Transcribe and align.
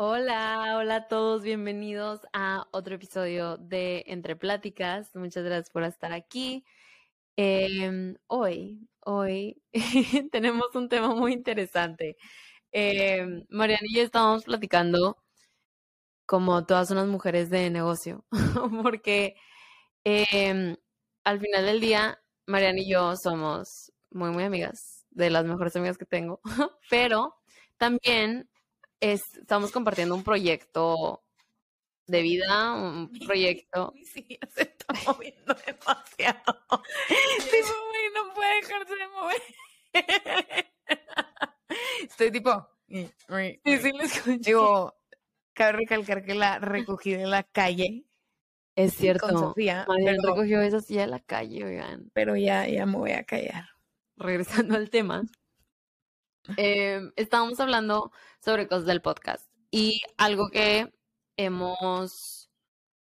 Hola, 0.00 0.76
hola 0.78 0.94
a 0.94 1.08
todos, 1.08 1.42
bienvenidos 1.42 2.20
a 2.32 2.68
otro 2.70 2.94
episodio 2.94 3.56
de 3.56 4.04
Entre 4.06 4.36
Pláticas. 4.36 5.10
Muchas 5.16 5.42
gracias 5.42 5.70
por 5.70 5.82
estar 5.82 6.12
aquí. 6.12 6.64
Em, 7.36 8.16
hoy, 8.28 8.88
hoy 9.04 9.60
tenemos 10.32 10.72
un 10.76 10.88
tema 10.88 11.16
muy 11.16 11.32
interesante. 11.32 12.16
Eh, 12.70 13.44
Mariana 13.48 13.88
y 13.88 13.96
yo 13.96 14.02
estábamos 14.04 14.44
platicando 14.44 15.16
como 16.26 16.64
todas 16.64 16.92
unas 16.92 17.08
mujeres 17.08 17.50
de 17.50 17.68
negocio, 17.68 18.24
porque 18.84 19.34
em, 20.04 20.76
al 21.24 21.40
final 21.40 21.66
del 21.66 21.80
día, 21.80 22.20
Mariana 22.46 22.78
y 22.80 22.88
yo 22.88 23.16
somos 23.16 23.92
muy, 24.10 24.30
muy 24.30 24.44
amigas, 24.44 25.06
de 25.10 25.30
las 25.30 25.44
mejores 25.44 25.74
amigas 25.74 25.98
que 25.98 26.06
tengo, 26.06 26.40
pero 26.88 27.34
también 27.78 28.48
estamos 29.00 29.70
compartiendo 29.70 30.14
un 30.14 30.24
proyecto 30.24 31.22
de 32.06 32.22
vida, 32.22 32.72
un 32.72 33.10
proyecto. 33.26 33.94
Sí, 34.04 34.38
se 34.54 34.62
está 34.62 34.86
moviendo 35.06 35.54
demasiado. 35.66 36.42
Sí, 37.08 37.56
no 38.14 38.34
puede 38.34 38.54
dejarse 38.56 38.94
de 38.94 39.08
mover. 39.08 39.42
Estoy 42.02 42.30
tipo. 42.30 42.68
Sí, 42.88 43.78
sí, 43.78 43.92
lo 43.92 44.02
escucho. 44.02 44.38
Digo, 44.40 44.96
cabe 45.52 45.72
recalcar 45.72 46.24
que 46.24 46.34
la 46.34 46.58
recogí 46.58 47.12
de 47.12 47.26
la 47.26 47.42
calle. 47.42 48.04
Es 48.74 48.94
cierto. 48.94 49.26
Con 49.26 49.38
Sofía. 49.38 49.84
Mariana 49.88 50.18
recogió 50.22 50.62
esa 50.62 50.80
silla 50.80 51.02
de 51.02 51.08
la 51.08 51.20
calle, 51.20 51.64
oigan. 51.64 52.10
Pero 52.14 52.36
ya, 52.36 52.66
ya 52.66 52.86
me 52.86 52.96
voy 52.96 53.12
a 53.12 53.24
callar. 53.24 53.68
Regresando 54.16 54.76
al 54.76 54.88
tema. 54.88 55.22
Em, 56.56 57.12
estábamos 57.16 57.60
hablando 57.60 58.10
sobre 58.42 58.68
cosas 58.68 58.86
del 58.86 59.02
podcast 59.02 59.46
y 59.70 60.00
algo 60.16 60.48
que 60.48 60.92
hemos, 61.36 62.50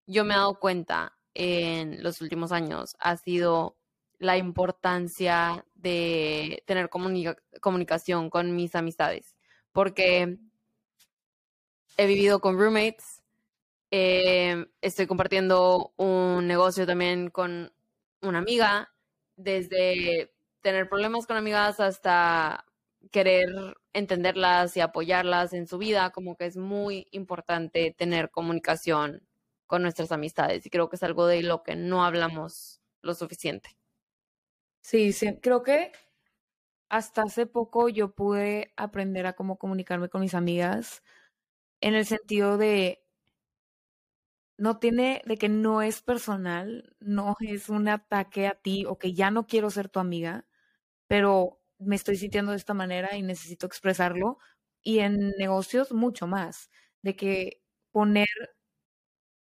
yo 0.06 0.24
me 0.26 0.34
he 0.34 0.38
dado 0.38 0.60
cuenta 0.60 1.18
en 1.34 2.04
los 2.04 2.22
últimos 2.22 2.52
años 2.52 2.96
ha 3.00 3.18
sido 3.18 3.78
la 4.20 4.38
importancia 4.38 5.66
de 5.74 6.64
tener 6.68 6.90
comunicación 6.90 8.30
con 8.30 8.56
mis 8.56 8.76
amistades, 8.76 9.36
porque 9.72 10.38
he 11.98 12.06
vivido 12.06 12.40
con 12.40 12.60
roommates, 12.60 13.24
em, 13.90 14.68
estoy 14.82 15.08
compartiendo 15.08 15.94
un 15.98 16.46
negocio 16.46 16.86
también 16.86 17.30
con 17.32 17.74
una 18.22 18.38
amiga, 18.38 18.94
desde 19.36 20.32
tener 20.62 20.88
problemas 20.88 21.26
con 21.26 21.38
amigas 21.38 21.80
hasta 21.80 22.66
querer 23.12 23.50
entenderlas 23.94 24.76
y 24.78 24.82
apoyarlas 24.82 25.54
en 25.54 25.68
su 25.68 25.78
vida, 25.78 26.12
como 26.12 26.36
que 26.38 26.46
es 26.48 26.58
muy 26.58 27.08
importante 27.12 27.94
tener 27.98 28.32
comunicación 28.32 29.28
con 29.68 29.82
nuestras 29.84 30.12
amistades 30.12 30.66
y 30.66 30.70
creo 30.70 30.90
que 30.90 30.96
es 30.98 31.04
algo 31.04 31.28
de 31.28 31.44
lo 31.44 31.64
que 31.64 31.76
no 31.76 32.06
hablamos 32.06 32.82
lo 33.02 33.14
suficiente. 33.14 33.78
Sí, 34.84 35.14
sí, 35.14 35.40
creo 35.42 35.62
que 35.64 35.92
hasta 36.90 37.24
hace 37.24 37.46
poco 37.46 37.90
yo 37.90 38.14
pude 38.16 38.74
aprender 38.78 39.26
a 39.26 39.34
cómo 39.34 39.58
comunicarme 39.58 40.10
con 40.10 40.22
mis 40.22 40.34
amigas 40.36 41.04
en 41.82 41.96
el 41.96 42.06
sentido 42.06 42.58
de 42.58 43.04
no 44.58 44.78
tiene 44.80 45.22
de 45.26 45.38
que 45.38 45.50
no 45.50 45.82
es 45.82 46.02
personal, 46.02 46.96
no 47.00 47.36
es 47.40 47.70
un 47.70 47.88
ataque 47.88 48.48
a 48.48 48.56
ti 48.56 48.86
o 48.86 48.98
que 48.98 49.14
ya 49.14 49.32
no 49.32 49.48
quiero 49.48 49.70
ser 49.72 49.90
tu 49.90 50.00
amiga, 50.00 50.46
pero 51.08 51.61
me 51.82 51.96
estoy 51.96 52.18
sintiendo 52.18 52.52
de 52.52 52.58
esta 52.58 52.74
manera 52.74 53.16
y 53.18 53.24
necesito 53.24 53.66
expresarlo. 53.68 54.40
Y 54.84 55.00
en 55.00 55.32
negocios 55.38 55.92
mucho 55.94 56.28
más, 56.28 56.70
de 57.02 57.16
que 57.16 57.62
poner 57.92 58.28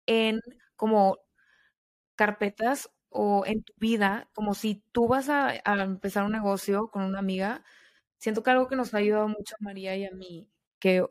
en 0.05 0.41
como 0.75 1.19
carpetas 2.15 2.89
o 3.09 3.45
en 3.45 3.63
tu 3.63 3.73
vida, 3.77 4.29
como 4.33 4.53
si 4.53 4.83
tú 4.91 5.07
vas 5.07 5.29
a, 5.29 5.55
empezar 5.83 6.25
un 6.25 6.31
negocio 6.33 6.89
con 6.91 7.03
una 7.03 7.19
amiga, 7.19 7.63
siento 8.17 8.43
que 8.43 8.51
algo 8.51 8.67
que 8.67 8.75
nos 8.75 8.93
ha 8.93 8.97
ayudado 8.99 9.27
mucho 9.27 9.55
a 9.59 9.63
María 9.63 9.95
y 9.97 10.05
a 10.05 10.11
mí, 10.11 10.49
que 10.79 11.05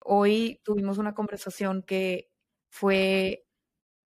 hoy 0.00 0.60
tuvimos 0.64 0.98
una 0.98 1.14
conversación 1.14 1.82
que 1.82 2.30
fue 2.70 3.46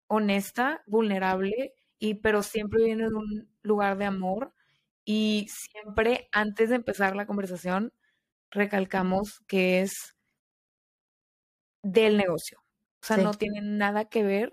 honesta, 0.08 0.82
vulnerable, 0.86 1.74
y 1.98 2.14
pero 2.16 2.42
siempre 2.42 2.84
viene 2.84 3.08
de 3.08 3.14
un 3.14 3.50
lugar 3.62 3.98
de 3.98 4.06
amor 4.06 4.54
y 5.10 5.46
siempre 5.48 6.28
antes 6.32 6.68
de 6.68 6.74
empezar 6.74 7.16
la 7.16 7.24
conversación 7.24 7.94
recalcamos 8.50 9.40
que 9.46 9.80
es 9.80 10.14
del 11.82 12.18
negocio. 12.18 12.58
O 13.02 13.06
sea, 13.06 13.16
no 13.16 13.32
tiene 13.32 13.62
nada 13.62 14.04
que 14.10 14.22
ver 14.22 14.52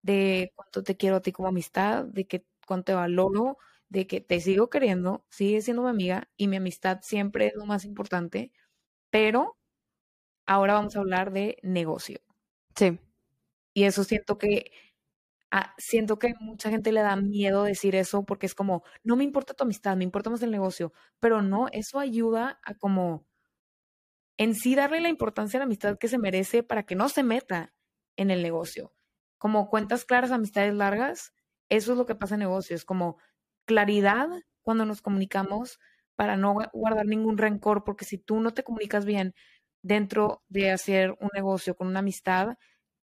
de 0.00 0.52
cuánto 0.54 0.82
te 0.82 0.96
quiero 0.96 1.16
a 1.16 1.20
ti 1.20 1.32
como 1.32 1.48
amistad, 1.48 2.06
de 2.06 2.26
que 2.26 2.46
cuánto 2.66 2.84
te 2.84 2.94
valoro, 2.94 3.58
de 3.90 4.06
que 4.06 4.22
te 4.22 4.40
sigo 4.40 4.70
queriendo, 4.70 5.26
sigue 5.28 5.60
siendo 5.60 5.82
mi 5.82 5.90
amiga 5.90 6.30
y 6.34 6.48
mi 6.48 6.56
amistad 6.56 7.00
siempre 7.02 7.48
es 7.48 7.54
lo 7.54 7.66
más 7.66 7.84
importante, 7.84 8.52
pero 9.10 9.58
ahora 10.46 10.72
vamos 10.72 10.96
a 10.96 11.00
hablar 11.00 11.30
de 11.30 11.58
negocio. 11.62 12.20
Sí. 12.74 12.98
Y 13.74 13.84
eso 13.84 14.04
siento 14.04 14.38
que 14.38 14.72
Ah, 15.52 15.74
siento 15.78 16.18
que 16.18 16.32
mucha 16.40 16.70
gente 16.70 16.92
le 16.92 17.00
da 17.00 17.16
miedo 17.16 17.64
decir 17.64 17.96
eso 17.96 18.24
porque 18.24 18.46
es 18.46 18.54
como, 18.54 18.84
no 19.02 19.16
me 19.16 19.24
importa 19.24 19.52
tu 19.54 19.64
amistad, 19.64 19.96
me 19.96 20.04
importa 20.04 20.30
más 20.30 20.42
el 20.42 20.50
negocio, 20.52 20.92
pero 21.18 21.42
no, 21.42 21.66
eso 21.72 21.98
ayuda 21.98 22.60
a 22.64 22.74
como 22.74 23.26
en 24.38 24.54
sí 24.54 24.74
darle 24.74 25.00
la 25.00 25.08
importancia 25.08 25.58
a 25.58 25.60
la 25.60 25.64
amistad 25.64 25.98
que 25.98 26.08
se 26.08 26.18
merece 26.18 26.62
para 26.62 26.84
que 26.84 26.94
no 26.94 27.08
se 27.08 27.22
meta 27.22 27.74
en 28.16 28.30
el 28.30 28.42
negocio. 28.42 28.92
Como 29.38 29.68
cuentas 29.68 30.04
claras, 30.04 30.30
amistades 30.30 30.74
largas, 30.74 31.32
eso 31.68 31.92
es 31.92 31.98
lo 31.98 32.06
que 32.06 32.14
pasa 32.14 32.34
en 32.34 32.40
negocios, 32.40 32.84
como 32.84 33.18
claridad 33.66 34.28
cuando 34.62 34.84
nos 34.86 35.02
comunicamos 35.02 35.78
para 36.16 36.36
no 36.36 36.54
guardar 36.72 37.06
ningún 37.06 37.38
rencor, 37.38 37.84
porque 37.84 38.04
si 38.04 38.18
tú 38.18 38.40
no 38.40 38.52
te 38.52 38.62
comunicas 38.62 39.04
bien 39.04 39.34
dentro 39.82 40.42
de 40.48 40.70
hacer 40.70 41.12
un 41.20 41.30
negocio 41.34 41.74
con 41.76 41.88
una 41.88 42.00
amistad, 42.00 42.56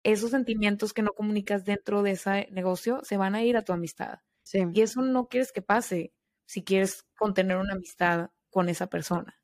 esos 0.03 0.31
sentimientos 0.31 0.93
que 0.93 1.03
no 1.03 1.13
comunicas 1.13 1.65
dentro 1.65 2.03
de 2.03 2.13
ese 2.13 2.49
negocio 2.51 3.01
se 3.05 3.17
van 3.17 3.35
a 3.35 3.43
ir 3.43 3.57
a 3.57 3.63
tu 3.63 3.73
amistad. 3.73 4.21
Y 4.53 4.81
eso 4.83 5.03
no 5.03 5.29
quieres 5.29 5.53
que 5.53 5.63
pase 5.63 6.13
si 6.47 6.65
quieres 6.65 7.05
contener 7.17 7.57
una 7.57 7.75
amistad 7.75 8.31
con 8.51 8.69
esa 8.69 8.89
persona. 8.89 9.41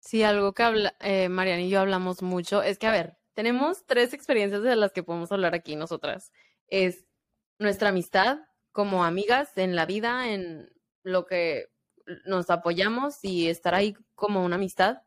Sí, 0.00 0.22
algo 0.22 0.52
que 0.52 0.62
habla, 0.62 0.96
eh, 1.00 1.28
Mariana 1.28 1.62
y 1.62 1.70
yo 1.70 1.80
hablamos 1.80 2.22
mucho 2.22 2.62
es 2.62 2.78
que, 2.78 2.86
a 2.86 2.92
ver, 2.92 3.18
tenemos 3.34 3.84
tres 3.86 4.12
experiencias 4.12 4.62
de 4.62 4.76
las 4.76 4.92
que 4.92 5.02
podemos 5.02 5.32
hablar 5.32 5.54
aquí 5.54 5.76
nosotras. 5.76 6.30
Es 6.68 7.06
nuestra 7.58 7.88
amistad 7.88 8.38
como 8.70 9.04
amigas 9.04 9.56
en 9.56 9.76
la 9.76 9.86
vida, 9.86 10.28
en 10.30 10.70
lo 11.02 11.26
que 11.26 11.68
nos 12.26 12.50
apoyamos 12.50 13.18
y 13.22 13.48
estar 13.48 13.74
ahí 13.74 13.96
como 14.14 14.44
una 14.44 14.56
amistad, 14.56 14.98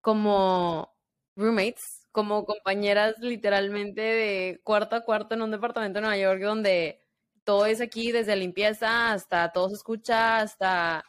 como 0.00 0.94
roommates, 1.36 2.03
como 2.14 2.46
compañeras 2.46 3.18
literalmente 3.18 4.00
de 4.00 4.60
cuarto 4.62 4.94
a 4.94 5.00
cuarto 5.00 5.34
en 5.34 5.42
un 5.42 5.50
departamento 5.50 5.98
de 5.98 6.02
Nueva 6.02 6.16
York 6.16 6.40
donde 6.40 7.00
todo 7.42 7.66
es 7.66 7.80
aquí, 7.80 8.12
desde 8.12 8.36
limpieza 8.36 9.10
hasta 9.12 9.50
todo 9.50 9.68
se 9.68 9.74
escucha, 9.74 10.38
hasta 10.38 11.04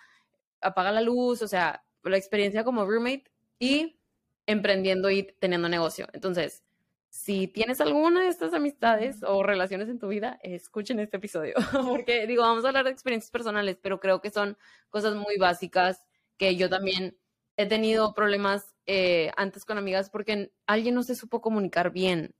apaga 0.61 0.91
la 0.91 1.01
luz, 1.01 1.43
o 1.43 1.47
sea, 1.47 1.85
la 2.01 2.17
experiencia 2.17 2.63
como 2.63 2.85
roommate 2.85 3.25
y 3.59 3.99
emprendiendo 4.47 5.11
y 5.11 5.21
teniendo 5.39 5.69
negocio. 5.69 6.07
Entonces, 6.11 6.63
si 7.11 7.47
tienes 7.47 7.81
alguna 7.81 8.23
de 8.23 8.29
estas 8.29 8.55
amistades 8.55 9.21
o 9.21 9.43
relaciones 9.43 9.89
en 9.89 9.99
tu 9.99 10.07
vida, 10.07 10.39
escuchen 10.41 10.99
este 10.99 11.17
episodio, 11.17 11.53
porque 11.87 12.25
digo, 12.25 12.41
vamos 12.41 12.65
a 12.65 12.69
hablar 12.69 12.85
de 12.85 12.91
experiencias 12.91 13.29
personales, 13.29 13.77
pero 13.79 13.99
creo 13.99 14.21
que 14.21 14.31
son 14.31 14.57
cosas 14.89 15.13
muy 15.13 15.37
básicas 15.37 16.03
que 16.37 16.55
yo 16.55 16.67
también 16.67 17.15
he 17.57 17.67
tenido 17.67 18.15
problemas 18.15 18.74
eh, 18.87 19.31
antes 19.37 19.65
con 19.65 19.77
amigas 19.77 20.09
porque 20.09 20.51
alguien 20.67 20.95
no 20.95 21.03
se 21.03 21.15
supo 21.15 21.41
comunicar 21.41 21.91
bien. 21.91 22.35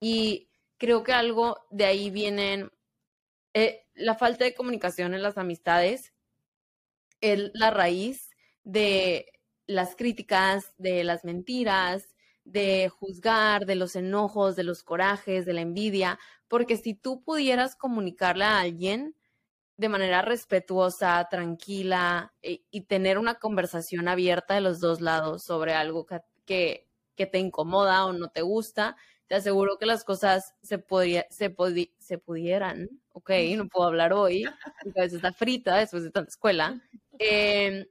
Y 0.00 0.48
creo 0.78 1.02
que 1.02 1.12
algo 1.12 1.58
de 1.70 1.84
ahí 1.86 2.10
viene 2.10 2.70
eh, 3.54 3.86
la 3.94 4.14
falta 4.14 4.44
de 4.44 4.54
comunicación 4.54 5.14
en 5.14 5.22
las 5.22 5.38
amistades, 5.38 6.12
es 7.20 7.50
la 7.54 7.70
raíz 7.70 8.30
de 8.62 9.32
las 9.66 9.96
críticas, 9.96 10.72
de 10.78 11.02
las 11.02 11.24
mentiras, 11.24 12.14
de 12.44 12.88
juzgar, 12.88 13.66
de 13.66 13.74
los 13.74 13.96
enojos, 13.96 14.56
de 14.56 14.62
los 14.62 14.82
corajes, 14.82 15.44
de 15.44 15.52
la 15.52 15.60
envidia, 15.60 16.18
porque 16.46 16.76
si 16.76 16.94
tú 16.94 17.22
pudieras 17.22 17.76
comunicarle 17.76 18.44
a 18.44 18.60
alguien, 18.60 19.14
de 19.78 19.88
manera 19.88 20.22
respetuosa, 20.22 21.26
tranquila 21.30 22.34
eh, 22.42 22.62
y, 22.70 22.82
tener 22.82 23.16
una 23.16 23.36
conversación 23.36 24.08
abierta 24.08 24.54
de 24.54 24.60
los 24.60 24.80
dos 24.80 25.00
lados 25.00 25.44
sobre 25.44 25.72
algo 25.72 26.04
que, 26.04 26.84
que, 27.16 27.26
te 27.26 27.38
incomoda 27.38 28.04
o 28.04 28.12
no 28.12 28.28
te 28.28 28.42
gusta, 28.42 28.96
te 29.28 29.36
aseguro 29.36 29.78
que 29.78 29.86
las 29.86 30.02
cosas 30.04 30.54
se, 30.62 30.78
podría, 30.78 31.26
se, 31.30 31.54
se 31.98 32.18
pudieran, 32.18 32.88
ok, 33.12 33.30
no 33.56 33.68
puedo 33.68 33.86
hablar 33.86 34.12
hoy, 34.12 34.44
mi 34.84 34.92
cabeza 34.92 35.16
está 35.16 35.32
frita 35.32 35.76
después 35.76 36.02
de 36.02 36.10
tanta 36.10 36.30
escuela, 36.30 36.80
em, 37.18 37.86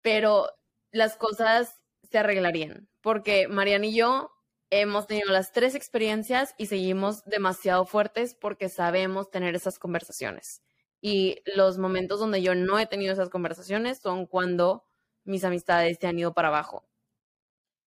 pero 0.00 0.48
las 0.92 1.16
cosas 1.16 1.80
se 2.08 2.18
arreglarían, 2.18 2.88
porque 3.00 3.48
Mariana 3.48 3.86
y 3.86 3.96
yo 3.96 4.30
hemos 4.70 5.08
tenido 5.08 5.32
las 5.32 5.52
tres 5.52 5.74
experiencias 5.74 6.54
y 6.56 6.66
seguimos 6.66 7.24
demasiado 7.24 7.84
fuertes 7.84 8.34
porque 8.34 8.68
sabemos 8.68 9.30
tener 9.30 9.56
esas 9.56 9.78
conversaciones. 9.78 10.62
Y 11.06 11.42
los 11.54 11.76
momentos 11.76 12.18
donde 12.18 12.40
yo 12.40 12.54
no 12.54 12.78
he 12.78 12.86
tenido 12.86 13.12
esas 13.12 13.28
conversaciones 13.28 13.98
son 13.98 14.24
cuando 14.24 14.86
mis 15.24 15.44
amistades 15.44 15.98
se 16.00 16.06
han 16.06 16.18
ido 16.18 16.32
para 16.32 16.48
abajo. 16.48 16.88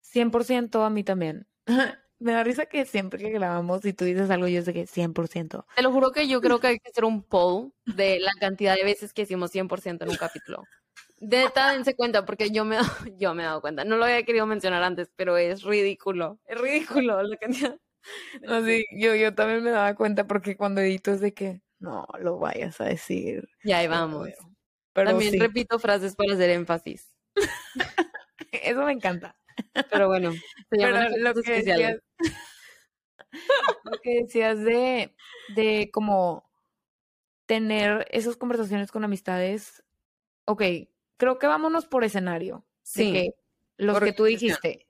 100% 0.04 0.86
a 0.86 0.92
mí 0.92 1.04
también. 1.04 1.48
Me 2.20 2.34
da 2.34 2.44
risa 2.44 2.68
que 2.68 2.86
siempre 2.86 3.18
que 3.18 3.32
grabamos 3.32 3.84
y 3.86 3.94
tú 3.94 4.06
dices 4.06 4.30
algo, 4.30 4.48
yo 4.48 4.62
sé 4.62 4.72
que 4.72 4.86
100%. 4.86 5.66
Te 5.76 5.82
lo 5.82 5.92
juro 5.92 6.12
que 6.12 6.28
yo 6.28 6.42
creo 6.42 6.60
que 6.60 6.68
hay 6.68 6.80
que 6.80 6.90
hacer 6.90 7.06
un 7.06 7.24
poll 7.24 7.74
de 7.88 8.20
la 8.20 8.34
cantidad 8.40 8.76
de 8.76 8.84
veces 8.84 9.14
que 9.14 9.24
decimos 9.24 9.52
100% 9.52 10.04
en 10.04 10.10
un 10.12 10.18
capítulo. 10.18 10.64
De 11.20 11.50
dense 11.74 11.96
cuenta, 11.96 12.24
porque 12.24 12.52
yo 12.52 12.66
me, 12.66 12.78
yo 13.18 13.34
me 13.34 13.42
he 13.42 13.46
dado 13.48 13.62
cuenta. 13.62 13.84
No 13.84 13.98
lo 13.98 14.06
había 14.06 14.22
querido 14.22 14.46
mencionar 14.46 14.84
antes, 14.84 15.10
pero 15.16 15.38
es 15.38 15.64
ridículo. 15.64 16.38
Es 16.46 16.62
ridículo 16.62 17.24
la 17.24 17.38
cantidad. 17.38 17.80
No, 18.44 18.64
sí, 18.64 18.86
yo, 18.92 19.16
yo 19.16 19.34
también 19.34 19.64
me 19.64 19.72
daba 19.72 19.96
cuenta 19.96 20.28
porque 20.28 20.56
cuando 20.56 20.82
edito 20.82 21.12
es 21.12 21.20
de 21.20 21.34
que 21.34 21.64
no 21.80 22.08
lo 22.20 22.38
vayas 22.38 22.80
a 22.82 22.86
decir. 22.86 23.50
Ya 23.64 23.80
ahí 23.80 23.88
vamos. 23.88 24.30
Pero 24.94 25.12
también 25.12 25.40
repito 25.40 25.80
frases 25.80 26.16
para 26.16 26.34
hacer 26.34 26.50
énfasis. 26.50 27.14
Eso 28.52 28.84
me 28.84 28.94
encanta. 28.94 29.38
Pero 29.92 30.08
bueno, 30.08 30.32
lo, 30.70 31.34
que 31.34 31.52
decías, 31.52 32.02
lo 33.84 33.98
que 34.02 34.22
decías 34.22 34.60
de, 34.60 35.16
de 35.56 35.90
como 35.92 36.50
tener 37.46 38.08
esas 38.12 38.38
conversaciones 38.38 38.92
con 38.92 39.04
amistades, 39.04 39.84
ok, 40.46 40.64
creo 41.18 41.40
que 41.40 41.48
vámonos 41.48 41.86
por 41.86 42.04
escenario. 42.04 42.66
Sí. 42.84 43.12
que 43.12 43.30
los 43.78 44.00
que 44.00 44.14
tú 44.14 44.26
dijiste. 44.26 44.88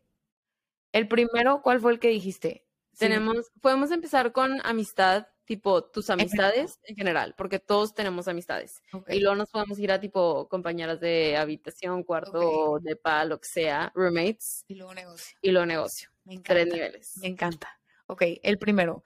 El 0.92 1.08
primero, 1.08 1.62
¿cuál 1.62 1.80
fue 1.80 1.92
el 1.92 2.00
que 2.00 2.10
dijiste? 2.10 2.66
Tenemos, 2.98 3.52
podemos 3.62 3.92
empezar 3.92 4.32
con 4.32 4.66
amistad, 4.66 5.28
tipo 5.48 5.82
tus 5.86 6.10
amistades 6.10 6.78
en 6.84 6.96
general, 6.98 7.34
porque 7.38 7.58
todos 7.58 7.94
tenemos 7.94 8.28
amistades. 8.28 8.84
Y 9.08 9.22
luego 9.22 9.36
nos 9.36 9.50
podemos 9.50 9.80
ir 9.80 9.94
a 9.94 10.00
tipo 10.00 10.50
compañeras 10.50 11.00
de 11.00 11.38
habitación, 11.38 12.04
cuarto, 12.04 12.80
de 12.82 12.98
pa, 12.98 13.24
lo 13.24 13.40
que 13.40 13.48
sea, 13.48 13.92
roommates. 13.96 14.66
Y 14.68 14.76
luego 14.76 14.94
negocio. 14.94 15.38
Y 15.42 15.52
luego 15.52 15.66
negocio. 15.66 16.10
Me 16.26 16.34
encanta. 16.34 16.54
Tres 16.54 16.74
niveles. 16.74 17.18
Me 17.22 17.28
encanta. 17.28 17.80
Ok, 18.08 18.24
el 18.44 18.58
primero. 18.60 19.06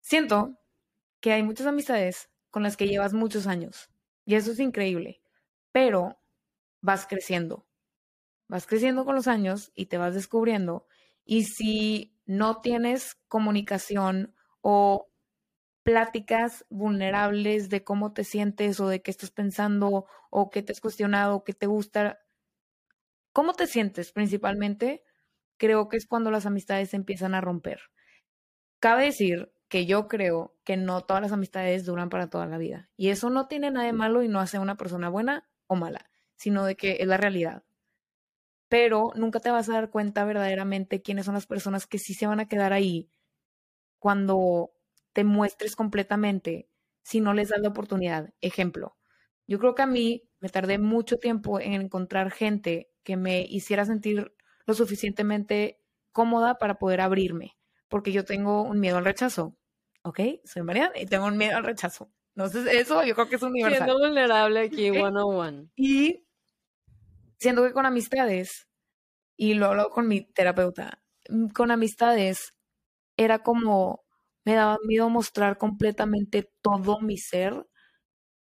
Siento 0.00 0.56
que 1.20 1.32
hay 1.32 1.42
muchas 1.42 1.66
amistades 1.66 2.30
con 2.50 2.62
las 2.62 2.76
que 2.76 2.86
llevas 2.86 3.12
muchos 3.12 3.48
años. 3.48 3.90
Y 4.24 4.36
eso 4.36 4.52
es 4.52 4.60
increíble. 4.60 5.20
Pero 5.72 6.20
vas 6.80 7.08
creciendo. 7.08 7.66
Vas 8.46 8.68
creciendo 8.68 9.04
con 9.04 9.16
los 9.16 9.26
años 9.26 9.72
y 9.74 9.86
te 9.86 9.98
vas 9.98 10.14
descubriendo. 10.14 10.86
Y 11.24 11.44
si 11.44 12.16
no 12.24 12.60
tienes 12.60 13.16
comunicación 13.26 14.36
o 14.60 15.11
pláticas 15.82 16.64
vulnerables 16.70 17.68
de 17.68 17.84
cómo 17.84 18.12
te 18.12 18.24
sientes 18.24 18.80
o 18.80 18.88
de 18.88 19.02
qué 19.02 19.10
estás 19.10 19.30
pensando 19.30 20.06
o 20.30 20.50
qué 20.50 20.62
te 20.62 20.72
has 20.72 20.80
cuestionado, 20.80 21.44
qué 21.44 21.52
te 21.52 21.66
gusta, 21.66 22.20
cómo 23.32 23.54
te 23.54 23.66
sientes 23.66 24.12
principalmente, 24.12 25.02
creo 25.56 25.88
que 25.88 25.96
es 25.96 26.06
cuando 26.06 26.30
las 26.30 26.46
amistades 26.46 26.90
se 26.90 26.96
empiezan 26.96 27.34
a 27.34 27.40
romper. 27.40 27.80
Cabe 28.78 29.06
decir 29.06 29.52
que 29.68 29.86
yo 29.86 30.06
creo 30.08 30.54
que 30.64 30.76
no 30.76 31.00
todas 31.00 31.22
las 31.22 31.32
amistades 31.32 31.86
duran 31.86 32.10
para 32.10 32.28
toda 32.28 32.46
la 32.46 32.58
vida. 32.58 32.90
Y 32.96 33.08
eso 33.08 33.30
no 33.30 33.48
tiene 33.48 33.70
nada 33.70 33.86
de 33.86 33.92
malo 33.92 34.22
y 34.22 34.28
no 34.28 34.40
hace 34.40 34.58
una 34.58 34.76
persona 34.76 35.08
buena 35.08 35.48
o 35.66 35.76
mala, 35.76 36.10
sino 36.36 36.64
de 36.64 36.76
que 36.76 36.98
es 37.00 37.06
la 37.06 37.16
realidad. 37.16 37.64
Pero 38.68 39.12
nunca 39.14 39.40
te 39.40 39.50
vas 39.50 39.68
a 39.68 39.74
dar 39.74 39.90
cuenta 39.90 40.24
verdaderamente 40.24 41.00
quiénes 41.00 41.26
son 41.26 41.34
las 41.34 41.46
personas 41.46 41.86
que 41.86 41.98
sí 41.98 42.14
se 42.14 42.26
van 42.26 42.40
a 42.40 42.48
quedar 42.48 42.72
ahí 42.72 43.08
cuando 43.98 44.72
te 45.12 45.24
muestres 45.24 45.76
completamente 45.76 46.68
si 47.02 47.20
no 47.20 47.34
les 47.34 47.48
das 47.48 47.60
la 47.60 47.68
oportunidad. 47.68 48.32
Ejemplo, 48.40 48.96
yo 49.46 49.58
creo 49.58 49.74
que 49.74 49.82
a 49.82 49.86
mí 49.86 50.28
me 50.40 50.48
tardé 50.48 50.78
mucho 50.78 51.18
tiempo 51.18 51.60
en 51.60 51.74
encontrar 51.74 52.30
gente 52.30 52.90
que 53.02 53.16
me 53.16 53.42
hiciera 53.42 53.84
sentir 53.84 54.34
lo 54.66 54.74
suficientemente 54.74 55.80
cómoda 56.12 56.58
para 56.58 56.78
poder 56.78 57.00
abrirme, 57.00 57.56
porque 57.88 58.12
yo 58.12 58.24
tengo 58.24 58.62
un 58.62 58.80
miedo 58.80 58.98
al 58.98 59.04
rechazo. 59.04 59.56
¿Ok? 60.04 60.20
Soy 60.44 60.62
Mariana 60.62 60.98
y 60.98 61.06
tengo 61.06 61.26
un 61.26 61.36
miedo 61.36 61.56
al 61.56 61.64
rechazo. 61.64 62.10
Sé, 62.50 62.80
eso 62.80 63.04
yo 63.04 63.14
creo 63.14 63.28
que 63.28 63.36
es 63.36 63.42
universal. 63.42 63.84
Siendo 63.84 63.98
vulnerable 63.98 64.60
aquí, 64.60 64.90
one 64.90 65.20
on 65.20 65.36
one. 65.36 65.68
Y 65.76 66.26
siendo 67.38 67.62
que 67.62 67.72
con 67.72 67.86
amistades, 67.86 68.68
y 69.36 69.54
lo 69.54 69.66
hablo 69.66 69.90
con 69.90 70.08
mi 70.08 70.22
terapeuta, 70.22 71.02
con 71.54 71.70
amistades 71.70 72.52
era 73.16 73.40
como 73.40 74.01
me 74.44 74.54
daba 74.54 74.78
miedo 74.86 75.08
mostrar 75.10 75.58
completamente 75.58 76.50
todo 76.62 77.00
mi 77.00 77.18
ser, 77.18 77.66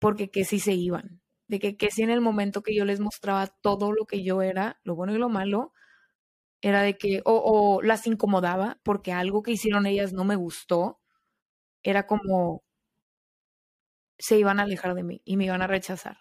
porque 0.00 0.30
que 0.30 0.44
si 0.44 0.60
se 0.60 0.74
iban, 0.74 1.22
de 1.48 1.58
que, 1.60 1.76
que 1.76 1.90
si 1.90 2.02
en 2.02 2.10
el 2.10 2.20
momento 2.20 2.62
que 2.62 2.74
yo 2.74 2.84
les 2.84 3.00
mostraba 3.00 3.48
todo 3.62 3.92
lo 3.92 4.06
que 4.06 4.24
yo 4.24 4.42
era, 4.42 4.80
lo 4.84 4.96
bueno 4.96 5.14
y 5.14 5.18
lo 5.18 5.28
malo, 5.28 5.72
era 6.62 6.82
de 6.82 6.98
que, 6.98 7.22
o, 7.24 7.34
o 7.78 7.82
las 7.82 8.06
incomodaba 8.06 8.80
porque 8.84 9.12
algo 9.12 9.42
que 9.42 9.52
hicieron 9.52 9.86
ellas 9.86 10.12
no 10.12 10.24
me 10.24 10.36
gustó, 10.36 11.00
era 11.82 12.06
como 12.06 12.62
se 14.18 14.38
iban 14.38 14.60
a 14.60 14.64
alejar 14.64 14.94
de 14.94 15.02
mí 15.02 15.22
y 15.24 15.36
me 15.36 15.46
iban 15.46 15.62
a 15.62 15.66
rechazar. 15.66 16.18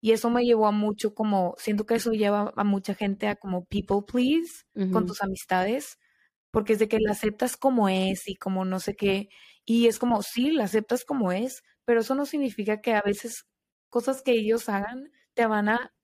Y 0.00 0.12
eso 0.12 0.30
me 0.30 0.44
llevó 0.44 0.66
a 0.66 0.70
mucho 0.72 1.14
como, 1.14 1.54
siento 1.58 1.86
que 1.86 1.94
eso 1.96 2.12
lleva 2.12 2.52
a 2.56 2.64
mucha 2.64 2.94
gente 2.94 3.26
a 3.26 3.36
como 3.36 3.64
people 3.64 4.02
please 4.06 4.64
con 4.92 5.06
tus 5.06 5.22
amistades, 5.22 5.98
porque 6.58 6.72
es 6.72 6.80
de 6.80 6.88
que 6.88 6.98
la 6.98 7.12
aceptas 7.12 7.56
como 7.56 7.88
es 7.88 8.26
y 8.26 8.34
como 8.34 8.64
no 8.64 8.80
sé 8.80 8.96
qué, 8.96 9.28
y 9.64 9.86
es 9.86 10.00
como, 10.00 10.22
sí, 10.24 10.50
la 10.50 10.64
aceptas 10.64 11.04
como 11.04 11.30
es, 11.30 11.62
pero 11.84 12.00
eso 12.00 12.16
no 12.16 12.26
significa 12.26 12.80
que 12.80 12.94
a 12.94 13.00
veces 13.00 13.46
cosas 13.90 14.22
que 14.22 14.32
ellos 14.32 14.68
hagan 14.68 15.12
te 15.34 15.46
van 15.46 15.68
a, 15.68 15.94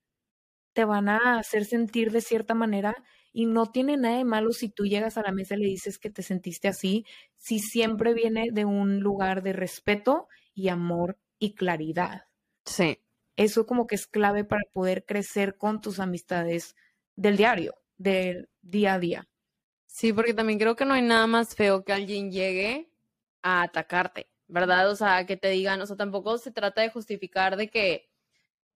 te 0.71 0.85
van 0.85 1.09
a 1.09 1.39
hacer 1.39 1.65
sentir 1.65 2.09
de 2.13 2.21
cierta 2.21 2.53
manera 2.53 2.95
y 3.33 3.47
no 3.47 3.69
tiene 3.69 3.97
nada 3.97 4.15
de 4.15 4.23
malo 4.23 4.53
si 4.53 4.69
tú 4.69 4.85
llegas 4.85 5.17
a 5.17 5.23
la 5.23 5.33
mesa 5.33 5.55
y 5.55 5.57
le 5.57 5.67
dices 5.67 5.99
que 5.99 6.09
te 6.09 6.23
sentiste 6.23 6.69
así, 6.69 7.05
si 7.35 7.59
siempre 7.59 8.13
viene 8.13 8.45
de 8.53 8.63
un 8.63 9.01
lugar 9.01 9.43
de 9.43 9.51
respeto 9.51 10.29
y 10.53 10.69
amor 10.69 11.17
y 11.37 11.55
claridad. 11.55 12.27
Sí. 12.63 13.01
Eso 13.35 13.65
como 13.65 13.87
que 13.87 13.95
es 13.95 14.07
clave 14.07 14.45
para 14.45 14.63
poder 14.71 15.03
crecer 15.03 15.57
con 15.57 15.81
tus 15.81 15.99
amistades 15.99 16.77
del 17.17 17.35
diario, 17.35 17.75
del 17.97 18.47
día 18.61 18.93
a 18.93 18.99
día. 18.99 19.27
Sí, 19.95 20.11
porque 20.11 20.33
también 20.33 20.59
creo 20.59 20.75
que 20.75 20.83
no 20.83 20.93
hay 20.93 21.01
nada 21.01 21.25
más 21.25 21.55
feo 21.55 21.85
que 21.85 21.93
alguien 21.93 22.29
llegue 22.29 22.91
a 23.41 23.61
atacarte, 23.63 24.27
¿verdad? 24.47 24.89
O 24.91 24.95
sea, 24.97 25.25
que 25.25 25.37
te 25.37 25.47
digan, 25.49 25.81
o 25.81 25.85
sea, 25.85 25.95
tampoco 25.95 26.37
se 26.37 26.51
trata 26.51 26.81
de 26.81 26.89
justificar 26.89 27.55
de 27.55 27.69
que 27.69 28.09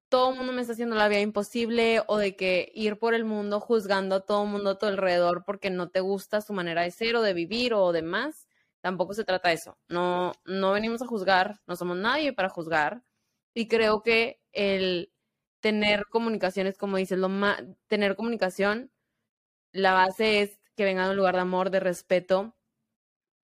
todo 0.10 0.32
el 0.32 0.38
mundo 0.38 0.53
me 0.53 0.62
está 0.62 0.74
haciendo 0.74 0.96
la 0.96 1.10
vida 1.10 1.22
imposible 1.22 2.03
o 2.08 2.17
de 2.17 2.38
que 2.38 2.72
ir 2.75 3.00
por 3.00 3.13
el 3.15 3.25
mundo 3.25 3.60
juzgando 3.60 4.15
a 4.15 4.25
todo 4.25 4.43
el 4.46 4.50
mundo 4.51 4.72
a 4.72 4.77
tu 4.79 4.86
alrededor 4.86 5.43
porque 5.46 5.70
no 5.70 5.89
te 5.89 6.00
gusta 6.01 6.41
su 6.41 6.53
manera 6.53 6.84
de 6.84 6.91
ser 6.91 7.17
o 7.17 7.22
de 7.22 7.34
vivir 7.34 7.74
o 7.74 7.91
demás. 7.91 8.48
Tampoco 8.82 9.13
se 9.13 9.25
trata 9.25 9.50
de 9.50 9.55
eso. 9.55 9.77
No, 9.89 10.34
no 10.46 10.72
venimos 10.74 11.01
a 11.01 11.08
juzgar, 11.08 11.60
no 11.67 11.75
somos 11.75 11.98
nadie 11.98 12.34
para 12.34 12.50
juzgar. 12.50 13.03
Y 13.53 13.67
creo 13.67 14.03
que 14.03 14.41
el 14.53 15.12
tener 15.60 16.05
comunicaciones, 16.12 16.77
como 16.77 16.98
dices, 16.98 17.20
lo 17.20 17.29
tener 17.88 18.15
comunicación, 18.15 18.91
la 19.74 19.93
base 19.93 20.41
es 20.41 20.59
que 20.79 20.86
venga 20.86 21.03
de 21.03 21.09
un 21.09 21.17
lugar 21.17 21.36
de 21.36 21.41
amor, 21.41 21.71
de 21.71 21.81
respeto 21.81 22.55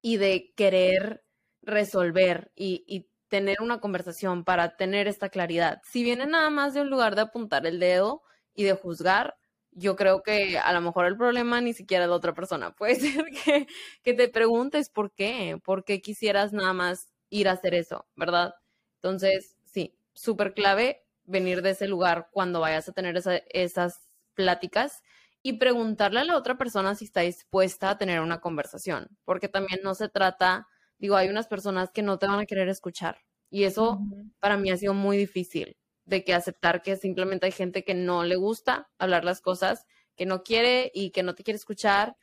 y 0.01 0.15
de 0.15 0.53
querer 0.55 1.25
resolver 1.61 2.53
y, 2.55 3.09
tener 3.27 3.57
una 3.59 3.81
conversación 3.81 4.45
para 4.45 4.77
tener 4.77 5.09
esta 5.09 5.27
claridad. 5.27 5.81
Si 5.83 6.01
viene 6.01 6.25
nada 6.27 6.49
más 6.49 6.73
de 6.73 6.79
un 6.79 6.89
lugar 6.89 7.15
de 7.15 7.23
apuntar 7.23 7.65
el 7.65 7.81
dedo 7.81 8.21
y 8.53 8.63
de 8.63 8.71
juzgar, 8.73 9.35
yo 9.71 9.97
creo 9.97 10.23
que 10.23 10.57
a 10.57 10.71
lo 10.71 10.79
mejor 10.79 11.07
el 11.07 11.17
problema 11.17 11.59
ni 11.59 11.73
siquiera 11.73 12.05
es 12.05 12.09
de 12.09 12.15
otra 12.15 12.33
persona. 12.33 12.73
Puede 12.77 12.95
ser 12.95 13.25
que, 13.25 13.67
que 14.01 14.13
te 14.13 14.29
preguntes 14.29 14.89
por 14.89 15.11
qué, 15.11 15.59
por 15.61 15.83
qué 15.83 16.01
quisieras 16.01 16.53
nada 16.53 16.71
más 16.71 17.09
ir 17.29 17.49
a 17.49 17.53
hacer 17.53 17.73
eso, 17.73 18.07
¿verdad? 18.15 18.55
Entonces, 19.01 19.57
sí, 19.65 19.93
súper 20.13 20.53
clave 20.53 21.03
venir 21.25 21.61
de 21.61 21.71
ese 21.71 21.89
lugar 21.89 22.29
cuando 22.31 22.61
vayas 22.61 22.87
a 22.87 22.93
tener 22.93 23.21
esas 23.49 24.07
pláticas 24.35 25.01
y 25.45 25.53
preguntarle 25.53 26.21
a 26.21 26.23
la 26.23 26.37
otra 26.37 26.57
persona 26.57 26.95
si 26.95 27.05
está 27.05 27.21
dispuesta 27.21 27.91
a 27.91 27.99
tener 27.99 28.19
una 28.19 28.41
conversación, 28.41 29.15
porque 29.25 29.47
también 29.47 29.79
no 29.83 29.93
se 29.93 30.09
trata, 30.09 30.67
digo, 30.97 31.15
hay 31.17 31.29
unas 31.29 31.45
personas 31.45 31.91
que 31.91 32.01
no 32.01 32.17
te 32.17 32.25
van 32.25 32.39
a 32.39 32.47
querer 32.47 32.67
escuchar 32.67 33.19
y 33.51 33.65
eso 33.65 33.99
para 34.39 34.57
mí 34.57 34.71
ha 34.71 34.77
sido 34.77 34.95
muy 34.95 35.17
difícil, 35.17 35.77
de 36.05 36.23
que 36.23 36.33
aceptar 36.33 36.81
que 36.81 36.95
simplemente 36.95 37.45
hay 37.45 37.51
gente 37.51 37.83
que 37.83 37.93
no 37.93 38.23
le 38.23 38.37
gusta 38.37 38.89
hablar 38.97 39.23
las 39.23 39.39
cosas, 39.39 39.85
que 40.15 40.25
no 40.25 40.41
quiere 40.41 40.91
y 40.95 41.11
que 41.11 41.21
no 41.21 41.35
te 41.35 41.43
quiere 41.43 41.57
escuchar 41.57 42.17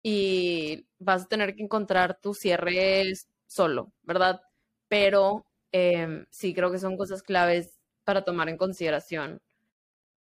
y 0.00 0.86
vas 1.00 1.24
a 1.24 1.26
tener 1.26 1.56
que 1.56 1.64
encontrar 1.64 2.20
tu 2.20 2.32
cierre 2.32 3.12
solo, 3.48 3.92
¿verdad? 4.02 4.40
Pero 4.86 5.46
em, 5.72 6.26
sí 6.30 6.54
creo 6.54 6.70
que 6.70 6.78
son 6.78 6.96
cosas 6.96 7.24
claves 7.24 7.80
para 8.04 8.22
tomar 8.22 8.48
en 8.48 8.56
consideración 8.56 9.42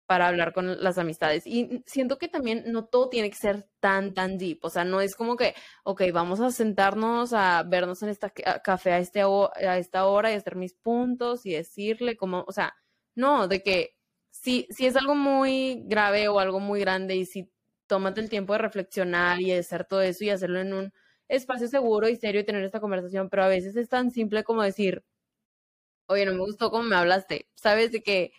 para 0.06 0.28
hablar 0.28 0.52
con 0.52 0.82
las 0.82 0.98
amistades. 0.98 1.46
Y 1.46 1.82
siento 1.86 2.18
que 2.18 2.28
también 2.28 2.64
no 2.66 2.86
todo 2.86 3.08
tiene 3.08 3.30
que 3.30 3.36
ser 3.36 3.68
tan, 3.80 4.14
tan 4.14 4.38
deep. 4.38 4.58
O 4.62 4.70
sea, 4.70 4.84
no 4.84 5.00
es 5.00 5.16
como 5.16 5.36
que, 5.36 5.54
ok, 5.84 6.02
vamos 6.12 6.40
a 6.40 6.50
sentarnos 6.50 7.32
a 7.32 7.62
vernos 7.64 8.02
en 8.02 8.10
esta 8.10 8.30
café 8.30 8.92
a, 8.92 8.98
este, 8.98 9.22
a 9.22 9.78
esta 9.78 10.06
hora 10.06 10.30
y 10.32 10.34
hacer 10.34 10.56
mis 10.56 10.74
puntos 10.74 11.46
y 11.46 11.52
decirle 11.54 12.16
como, 12.16 12.44
o 12.46 12.52
sea, 12.52 12.74
no, 13.14 13.48
de 13.48 13.62
que 13.62 13.96
si, 14.30 14.66
si 14.70 14.86
es 14.86 14.96
algo 14.96 15.14
muy 15.14 15.82
grave 15.86 16.28
o 16.28 16.38
algo 16.40 16.60
muy 16.60 16.80
grande 16.80 17.16
y 17.16 17.24
si 17.26 17.50
tómate 17.86 18.20
el 18.20 18.30
tiempo 18.30 18.52
de 18.54 18.60
reflexionar 18.60 19.40
y 19.40 19.50
de 19.50 19.58
hacer 19.58 19.84
todo 19.84 20.02
eso 20.02 20.24
y 20.24 20.30
hacerlo 20.30 20.60
en 20.60 20.72
un 20.74 20.92
espacio 21.28 21.68
seguro 21.68 22.08
y 22.08 22.16
serio 22.16 22.40
y 22.40 22.44
tener 22.44 22.64
esta 22.64 22.80
conversación, 22.80 23.28
pero 23.30 23.44
a 23.44 23.48
veces 23.48 23.76
es 23.76 23.88
tan 23.88 24.10
simple 24.10 24.44
como 24.44 24.62
decir, 24.62 25.04
oye, 26.06 26.26
no 26.26 26.32
me 26.32 26.40
gustó 26.40 26.70
cómo 26.70 26.84
me 26.84 26.96
hablaste, 26.96 27.48
¿sabes? 27.54 27.92
De 27.92 28.02
que 28.02 28.32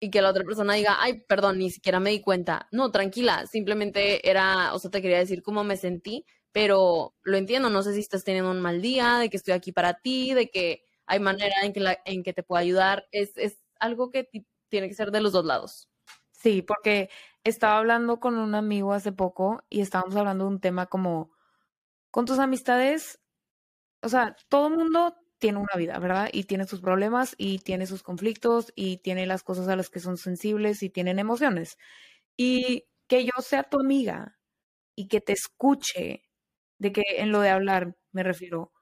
y 0.00 0.10
que 0.10 0.22
la 0.22 0.30
otra 0.30 0.44
persona 0.44 0.74
diga, 0.74 0.96
ay, 1.00 1.20
perdón, 1.28 1.58
ni 1.58 1.70
siquiera 1.70 2.00
me 2.00 2.10
di 2.10 2.20
cuenta. 2.20 2.68
No, 2.70 2.90
tranquila, 2.90 3.46
simplemente 3.46 4.28
era, 4.28 4.74
o 4.74 4.78
sea, 4.78 4.90
te 4.90 5.02
quería 5.02 5.18
decir 5.18 5.42
cómo 5.42 5.64
me 5.64 5.76
sentí, 5.76 6.24
pero 6.52 7.14
lo 7.22 7.36
entiendo, 7.36 7.70
no 7.70 7.82
sé 7.82 7.94
si 7.94 8.00
estás 8.00 8.24
teniendo 8.24 8.50
un 8.50 8.60
mal 8.60 8.80
día, 8.80 9.18
de 9.18 9.30
que 9.30 9.36
estoy 9.36 9.54
aquí 9.54 9.72
para 9.72 9.94
ti, 9.94 10.34
de 10.34 10.50
que 10.50 10.84
hay 11.06 11.20
manera 11.20 11.54
en 11.62 11.72
que, 11.72 11.80
la, 11.80 11.98
en 12.04 12.22
que 12.22 12.32
te 12.32 12.42
pueda 12.42 12.60
ayudar. 12.60 13.06
Es, 13.10 13.36
es 13.36 13.58
algo 13.80 14.10
que 14.10 14.28
tiene 14.68 14.88
que 14.88 14.94
ser 14.94 15.10
de 15.10 15.20
los 15.20 15.32
dos 15.32 15.44
lados. 15.44 15.88
Sí, 16.32 16.62
porque 16.62 17.10
estaba 17.42 17.78
hablando 17.78 18.20
con 18.20 18.36
un 18.36 18.54
amigo 18.54 18.92
hace 18.92 19.12
poco 19.12 19.64
y 19.68 19.80
estábamos 19.80 20.14
hablando 20.16 20.44
de 20.44 20.50
un 20.50 20.60
tema 20.60 20.86
como, 20.86 21.32
con 22.10 22.24
tus 22.24 22.38
amistades, 22.38 23.20
o 24.02 24.08
sea, 24.08 24.36
todo 24.48 24.70
mundo 24.70 25.16
tiene 25.38 25.58
una 25.58 25.74
vida, 25.76 25.98
¿verdad? 25.98 26.28
Y 26.32 26.44
tiene 26.44 26.66
sus 26.66 26.80
problemas 26.80 27.34
y 27.38 27.58
tiene 27.60 27.86
sus 27.86 28.02
conflictos 28.02 28.72
y 28.74 28.98
tiene 28.98 29.26
las 29.26 29.42
cosas 29.42 29.68
a 29.68 29.76
las 29.76 29.90
que 29.90 30.00
son 30.00 30.16
sensibles 30.18 30.82
y 30.82 30.90
tienen 30.90 31.18
emociones. 31.18 31.78
Y 32.36 32.86
que 33.08 33.24
yo 33.24 33.32
sea 33.42 33.64
tu 33.64 33.80
amiga 33.80 34.38
y 34.96 35.08
que 35.08 35.20
te 35.20 35.32
escuche, 35.34 36.24
de 36.78 36.92
que 36.92 37.02
en 37.18 37.32
lo 37.32 37.40
de 37.40 37.50
hablar 37.50 37.96
me 38.12 38.22
refiero. 38.24 38.72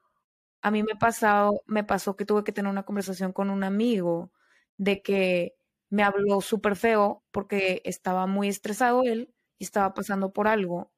A 0.63 0.71
mí 0.71 0.83
me 0.83 0.97
pasado, 0.97 1.63
me 1.67 1.85
pasó 1.85 2.17
que 2.17 2.27
tuve 2.27 2.45
que 2.45 2.53
tener 2.53 2.71
una 2.71 2.85
conversación 2.85 3.33
con 3.33 3.51
un 3.51 3.65
amigo 3.65 4.33
de 4.79 5.03
que 5.03 5.57
me 5.91 6.03
habló 6.03 6.41
súper 6.41 6.77
feo 6.77 7.25
porque 7.33 7.83
estaba 7.85 8.27
muy 8.27 8.49
estresado 8.49 9.03
él 9.05 9.35
y 9.59 9.65
estaba 9.65 9.95
pasando 9.95 10.33
por 10.33 10.49
algo. 10.49 10.93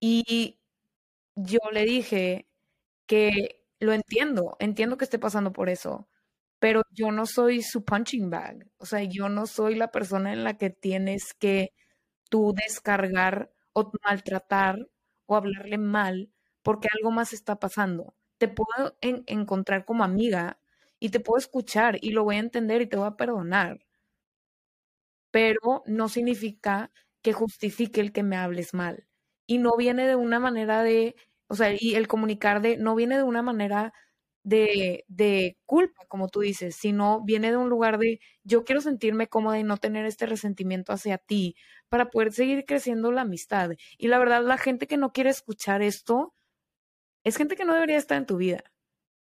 Y 0.00 0.60
yo 1.36 1.58
le 1.72 1.84
dije 1.84 2.48
que 3.06 3.63
lo 3.80 3.92
entiendo, 3.92 4.56
entiendo 4.60 4.96
que 4.96 5.04
esté 5.04 5.18
pasando 5.18 5.52
por 5.52 5.68
eso, 5.68 6.08
pero 6.58 6.82
yo 6.90 7.10
no 7.12 7.26
soy 7.26 7.62
su 7.62 7.84
punching 7.84 8.30
bag, 8.30 8.66
o 8.78 8.86
sea, 8.86 9.02
yo 9.04 9.28
no 9.28 9.46
soy 9.46 9.74
la 9.76 9.90
persona 9.90 10.32
en 10.32 10.44
la 10.44 10.56
que 10.58 10.70
tienes 10.70 11.34
que 11.34 11.72
tú 12.30 12.54
descargar 12.54 13.52
o 13.74 13.90
maltratar 14.04 14.88
o 15.26 15.36
hablarle 15.36 15.78
mal 15.78 16.30
porque 16.62 16.88
algo 16.94 17.10
más 17.12 17.32
está 17.32 17.58
pasando. 17.60 18.14
Te 18.38 18.48
puedo 18.48 18.96
encontrar 19.00 19.84
como 19.84 20.04
amiga 20.04 20.58
y 21.00 21.10
te 21.10 21.20
puedo 21.20 21.38
escuchar 21.38 21.98
y 22.02 22.10
lo 22.12 22.24
voy 22.24 22.36
a 22.36 22.40
entender 22.40 22.82
y 22.82 22.86
te 22.88 22.96
voy 22.96 23.06
a 23.08 23.16
perdonar, 23.16 23.80
pero 25.30 25.82
no 25.86 26.08
significa 26.08 26.90
que 27.22 27.32
justifique 27.32 28.00
el 28.00 28.12
que 28.12 28.22
me 28.22 28.36
hables 28.36 28.74
mal. 28.74 29.06
Y 29.46 29.58
no 29.58 29.76
viene 29.76 30.06
de 30.06 30.16
una 30.16 30.38
manera 30.40 30.82
de 30.82 31.16
o 31.54 31.56
sea, 31.56 31.74
y 31.78 31.94
el 31.94 32.08
comunicar 32.08 32.60
de, 32.62 32.76
no 32.76 32.94
viene 32.96 33.16
de 33.16 33.22
una 33.22 33.42
manera 33.42 33.92
de, 34.42 35.04
de, 35.08 35.56
culpa, 35.66 36.04
como 36.08 36.28
tú 36.28 36.40
dices, 36.40 36.76
sino 36.76 37.22
viene 37.24 37.50
de 37.50 37.56
un 37.56 37.70
lugar 37.70 37.98
de 37.98 38.20
yo 38.42 38.64
quiero 38.64 38.80
sentirme 38.80 39.28
cómoda 39.28 39.58
y 39.58 39.62
no 39.64 39.78
tener 39.78 40.04
este 40.04 40.26
resentimiento 40.26 40.92
hacia 40.92 41.18
ti 41.18 41.56
para 41.88 42.10
poder 42.10 42.32
seguir 42.32 42.64
creciendo 42.66 43.12
la 43.12 43.22
amistad. 43.22 43.70
Y 43.98 44.08
la 44.08 44.18
verdad, 44.18 44.42
la 44.44 44.58
gente 44.58 44.86
que 44.86 44.96
no 44.96 45.12
quiere 45.12 45.30
escuchar 45.30 45.80
esto 45.82 46.34
es 47.24 47.36
gente 47.36 47.56
que 47.56 47.64
no 47.64 47.74
debería 47.74 47.98
estar 47.98 48.18
en 48.18 48.26
tu 48.26 48.36
vida, 48.36 48.64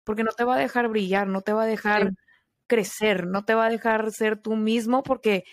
porque 0.05 0.23
no 0.23 0.31
te 0.31 0.43
va 0.45 0.55
a 0.55 0.59
dejar 0.59 0.89
brillar, 0.89 1.27
no 1.27 1.41
te 1.41 1.53
va 1.53 1.63
a 1.63 1.67
dejar 1.67 2.11
crecer, 2.67 3.27
no 3.27 3.45
te 3.45 3.55
va 3.55 3.65
a 3.67 3.69
dejar 3.69 4.11
ser 4.11 4.41
tú 4.41 4.55
mismo, 4.55 5.03
porque 5.03 5.45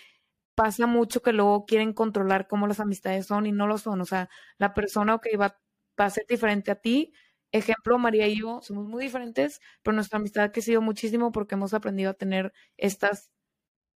pasa 0.55 0.87
mucho 0.87 1.21
que 1.21 1.33
luego 1.33 1.65
quieren 1.65 1.93
controlar 1.93 2.47
cómo 2.47 2.67
las 2.67 2.79
amistades 2.79 3.27
son 3.27 3.45
y 3.47 3.51
no 3.51 3.67
lo 3.67 3.77
son. 3.77 4.01
O 4.01 4.05
sea, 4.05 4.29
la 4.57 4.73
persona 4.73 5.19
que 5.21 5.37
va 5.37 5.57
va 5.99 6.05
a 6.05 6.09
ser 6.09 6.25
diferente 6.27 6.71
a 6.71 6.75
ti. 6.75 7.13
Ejemplo, 7.51 7.97
María 7.97 8.27
y 8.27 8.39
yo 8.41 8.61
somos 8.61 8.87
muy 8.87 9.03
diferentes, 9.05 9.61
pero 9.83 9.95
nuestra 9.95 10.19
amistad 10.19 10.45
ha 10.45 10.51
crecido 10.51 10.81
muchísimo 10.81 11.31
porque 11.31 11.55
hemos 11.55 11.73
aprendido 11.73 12.11
a 12.11 12.13
tener 12.15 12.53
estas 12.77 13.31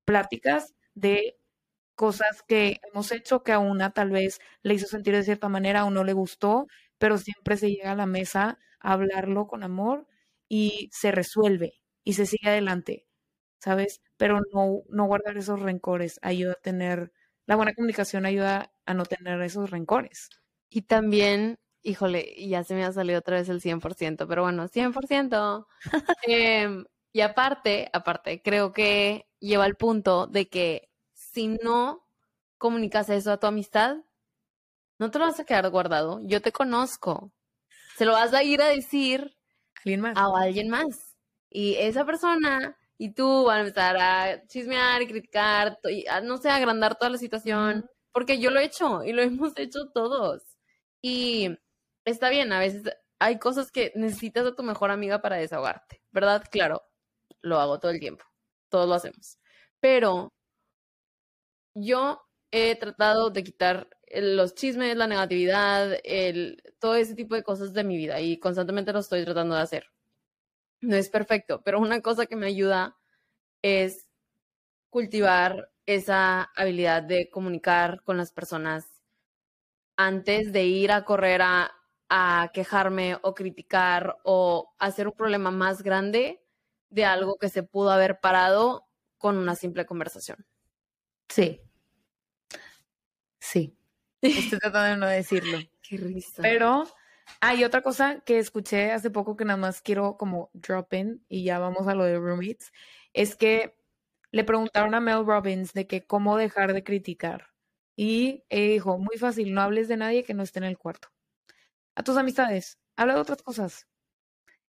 pláticas 0.06 0.74
de 0.96 1.38
cosas 1.96 2.44
que 2.48 2.80
hemos 2.92 3.12
hecho 3.12 3.44
que 3.44 3.52
a 3.54 3.60
una 3.60 3.92
tal 3.94 4.12
vez 4.12 4.40
le 4.64 4.74
hizo 4.76 4.88
sentir 4.88 5.16
de 5.16 5.24
cierta 5.24 5.50
manera 5.50 5.86
o 5.86 5.92
no 5.92 6.04
le 6.04 6.14
gustó, 6.14 6.68
pero 6.98 7.18
siempre 7.18 7.58
se 7.58 7.70
llega 7.72 7.92
a 7.94 7.96
la 7.96 8.06
mesa 8.08 8.60
a 8.80 8.94
hablarlo 8.94 9.48
con 9.48 9.64
amor 9.64 10.08
y 10.50 10.90
se 10.94 11.12
resuelve 11.12 11.76
y 12.04 12.14
se 12.14 12.26
sigue 12.26 12.50
adelante, 12.50 13.08
¿sabes? 13.60 14.02
Pero 14.18 14.42
no, 14.54 14.84
no 14.90 15.06
guardar 15.08 15.38
esos 15.38 15.60
rencores 15.62 16.20
ayuda 16.24 16.54
a 16.54 16.62
tener, 16.62 17.14
la 17.48 17.56
buena 17.58 17.74
comunicación 17.74 18.26
ayuda 18.26 18.74
a 18.86 18.94
no 18.94 19.06
tener 19.06 19.42
esos 19.42 19.70
rencores. 19.72 20.30
Y 20.70 20.84
también 20.84 21.60
híjole, 21.84 22.36
ya 22.48 22.64
se 22.64 22.76
me 22.76 22.84
ha 22.84 22.92
salido 22.92 23.20
otra 23.20 23.38
vez 23.38 23.50
el 23.50 23.62
100%, 23.62 24.28
pero 24.28 24.44
bueno, 24.44 24.68
100%. 24.68 25.68
Em, 26.28 26.86
y 27.14 27.22
aparte, 27.22 27.90
aparte, 27.94 28.42
creo 28.42 28.74
que 28.74 29.28
lleva 29.40 29.66
al 29.66 29.76
punto 29.76 30.28
de 30.28 30.48
que 30.50 30.90
si 31.14 31.48
no 31.48 32.06
comunicas 32.58 33.10
eso 33.10 33.32
a 33.32 33.40
tu 33.40 33.48
amistad, 33.48 33.98
no 35.00 35.10
te 35.12 35.20
lo 35.20 35.26
vas 35.26 35.40
a 35.40 35.46
quedar 35.46 35.70
guardado. 35.70 36.22
Yo 36.24 36.42
te 36.42 36.52
conozco. 36.52 37.32
Se 37.98 38.06
lo 38.06 38.14
vas 38.14 38.34
a 38.34 38.44
ir 38.44 38.62
a 38.62 38.68
decir 38.68 39.36
a 40.16 40.42
alguien 40.42 40.70
más. 40.70 41.16
Y 41.50 41.76
esa 41.76 42.06
persona 42.06 42.78
y 42.98 43.14
tú 43.14 43.46
van 43.46 43.58
a 43.58 43.62
empezar 43.62 43.98
a 43.98 44.48
chismear 44.48 45.02
y 45.02 45.08
criticar, 45.08 45.80
y 45.90 46.06
no 46.24 46.38
sé, 46.38 46.52
agrandar 46.52 46.96
toda 46.96 47.10
la 47.10 47.18
situación, 47.18 47.90
porque 48.12 48.40
yo 48.40 48.52
lo 48.52 48.60
he 48.60 48.66
hecho 48.66 49.04
y 49.04 49.12
lo 49.12 49.24
hemos 49.24 49.58
hecho 49.58 49.90
todos. 49.92 50.44
Y 51.02 51.58
está 52.06 52.30
bien, 52.30 52.52
a 52.54 52.60
veces 52.60 52.84
hay 53.20 53.40
cosas 53.40 53.72
que 53.72 53.92
necesitas 53.96 54.46
a 54.46 54.56
tu 54.56 54.64
mejor 54.64 54.92
amiga 54.92 55.22
para 55.22 55.38
desahogarte, 55.38 56.02
¿verdad? 56.12 56.44
Claro, 56.52 56.84
lo 57.42 57.60
hago 57.60 57.80
todo 57.80 57.92
el 57.92 58.00
tiempo, 58.00 58.26
todos 58.70 58.88
lo 58.88 58.96
hacemos. 58.96 59.38
Pero 59.80 60.34
yo 61.76 62.22
he 62.52 62.76
tratado 62.76 63.30
de 63.30 63.44
quitar 63.44 63.90
los 64.14 64.56
chismes, 64.56 64.98
la 64.98 65.08
negatividad, 65.08 66.00
el, 66.04 66.62
todo 66.80 66.96
ese 66.96 67.16
tipo 67.16 67.36
de 67.36 67.44
cosas 67.44 67.74
de 67.74 67.84
mi 67.84 67.98
vida 67.98 68.20
y 68.20 68.40
constantemente 68.40 68.94
lo 68.94 69.00
estoy 69.00 69.24
tratando 69.24 69.56
de 69.56 69.62
hacer. 69.62 69.86
No 70.82 70.96
es 70.96 71.10
perfecto, 71.10 71.62
pero 71.64 71.80
una 71.80 72.02
cosa 72.02 72.26
que 72.26 72.36
me 72.36 72.48
ayuda 72.48 72.98
es 73.62 74.08
cultivar 74.90 75.72
esa 75.86 76.44
habilidad 76.56 77.04
de 77.04 77.30
comunicar 77.30 78.04
con 78.04 78.18
las 78.18 78.32
personas 78.32 79.02
antes 79.96 80.52
de 80.52 80.66
ir 80.66 80.92
a 80.92 81.06
correr 81.06 81.42
a 81.42 81.72
a 82.14 82.52
quejarme 82.54 83.18
o 83.22 83.34
criticar 83.34 84.18
o 84.24 84.76
hacer 84.80 85.08
un 85.08 85.14
problema 85.14 85.50
más 85.50 85.82
grande 85.82 86.44
de 86.90 87.06
algo 87.06 87.38
que 87.38 87.48
se 87.48 87.64
pudo 87.64 87.90
haber 87.90 88.20
parado 88.20 88.86
con 89.18 89.38
una 89.38 89.56
simple 89.56 89.86
conversación. 89.86 90.46
Sí. 91.30 91.62
Sí. 93.40 93.78
Estoy 94.22 94.60
tratando 94.60 94.90
de 94.90 94.98
no 94.98 95.08
decirlo. 95.08 95.58
Qué 95.82 95.96
risa. 95.96 96.42
Pero 96.42 96.84
hay 97.40 97.64
otra 97.64 97.82
cosa 97.82 98.20
que 98.20 98.40
escuché 98.40 98.92
hace 98.92 99.10
poco 99.10 99.38
que 99.38 99.46
nada 99.46 99.56
más 99.56 99.82
quiero 99.82 100.18
como 100.18 100.50
drop 100.52 100.94
in 100.94 101.24
y 101.30 101.46
ya 101.46 101.60
vamos 101.60 101.88
a 101.88 101.96
lo 101.96 102.04
de 102.04 102.20
roommates. 102.20 102.74
Es 103.14 103.38
que 103.38 103.78
le 104.32 104.44
preguntaron 104.44 104.94
a 104.96 105.00
Mel 105.00 105.26
Robbins 105.26 105.72
de 105.72 105.88
que 105.88 106.06
cómo 106.06 106.36
dejar 106.36 106.74
de 106.74 106.84
criticar. 106.84 107.54
Y 107.96 108.44
dijo, 108.50 108.98
muy 108.98 109.18
fácil, 109.18 109.54
no 109.54 109.62
hables 109.62 109.88
de 109.88 109.96
nadie 109.96 110.26
que 110.26 110.34
no 110.34 110.44
esté 110.44 110.60
en 110.60 110.66
el 110.66 110.78
cuarto 110.78 111.08
a 111.96 112.04
tus 112.04 112.18
amistades, 112.18 112.80
habla 112.96 113.16
de 113.16 113.22
otras 113.22 113.42
cosas. 113.44 113.88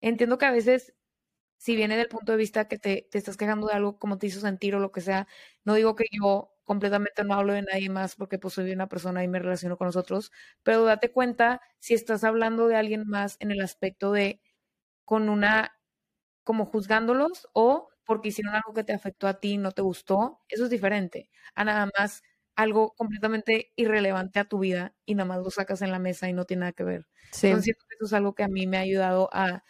Entiendo 0.00 0.38
que 0.38 0.46
a 0.46 0.52
veces, 0.52 0.94
si 1.58 1.76
viene 1.76 1.96
del 1.96 2.08
punto 2.08 2.32
de 2.32 2.38
vista 2.38 2.68
que 2.68 2.78
te, 2.78 3.08
estás 3.12 3.36
quejando 3.36 3.68
de 3.68 3.74
algo 3.74 3.98
como 3.98 4.18
te 4.18 4.26
hizo 4.28 4.40
sentir 4.40 4.74
o 4.76 4.80
lo 4.80 4.92
que 4.92 5.00
sea, 5.02 5.28
no 5.64 5.74
digo 5.74 5.96
que 5.96 6.06
yo 6.12 6.54
completamente 6.64 7.24
no 7.24 7.34
hablo 7.34 7.54
de 7.54 7.62
nadie 7.62 7.90
más 7.90 8.16
porque 8.16 8.38
pues 8.38 8.54
soy 8.54 8.72
una 8.72 8.88
persona 8.88 9.24
y 9.24 9.28
me 9.28 9.38
relaciono 9.40 9.76
con 9.78 9.86
nosotros, 9.88 10.32
pero 10.62 10.84
date 10.84 11.12
cuenta 11.12 11.60
si 11.80 11.94
estás 11.94 12.24
hablando 12.24 12.68
de 12.68 12.76
alguien 12.76 13.04
más 13.08 13.36
en 13.40 13.50
el 13.52 13.60
aspecto 13.62 14.12
de 14.12 14.42
con 15.04 15.28
una 15.28 15.72
como 16.44 16.66
juzgándolos 16.66 17.48
o 17.54 17.88
porque 18.04 18.28
hicieron 18.28 18.54
algo 18.54 18.74
que 18.74 18.84
te 18.84 18.92
afectó 18.92 19.28
a 19.28 19.40
ti 19.40 19.52
y 19.54 19.58
no 19.58 19.72
te 19.72 19.82
gustó, 19.82 20.40
eso 20.48 20.64
es 20.64 20.70
diferente 20.70 21.30
a 21.54 21.64
nada 21.64 21.88
más 21.98 22.22
algo 22.56 22.92
completamente 22.94 23.72
irrelevante 23.76 24.38
a 24.40 24.44
tu 24.44 24.58
vida 24.60 24.94
y 25.06 25.14
nada 25.14 25.26
más 25.28 25.38
lo 25.44 25.50
sacas 25.50 25.82
en 25.82 25.90
la 25.92 25.98
mesa 25.98 26.28
y 26.28 26.32
no 26.34 26.44
tiene 26.44 26.60
nada 26.60 26.72
que 26.72 26.84
ver. 26.84 27.06
Sí. 27.32 27.48
Entonces, 27.48 27.76
eso 27.90 28.06
es 28.06 28.12
algo 28.12 28.34
que 28.34 28.42
a 28.44 28.48
mí 28.48 28.66
me 28.66 28.76
ha 28.78 28.80
ayudado 28.80 29.28
a, 29.32 29.64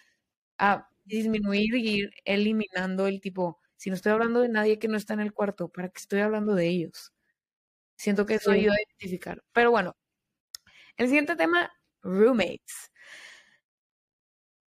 a 0.58 0.88
disminuir 1.04 1.74
y 1.76 1.88
ir 2.02 2.10
eliminando 2.24 3.06
el 3.08 3.20
tipo, 3.20 3.60
Si 3.76 3.90
no 3.90 3.96
estoy 3.96 4.12
hablando 4.12 4.40
de 4.40 4.48
nadie 4.48 4.78
que 4.78 4.88
no 4.88 4.96
está 4.96 5.14
en 5.14 5.20
el 5.20 5.32
cuarto, 5.34 5.68
¿para 5.70 5.88
qué 5.90 5.98
estoy 6.00 6.20
hablando 6.20 6.54
de 6.54 6.68
ellos? 6.68 7.12
Siento 7.96 8.26
que 8.26 8.34
eso 8.36 8.50
ayuda 8.52 8.74
a 8.74 8.82
identificar. 8.82 9.44
Pero 9.52 9.70
bueno, 9.72 9.96
el 10.96 11.06
siguiente 11.08 11.36
tema, 11.36 11.70
roommates. 12.02 12.90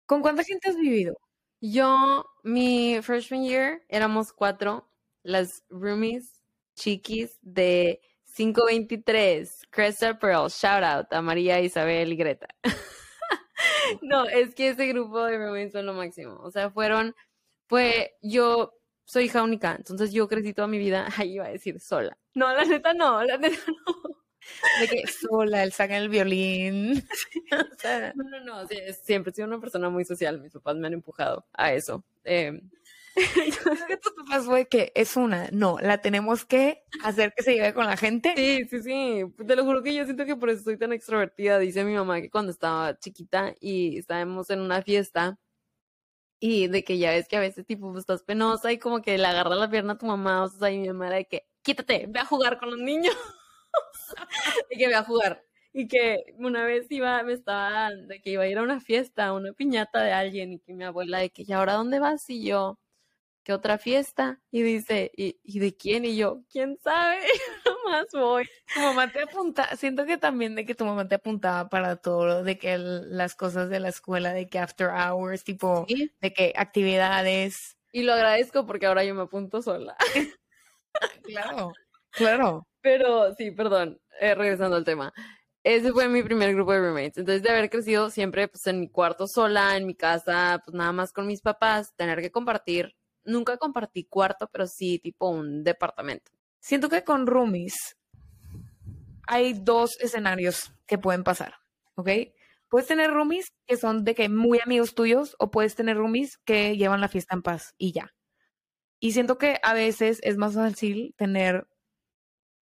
¿Con 0.06 0.22
cuánta 0.22 0.44
gente 0.44 0.70
has 0.70 0.76
vivido? 0.78 1.16
Yo, 1.62 2.26
mi 2.44 3.00
freshman 3.02 3.44
year, 3.44 3.84
éramos 3.90 4.32
cuatro, 4.34 4.90
las 5.24 5.64
roomies 5.70 6.37
chiquis 6.78 7.38
de 7.42 8.00
523, 8.36 9.68
Cresta 9.72 10.18
Pearl, 10.20 10.50
shout 10.50 10.84
out 10.84 11.08
a 11.12 11.22
María, 11.22 11.60
Isabel 11.60 12.14
y 12.14 12.16
Greta. 12.16 12.48
no, 14.02 14.26
es 14.26 14.54
que 14.54 14.70
ese 14.70 14.86
grupo 14.88 15.26
de 15.26 15.38
roommates 15.38 15.74
son 15.74 15.88
lo 15.88 15.94
máximo. 15.94 16.38
O 16.44 16.52
sea, 16.52 16.70
fueron, 16.70 17.16
fue, 17.66 18.16
yo 18.22 18.74
soy 19.06 19.26
hija 19.26 19.42
única, 19.42 19.76
entonces 19.76 20.12
yo 20.14 20.28
crecí 20.28 20.54
toda 20.54 20.68
mi 20.68 20.78
vida, 20.78 21.08
ahí 21.18 21.34
iba 21.34 21.46
a 21.46 21.50
decir 21.50 21.80
sola. 21.80 22.18
No, 22.36 22.54
la 22.54 22.64
neta 22.64 22.94
no, 22.94 23.24
la 23.24 23.38
neta 23.38 23.58
no. 23.68 24.18
De 24.80 24.88
que 24.88 25.08
sola, 25.08 25.64
él 25.64 25.74
saca 25.74 25.98
el 25.98 26.08
violín. 26.08 26.94
no, 28.16 28.24
no, 28.24 28.40
no, 28.46 28.68
siempre 29.04 29.32
he 29.32 29.34
sido 29.34 29.48
una 29.48 29.60
persona 29.60 29.90
muy 29.90 30.06
social, 30.06 30.40
mis 30.40 30.54
papás 30.54 30.76
me 30.78 30.88
han 30.88 30.94
empujado 30.94 31.46
a 31.54 31.74
eso. 31.74 32.06
Eh, 32.24 32.62
que 33.88 33.98
tu 33.98 34.16
papás 34.16 34.46
fue 34.46 34.68
que 34.68 34.92
es 34.96 35.18
una, 35.18 35.50
no, 35.52 35.78
la 35.82 36.00
tenemos 36.02 36.46
que 36.46 36.84
hacer 37.04 37.34
que 37.36 37.44
se 37.44 37.56
lleve 37.56 37.74
con 37.74 37.86
la 37.86 37.98
gente. 37.98 38.34
Sí, 38.36 38.66
sí, 38.70 38.84
sí, 38.84 39.24
te 39.46 39.56
lo 39.56 39.64
juro 39.66 39.82
que 39.82 39.94
yo 39.94 40.06
siento 40.06 40.26
que 40.26 40.36
por 40.36 40.50
eso 40.50 40.64
soy 40.64 40.78
tan 40.78 40.94
extrovertida, 40.94 41.60
dice 41.60 41.84
mi 41.84 41.94
mamá 41.94 42.22
que 42.22 42.30
cuando 42.30 42.52
estaba 42.52 42.98
chiquita 43.00 43.56
y 43.60 43.98
estábamos 43.98 44.50
en 44.50 44.62
una 44.62 44.82
fiesta, 44.82 45.40
y 46.40 46.68
de 46.68 46.84
que 46.84 46.98
ya 46.98 47.12
ves 47.12 47.28
que 47.28 47.38
a 47.38 47.40
veces 47.40 47.66
tipo 47.66 47.92
pues, 47.92 48.02
estás 48.02 48.24
penosa 48.24 48.72
y 48.72 48.78
como 48.78 49.02
que 49.02 49.18
le 49.18 49.26
agarra 49.26 49.56
la 49.56 49.70
pierna 49.70 49.94
a 49.94 49.98
tu 49.98 50.06
mamá, 50.06 50.44
o 50.44 50.50
sea, 50.50 50.72
y 50.72 50.78
mi 50.80 50.88
mamá 50.88 51.08
era 51.08 51.16
de 51.18 51.26
que 51.26 51.48
quítate, 51.64 52.06
ve 52.08 52.20
a 52.20 52.26
jugar 52.26 52.60
con 52.60 52.70
los 52.72 52.80
niños. 52.80 53.16
y 54.70 54.78
que 54.78 54.88
ve 54.88 54.96
a 54.96 55.04
jugar. 55.04 55.44
Y 55.74 55.88
que 55.88 56.34
una 56.38 56.64
vez 56.66 56.88
iba, 56.92 57.22
me 57.24 57.34
estaba, 57.34 57.92
de 57.92 58.22
que 58.22 58.32
iba 58.32 58.44
a 58.44 58.48
ir 58.48 58.58
a 58.58 58.64
una 58.64 58.80
fiesta, 58.80 59.34
una 59.34 59.54
piñata 59.54 60.02
de 60.04 60.12
alguien, 60.12 60.54
y 60.54 60.60
que 60.60 60.74
mi 60.74 60.84
abuela 60.84 61.20
de 61.20 61.30
que, 61.30 61.44
¿y 61.48 61.52
ahora 61.54 61.74
dónde 61.74 62.00
vas? 62.00 62.30
Y 62.30 62.44
yo, 62.46 62.80
¿qué 63.48 63.54
otra 63.54 63.78
fiesta? 63.78 64.42
Y 64.52 64.62
dice, 64.62 65.10
¿y, 65.16 65.40
¿y 65.42 65.60
de 65.60 65.74
quién? 65.74 66.04
Y 66.04 66.18
yo, 66.18 66.44
¿quién 66.52 66.78
sabe? 66.84 67.20
más 67.90 68.08
voy. 68.12 68.46
Tu 68.74 68.82
mamá 68.82 69.10
te 69.10 69.22
apunta, 69.22 69.74
siento 69.78 70.06
que 70.06 70.18
también 70.18 70.54
de 70.54 70.66
que 70.66 70.76
tu 70.76 70.84
mamá 70.84 71.08
te 71.08 71.16
apuntaba 71.16 71.70
para 71.70 71.96
todo, 71.96 72.44
de 72.44 72.58
que 72.58 72.78
las 72.78 73.36
cosas 73.36 73.70
de 73.70 73.80
la 73.80 73.88
escuela, 73.88 74.34
de 74.34 74.50
que 74.50 74.60
after 74.60 74.90
hours, 74.90 75.46
tipo, 75.46 75.88
de 75.88 76.34
que 76.34 76.52
actividades. 76.58 77.78
Y 77.94 78.04
lo 78.04 78.12
agradezco 78.12 78.66
porque 78.66 78.86
ahora 78.86 79.06
yo 79.06 79.16
me 79.16 79.22
apunto 79.22 79.62
sola. 79.62 79.96
claro, 81.24 81.72
claro. 82.12 82.68
Pero 82.82 83.34
sí, 83.36 83.52
perdón, 83.52 83.98
eh, 84.20 84.36
regresando 84.36 84.76
al 84.76 84.84
tema. 84.84 85.14
Ese 85.64 85.94
fue 85.94 86.10
mi 86.10 86.22
primer 86.22 86.54
grupo 86.54 86.74
de 86.74 86.80
roommates. 86.80 87.18
Entonces, 87.18 87.44
de 87.44 87.50
haber 87.50 87.70
crecido 87.70 88.10
siempre 88.10 88.50
pues, 88.50 88.68
en 88.68 88.82
mi 88.82 88.90
cuarto 88.90 89.26
sola, 89.26 89.78
en 89.78 89.86
mi 89.86 89.96
casa, 89.96 90.62
pues 90.66 90.76
nada 90.76 90.92
más 90.92 91.14
con 91.14 91.28
mis 91.28 91.42
papás, 91.42 91.94
tener 91.96 92.20
que 92.22 92.30
compartir. 92.30 92.94
Nunca 93.28 93.58
compartí 93.58 94.06
cuarto, 94.06 94.50
pero 94.52 94.68
sí 94.68 95.00
tipo 95.00 95.30
un 95.30 95.64
departamento. 95.64 96.32
Siento 96.62 96.88
que 96.88 97.04
con 97.04 97.28
roomies 97.28 97.98
hay 99.28 99.54
dos 99.54 100.00
escenarios 100.00 100.72
que 100.86 100.98
pueden 100.98 101.26
pasar, 101.26 101.56
¿ok? 101.96 102.10
Puedes 102.70 102.88
tener 102.88 103.12
roomies 103.12 103.54
que 103.66 103.76
son 103.76 104.06
de 104.06 104.16
que 104.16 104.30
muy 104.30 104.60
amigos 104.62 104.96
tuyos 104.96 105.36
o 105.40 105.52
puedes 105.52 105.76
tener 105.76 105.98
roomies 105.98 106.38
que 106.38 106.78
llevan 106.78 107.02
la 107.02 107.10
fiesta 107.10 107.36
en 107.36 107.42
paz 107.42 107.76
y 107.78 107.92
ya. 107.92 108.16
Y 109.00 109.12
siento 109.12 109.38
que 109.38 109.60
a 109.62 109.74
veces 109.74 110.20
es 110.24 110.38
más 110.38 110.56
fácil 110.56 111.14
tener, 111.18 111.68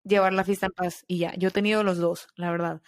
llevar 0.02 0.33
la 0.33 0.44
fiesta 0.44 0.66
en 0.66 0.73
paz 0.73 1.04
y 1.06 1.18
ya. 1.18 1.35
Yo 1.37 1.49
he 1.49 1.52
tenido 1.52 1.85
los 1.85 1.99
dos, 1.99 2.28
la 2.37 2.50
verdad. 2.50 2.83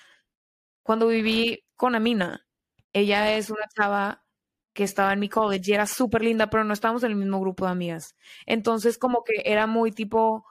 Cuando 0.82 1.08
viví 1.08 1.64
con 1.76 1.94
Amina, 1.94 2.46
ella 2.94 3.36
es 3.36 3.50
una 3.50 3.66
chava 3.76 4.25
que 4.76 4.84
estaba 4.84 5.14
en 5.14 5.20
mi 5.20 5.30
college 5.30 5.72
y 5.72 5.74
era 5.74 5.86
súper 5.88 6.22
linda, 6.24 6.50
pero 6.50 6.64
no 6.64 6.74
estábamos 6.74 7.02
en 7.04 7.12
el 7.12 7.16
mismo 7.18 7.40
grupo 7.40 7.66
de 7.66 7.72
amigas. 7.72 8.14
Entonces 8.46 8.98
como 8.98 9.24
que 9.24 9.42
era 9.46 9.66
muy 9.68 9.92
tipo 9.92 10.46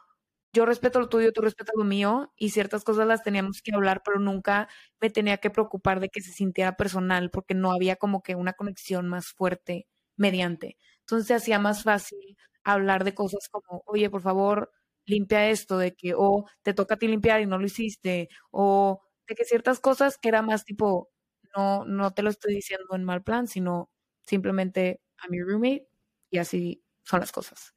yo 0.53 0.65
respeto 0.65 0.99
lo 0.99 1.09
tuyo, 1.09 1.33
tú 1.33 1.41
respetas 1.41 1.75
lo 1.77 1.83
mío 1.83 2.31
y 2.38 2.51
ciertas 2.51 2.83
cosas 2.85 3.07
las 3.07 3.23
teníamos 3.23 3.61
que 3.61 3.73
hablar, 3.75 4.01
pero 4.05 4.19
nunca 4.19 4.69
me 5.01 5.09
tenía 5.09 5.38
que 5.38 5.49
preocupar 5.49 5.99
de 5.99 6.09
que 6.09 6.21
se 6.21 6.31
sintiera 6.31 6.77
personal 6.77 7.29
porque 7.31 7.53
no 7.55 7.71
había 7.73 7.97
como 7.97 8.21
que 8.23 8.35
una 8.35 8.53
conexión 8.53 9.07
más 9.09 9.27
fuerte 9.27 9.88
mediante. 10.17 10.77
Entonces 11.01 11.27
se 11.27 11.33
hacía 11.35 11.59
más 11.59 11.83
fácil 11.83 12.38
hablar 12.63 13.03
de 13.03 13.13
cosas 13.13 13.49
como, 13.51 13.83
oye, 13.85 14.09
por 14.09 14.21
favor, 14.21 14.71
limpia 15.05 15.49
esto, 15.49 15.77
de 15.77 15.93
que, 15.95 16.13
o 16.15 16.45
te 16.63 16.73
toca 16.73 16.95
a 16.95 16.97
ti 16.97 17.07
limpiar 17.07 17.41
y 17.41 17.45
no 17.47 17.57
lo 17.59 17.65
hiciste, 17.65 18.29
o 18.51 19.01
de 19.27 19.35
que 19.35 19.43
ciertas 19.45 19.79
cosas 19.79 20.17
que 20.17 20.29
era 20.29 20.41
más 20.41 20.63
tipo, 20.65 21.09
no, 21.55 21.85
no 21.85 22.11
te 22.13 22.21
lo 22.23 22.29
estoy 22.29 22.55
diciendo 22.55 22.95
en 22.95 23.03
mal 23.03 23.23
plan, 23.23 23.47
sino 23.47 23.89
simplemente 24.25 25.01
a 25.17 25.27
mi 25.29 25.41
roommate 25.41 25.88
y 26.29 26.38
así 26.39 26.83
son 27.03 27.19
las 27.21 27.31
cosas. 27.31 27.73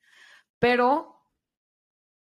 Pero 0.59 1.17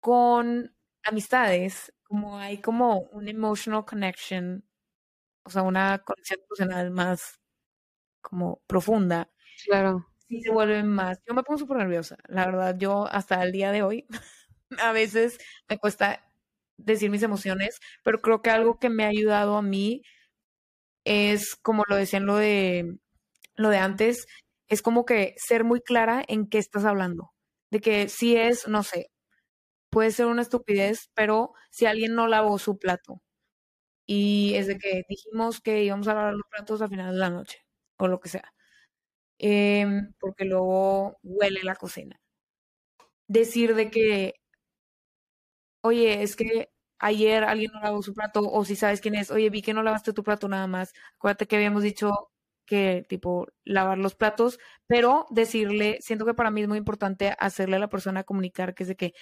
con 0.01 0.75
amistades, 1.05 1.93
como 2.05 2.39
hay 2.39 2.61
como 2.61 3.01
un 3.13 3.29
emotional 3.29 3.85
connection, 3.85 4.65
o 5.45 5.51
sea, 5.51 5.63
una 5.63 6.01
conexión 6.01 6.41
emocional 6.45 6.91
más 6.91 7.41
como 8.23 8.63
profunda. 8.67 9.31
Claro. 9.67 10.07
Sí 10.29 10.41
se 10.43 10.51
vuelven 10.53 10.89
más. 10.89 11.21
Yo 11.29 11.35
me 11.35 11.43
pongo 11.45 11.59
súper 11.59 11.79
nerviosa, 11.79 12.17
la 12.29 12.47
verdad, 12.47 12.77
yo 12.79 13.07
hasta 13.09 13.43
el 13.45 13.53
día 13.53 13.73
de 13.73 13.83
hoy 13.83 14.07
a 14.81 14.93
veces 14.93 15.39
me 15.69 15.79
cuesta 15.79 16.25
decir 16.79 17.11
mis 17.11 17.23
emociones, 17.25 17.81
pero 18.05 18.21
creo 18.23 18.43
que 18.43 18.51
algo 18.51 18.79
que 18.79 18.91
me 18.91 19.05
ha 19.05 19.09
ayudado 19.09 19.57
a 19.57 19.63
mí 19.63 20.03
es 21.05 21.57
como 21.57 21.85
lo 21.89 21.97
decían 21.97 22.27
lo 22.27 22.37
de 22.37 22.99
lo 23.63 23.71
de 23.71 23.79
antes, 23.79 24.27
es 24.69 24.83
como 24.83 25.05
que 25.05 25.35
ser 25.39 25.65
muy 25.65 25.81
clara 25.81 26.25
en 26.29 26.49
qué 26.49 26.59
estás 26.59 26.85
hablando. 26.85 27.33
De 27.71 27.81
que 27.81 28.09
si 28.09 28.37
es, 28.37 28.69
no 28.69 28.83
sé, 28.83 29.11
puede 29.91 30.11
ser 30.13 30.27
una 30.27 30.43
estupidez, 30.43 31.11
pero 31.15 31.53
si 31.71 31.87
alguien 31.87 32.15
no 32.15 32.29
lavó 32.29 32.59
su 32.59 32.79
plato 32.79 33.23
y 34.07 34.55
es 34.57 34.67
de 34.69 34.79
que 34.79 35.03
dijimos 35.09 35.61
que 35.61 35.85
íbamos 35.85 36.09
a 36.09 36.15
lavar 36.15 36.35
los 36.35 36.47
platos 36.51 36.83
al 36.83 36.91
final 36.91 37.13
de 37.15 37.19
la 37.21 37.31
noche 37.31 37.61
o 37.99 38.09
lo 38.09 38.21
que 38.21 38.29
sea, 38.31 38.53
em, 39.39 40.13
porque 40.21 40.45
luego 40.47 41.19
huele 41.23 41.63
la 41.65 41.77
cocina. 41.77 42.21
Decir 43.29 43.75
de 43.75 43.91
que, 43.91 44.35
oye, 45.83 46.23
es 46.23 46.37
que 46.37 46.71
ayer 46.99 47.45
alguien 47.45 47.71
no 47.73 47.81
lavó 47.81 48.03
su 48.03 48.15
plato 48.15 48.41
o 48.51 48.65
si 48.65 48.77
sabes 48.77 49.01
quién 49.01 49.15
es, 49.15 49.31
oye, 49.31 49.51
vi 49.51 49.63
que 49.63 49.75
no 49.75 49.83
lavaste 49.83 50.13
tu 50.13 50.23
plato 50.25 50.49
nada 50.49 50.67
más. 50.67 50.93
Acuérdate 51.17 51.47
que 51.47 51.57
habíamos 51.57 51.83
dicho 51.83 52.30
que 52.71 53.05
tipo 53.09 53.49
lavar 53.65 53.99
los 53.99 54.15
platos, 54.15 54.61
pero 54.87 55.27
decirle, 55.31 55.99
siento 56.01 56.25
que 56.25 56.35
para 56.35 56.53
mí 56.53 56.63
es 56.63 56.69
muy 56.69 56.79
importante 56.79 57.35
hacerle 57.41 57.75
a 57.75 57.79
la 57.81 57.89
persona 57.89 58.23
comunicar 58.23 58.77
que 58.77 58.85
es 58.85 58.89
de 58.89 58.95
que 58.95 59.13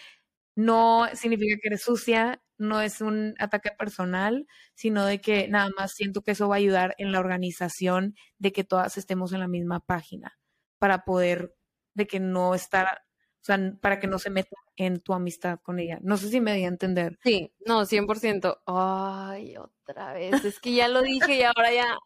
no 0.55 1.07
significa 1.15 1.57
que 1.63 1.69
eres 1.69 1.81
sucia, 1.83 2.43
no 2.59 2.83
es 2.83 3.01
un 3.01 3.35
ataque 3.39 3.71
personal, 3.71 4.47
sino 4.75 5.07
de 5.07 5.23
que 5.23 5.49
nada 5.49 5.71
más 5.79 5.93
siento 5.95 6.21
que 6.21 6.33
eso 6.33 6.47
va 6.47 6.57
a 6.57 6.59
ayudar 6.59 6.95
en 6.99 7.11
la 7.11 7.21
organización 7.21 8.15
de 8.37 8.53
que 8.53 8.65
todas 8.65 8.99
estemos 8.99 9.33
en 9.33 9.41
la 9.41 9.49
misma 9.49 9.81
página 9.81 10.39
para 10.79 11.07
poder, 11.07 11.55
de 11.95 12.07
que 12.07 12.21
no 12.21 12.55
estar, 12.55 12.87
o 12.87 13.45
sea, 13.45 13.59
para 13.81 13.99
que 13.99 14.09
no 14.09 14.19
se 14.19 14.29
meta 14.29 14.57
en 14.77 15.01
tu 15.01 15.15
amistad 15.15 15.59
con 15.63 15.79
ella. 15.79 16.01
No 16.03 16.19
sé 16.19 16.29
si 16.29 16.43
me 16.43 16.53
di 16.53 16.65
a 16.65 16.69
entender. 16.69 17.19
Sí, 17.23 17.55
no, 17.65 17.87
100%. 17.87 18.59
Ay, 18.67 19.57
otra 19.57 20.13
vez, 20.13 20.45
es 20.45 20.61
que 20.61 20.75
ya 20.75 20.89
lo 20.89 21.01
dije 21.01 21.37
y 21.37 21.43
ahora 21.45 21.73
ya 21.73 21.97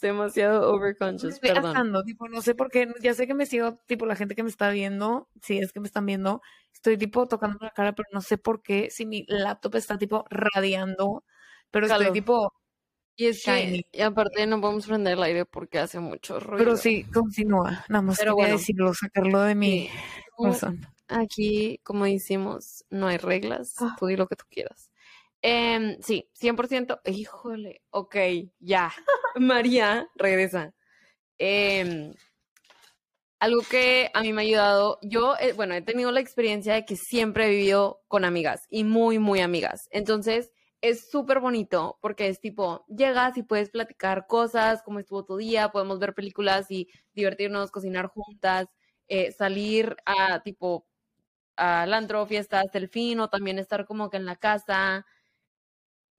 demasiado 0.00 0.72
overconscious, 0.72 1.38
perdón. 1.38 2.04
tipo, 2.04 2.28
no 2.28 2.42
sé 2.42 2.54
por 2.54 2.70
qué, 2.70 2.88
ya 3.00 3.14
sé 3.14 3.26
que 3.26 3.34
me 3.34 3.46
sigo, 3.46 3.78
tipo, 3.86 4.06
la 4.06 4.16
gente 4.16 4.34
que 4.34 4.42
me 4.42 4.48
está 4.48 4.70
viendo, 4.70 5.28
si 5.42 5.58
es 5.58 5.72
que 5.72 5.80
me 5.80 5.86
están 5.86 6.06
viendo, 6.06 6.42
estoy 6.72 6.96
tipo 6.96 7.26
tocando 7.26 7.58
la 7.60 7.70
cara, 7.70 7.94
pero 7.94 8.08
no 8.12 8.20
sé 8.20 8.38
por 8.38 8.62
qué, 8.62 8.90
si 8.90 9.06
mi 9.06 9.24
laptop 9.28 9.76
está 9.76 9.98
tipo 9.98 10.24
radiando, 10.30 11.24
pero 11.70 11.86
estoy 11.86 12.12
tipo 12.12 12.52
y 13.20 13.26
es 13.26 13.44
que, 13.44 13.86
y 13.92 14.00
aparte 14.00 14.46
no 14.46 14.62
podemos 14.62 14.86
prender 14.86 15.12
el 15.12 15.22
aire 15.22 15.44
porque 15.44 15.78
hace 15.78 16.00
mucho 16.00 16.40
ruido. 16.40 16.64
Pero 16.64 16.76
sí, 16.78 17.04
continúa. 17.04 17.84
Nada 17.90 18.00
más 18.00 18.18
pero 18.18 18.34
quería 18.34 18.54
decirlo, 18.54 18.94
sacarlo 18.94 19.42
de 19.42 19.54
mi 19.54 19.90
corazón. 20.34 20.80
Aquí, 21.06 21.80
como 21.82 22.06
decimos, 22.06 22.86
no 22.88 23.08
hay 23.08 23.18
reglas. 23.18 23.74
Ah. 23.78 23.94
Tú 23.98 24.06
di 24.06 24.16
lo 24.16 24.26
que 24.26 24.36
tú 24.36 24.46
quieras. 24.48 24.89
Eh, 25.42 25.98
sí, 26.02 26.28
100%. 26.34 27.00
Híjole, 27.04 27.82
ok, 27.90 28.16
ya. 28.58 28.92
María, 29.36 30.08
regresa. 30.16 30.74
Em, 31.38 32.14
algo 33.38 33.62
que 33.62 34.10
a 34.12 34.20
mí 34.22 34.32
me 34.32 34.42
ha 34.42 34.44
ayudado, 34.44 34.98
yo, 35.02 35.34
eh, 35.40 35.52
bueno, 35.54 35.74
he 35.74 35.80
tenido 35.82 36.12
la 36.12 36.20
experiencia 36.20 36.74
de 36.74 36.84
que 36.84 36.96
siempre 36.96 37.46
he 37.46 37.50
vivido 37.50 38.02
con 38.06 38.24
amigas 38.24 38.66
y 38.68 38.84
muy, 38.84 39.18
muy 39.18 39.40
amigas. 39.40 39.88
Entonces, 39.90 40.50
es 40.82 41.10
súper 41.10 41.40
bonito 41.40 41.98
porque 42.02 42.28
es 42.28 42.40
tipo, 42.40 42.84
llegas 42.88 43.36
y 43.38 43.42
puedes 43.42 43.70
platicar 43.70 44.26
cosas, 44.26 44.82
cómo 44.82 44.98
estuvo 44.98 45.24
tu 45.24 45.36
día, 45.38 45.70
podemos 45.70 45.98
ver 45.98 46.14
películas 46.14 46.70
y 46.70 46.88
divertirnos, 47.14 47.70
cocinar 47.70 48.08
juntas, 48.08 48.66
eh, 49.08 49.32
salir 49.32 49.96
a 50.04 50.42
tipo 50.42 50.86
al 51.56 51.94
antro, 51.94 52.26
fiesta 52.26 52.60
hasta 52.60 52.78
el 52.78 52.88
fin, 52.88 53.20
o 53.20 53.28
también 53.28 53.58
estar 53.58 53.86
como 53.86 54.10
que 54.10 54.16
en 54.18 54.26
la 54.26 54.36
casa, 54.36 55.06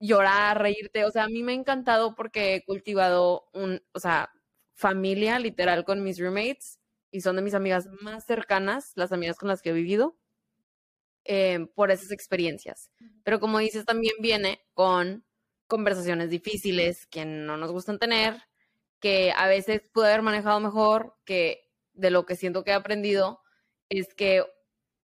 llorar, 0.02 0.60
reírte. 0.60 1.04
O 1.04 1.10
sea, 1.10 1.24
a 1.24 1.28
mí 1.28 1.42
me 1.42 1.52
ha 1.52 1.54
encantado 1.54 2.14
porque 2.14 2.56
he 2.56 2.64
cultivado 2.64 3.44
un, 3.54 3.82
o 3.92 4.00
sea, 4.00 4.30
familia 4.74 5.38
literal 5.38 5.84
con 5.84 6.02
mis 6.02 6.18
roommates 6.18 6.80
y 7.10 7.20
son 7.20 7.36
de 7.36 7.42
mis 7.42 7.54
amigas 7.54 7.86
más 8.00 8.26
cercanas, 8.26 8.92
las 8.96 9.12
amigas 9.12 9.38
con 9.38 9.48
las 9.48 9.62
que 9.62 9.70
he 9.70 9.72
vivido, 9.72 10.18
eh, 11.24 11.68
por 11.74 11.90
esas 11.90 12.10
experiencias. 12.10 12.90
Pero 13.22 13.38
como 13.38 13.58
dices, 13.58 13.84
también 13.84 14.14
viene 14.20 14.60
con 14.74 15.24
conversaciones 15.68 16.30
difíciles 16.30 17.06
que 17.06 17.24
no 17.24 17.56
nos 17.56 17.70
gustan 17.70 17.98
tener, 17.98 18.42
que 18.98 19.32
a 19.36 19.46
veces 19.46 19.82
pude 19.92 20.08
haber 20.08 20.22
manejado 20.22 20.58
mejor, 20.60 21.16
que 21.24 21.70
de 21.92 22.10
lo 22.10 22.26
que 22.26 22.36
siento 22.36 22.64
que 22.64 22.72
he 22.72 22.74
aprendido 22.74 23.40
es 23.88 24.14
que 24.14 24.44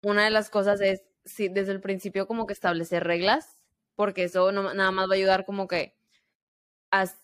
una 0.02 0.24
de 0.24 0.30
las 0.30 0.50
cosas 0.50 0.80
es 0.80 1.02
sí, 1.24 1.48
desde 1.48 1.72
el 1.72 1.80
principio 1.80 2.26
como 2.26 2.46
que 2.46 2.52
establecer 2.52 3.04
reglas, 3.04 3.61
porque 3.94 4.24
eso 4.24 4.52
no, 4.52 4.74
nada 4.74 4.90
más 4.90 5.08
va 5.08 5.14
a 5.14 5.16
ayudar 5.16 5.44
como 5.44 5.68
que 5.68 5.94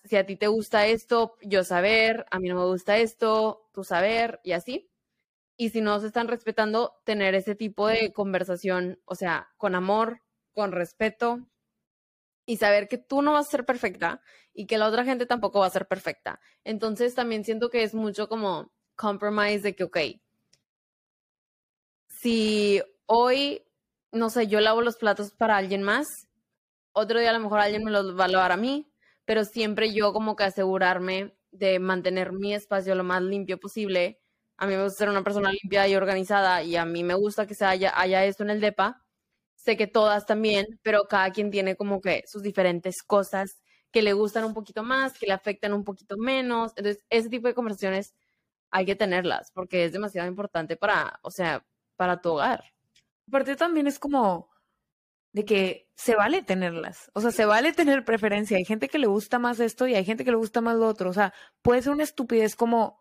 si 0.05 0.17
a 0.17 0.25
ti 0.25 0.37
te 0.37 0.47
gusta 0.47 0.87
esto, 0.87 1.37
yo 1.43 1.63
saber, 1.63 2.27
a 2.31 2.39
mí 2.39 2.49
no 2.49 2.55
me 2.57 2.65
gusta 2.65 2.97
esto, 2.99 3.69
tú 3.73 3.85
saber 3.85 4.41
y 4.43 4.53
así. 4.53 4.91
Y 5.57 5.71
si 5.71 5.81
no 5.81 6.01
se 6.01 6.07
están 6.07 6.29
respetando, 6.29 7.01
tener 7.05 7.35
ese 7.35 7.55
tipo 7.55 7.89
de 7.89 8.13
conversación, 8.13 9.01
o 9.05 9.15
sea, 9.15 9.49
con 9.57 9.75
amor, 9.75 10.23
con 10.55 10.73
respeto 10.73 11.47
y 12.47 12.57
saber 12.57 12.89
que 12.89 12.97
tú 12.97 13.21
no 13.21 13.33
vas 13.33 13.49
a 13.49 13.51
ser 13.51 13.67
perfecta 13.67 14.23
y 14.55 14.67
que 14.67 14.79
la 14.79 14.89
otra 14.89 15.05
gente 15.05 15.27
tampoco 15.27 15.61
va 15.61 15.67
a 15.67 15.71
ser 15.71 15.87
perfecta. 15.87 16.41
Entonces 16.65 17.15
también 17.15 17.45
siento 17.45 17.69
que 17.69 17.83
es 17.83 17.95
mucho 17.95 18.29
como 18.29 18.73
compromise 18.97 19.61
de 19.61 19.75
que, 19.75 19.85
ok, 19.85 19.99
si 22.09 22.83
hoy, 23.07 23.65
no 24.13 24.31
sé, 24.31 24.47
yo 24.47 24.61
lavo 24.61 24.81
los 24.81 24.97
platos 24.97 25.33
para 25.33 25.57
alguien 25.57 25.83
más, 25.83 26.28
otro 26.93 27.21
día 27.21 27.31
a 27.31 27.33
lo 27.33 27.41
mejor 27.41 27.61
alguien 27.61 27.85
me 27.85 27.91
los 27.91 28.19
va 28.19 28.25
a 28.25 28.29
lavar 28.29 28.53
a 28.53 28.57
mí, 28.57 28.91
pero 29.25 29.45
siempre 29.45 29.93
yo 29.93 30.13
como 30.13 30.37
que 30.37 30.45
asegurarme 30.45 31.37
de 31.51 31.79
mantener 31.79 32.33
mi 32.33 32.55
espacio 32.55 32.95
lo 32.95 33.05
más 33.05 33.23
limpio 33.23 33.59
posible. 33.59 34.21
A 34.57 34.67
mí 34.67 34.75
me 34.75 34.85
gusta 34.85 34.99
ser 34.99 35.09
una 35.11 35.23
persona 35.23 35.53
limpia 35.53 35.87
y 35.89 35.95
organizada 35.97 36.63
y 36.63 36.77
a 36.77 36.85
mí 36.85 37.05
me 37.05 37.15
gusta 37.15 37.47
que 37.47 37.55
se 37.55 37.65
haya, 37.65 37.93
haya 37.99 38.25
esto 38.25 38.43
en 38.43 38.51
el 38.51 38.61
DEPA. 38.61 39.05
Sé 39.57 39.77
que 39.77 39.87
todas 39.87 40.27
también, 40.27 40.67
pero 40.83 41.05
cada 41.09 41.31
quien 41.31 41.51
tiene 41.51 41.77
como 41.77 42.01
que 42.01 42.25
sus 42.27 42.43
diferentes 42.43 43.03
cosas 43.03 43.61
que 43.91 44.03
le 44.03 44.13
gustan 44.13 44.45
un 44.45 44.55
poquito 44.55 44.83
más, 44.83 45.19
que 45.19 45.27
le 45.27 45.33
afectan 45.33 45.73
un 45.73 45.85
poquito 45.85 46.17
menos. 46.17 46.73
Entonces, 46.77 47.05
ese 47.11 47.29
tipo 47.29 47.49
de 47.49 47.55
conversaciones 47.55 48.15
hay 48.71 48.87
que 48.87 48.97
tenerlas 48.97 49.51
porque 49.53 49.85
es 49.85 49.93
demasiado 49.93 50.29
importante 50.29 50.77
para, 50.77 51.21
o 51.23 51.31
sea, 51.31 51.65
para 51.97 52.21
tu 52.21 52.31
hogar. 52.33 52.65
Aparte 53.29 53.57
también 53.57 53.87
es 53.87 53.99
como 53.99 54.51
de 55.39 55.45
que 55.45 55.89
se 55.95 56.17
vale 56.17 56.43
tenerlas, 56.43 57.13
o 57.15 57.21
sea, 57.21 57.31
se 57.31 57.47
vale 57.47 57.73
tener 57.73 58.05
preferencia. 58.05 58.57
Hay 58.57 58.65
gente 58.65 58.89
que 58.89 58.99
le 58.99 59.07
gusta 59.07 59.39
más 59.39 59.61
esto 59.61 59.87
y 59.87 59.95
hay 59.95 60.05
gente 60.05 60.25
que 60.25 60.33
le 60.33 60.37
gusta 60.37 60.61
más 60.61 60.77
lo 60.77 60.89
otro. 60.89 61.11
O 61.11 61.13
sea, 61.13 61.33
puede 61.63 61.81
ser 61.81 61.93
una 61.93 62.03
estupidez 62.03 62.57
como 62.57 62.99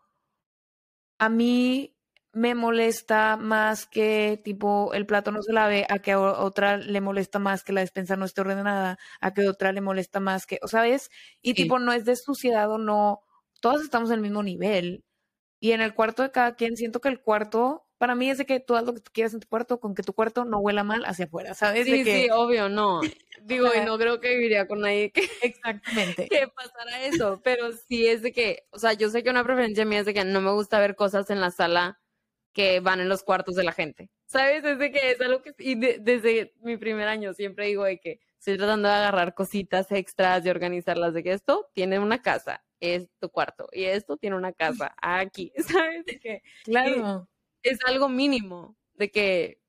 a 1.18 1.30
mí 1.30 1.98
me 2.34 2.54
molesta 2.54 3.38
más 3.38 3.88
que 3.88 4.40
tipo 4.44 4.94
el 4.94 5.08
plato 5.08 5.32
no 5.32 5.42
se 5.42 5.52
lave, 5.52 5.88
a 5.90 5.98
que 5.98 6.12
a 6.12 6.20
otra 6.20 6.78
le 6.78 7.02
molesta 7.02 7.40
más 7.40 7.64
que 7.64 7.74
la 7.74 7.82
despensa 7.82 8.16
no 8.18 8.26
esté 8.26 8.42
ordenada, 8.42 9.00
a 9.20 9.34
que 9.34 9.48
a 9.48 9.50
otra 9.50 9.72
le 9.72 9.82
molesta 9.82 10.20
más 10.20 10.46
que, 10.46 10.60
o 10.62 10.68
sabes, 10.68 11.10
y 11.42 11.56
tipo 11.56 11.80
no 11.80 11.92
es 11.92 12.06
de 12.06 12.16
suciedad 12.16 12.70
o 12.72 12.78
no, 12.78 13.22
todas 13.62 13.82
estamos 13.82 14.12
en 14.12 14.18
el 14.18 14.22
mismo 14.22 14.44
nivel. 14.44 15.04
Y 15.60 15.72
en 15.72 15.82
el 15.82 15.96
cuarto 15.96 16.22
de 16.22 16.32
cada 16.32 16.54
quien 16.54 16.78
siento 16.78 17.02
que 17.02 17.10
el 17.10 17.20
cuarto 17.20 17.87
para 17.98 18.16
mí 18.16 18.30
es 18.30 18.38
de 18.38 18.46
que 18.46 18.60
tú 18.60 18.76
haz 18.76 18.86
lo 18.86 18.94
que 18.94 19.02
tú 19.02 19.12
quieras 19.12 19.34
en 19.34 19.40
tu 19.40 19.48
cuarto, 19.48 19.80
con 19.80 19.96
que 19.96 20.04
tu 20.04 20.14
cuarto 20.14 20.46
no 20.46 20.60
huela 20.60 20.84
mal 20.84 21.04
hacia 21.06 21.26
afuera, 21.26 21.54
¿sabes? 21.54 21.86
Sí, 21.86 22.04
que... 22.04 22.24
sí, 22.24 22.30
obvio, 22.32 22.70
no. 22.70 23.02
Digo, 23.44 23.70
y 23.76 23.86
no 23.86 23.98
creo 23.98 24.20
que 24.20 24.30
viviría 24.36 24.68
con 24.68 24.82
nadie 24.82 25.12
que, 25.12 25.22
Exactamente. 25.42 26.28
que 26.28 26.48
pasara 26.48 27.04
eso, 27.04 27.42
pero 27.44 27.72
sí 27.72 28.08
es 28.08 28.22
de 28.22 28.32
que, 28.32 28.68
o 28.72 28.80
sea, 28.80 28.94
yo 28.94 29.10
sé 29.10 29.24
que 29.24 29.30
una 29.30 29.44
preferencia 29.44 29.86
mía 29.86 30.00
es 30.00 30.06
de 30.06 30.14
que 30.14 30.24
no 30.24 30.42
me 30.42 30.52
gusta 30.52 30.80
ver 30.80 30.96
cosas 30.96 31.30
en 31.30 31.42
la 31.42 31.52
sala 31.52 32.00
que 32.54 32.80
van 32.80 33.00
en 33.00 33.10
los 33.10 33.24
cuartos 33.24 33.56
de 33.56 33.64
la 33.64 33.72
gente, 33.72 34.10
¿sabes? 34.26 34.64
Es 34.64 34.80
de 34.80 34.92
que 34.92 35.12
es 35.12 35.22
algo 35.22 35.42
que, 35.42 35.54
y 35.60 35.76
desde 35.76 36.54
mi 36.62 36.78
primer 36.78 37.08
año 37.08 37.34
siempre 37.34 37.68
digo 37.68 37.84
de 37.84 38.00
que 38.00 38.20
estoy 38.40 38.58
tratando 38.58 38.88
de 38.88 38.96
agarrar 38.96 39.34
cositas 39.34 39.92
extras 39.92 40.46
y 40.46 40.50
organizarlas, 40.50 41.14
de 41.14 41.24
que 41.24 41.34
esto 41.34 41.70
tiene 41.74 42.00
una 42.00 42.22
casa, 42.22 42.64
es 42.80 43.08
tu 43.20 43.30
cuarto, 43.30 43.68
y 43.72 43.86
esto 43.86 44.18
tiene 44.18 44.36
una 44.36 44.54
casa 44.54 44.96
aquí, 45.02 45.52
¿sabes? 45.58 46.06
De 46.06 46.20
que, 46.20 46.42
claro 46.64 47.28
es 47.70 47.80
algo 47.86 48.10
mínimo 48.10 48.78
de 48.96 49.12
que, 49.12 49.62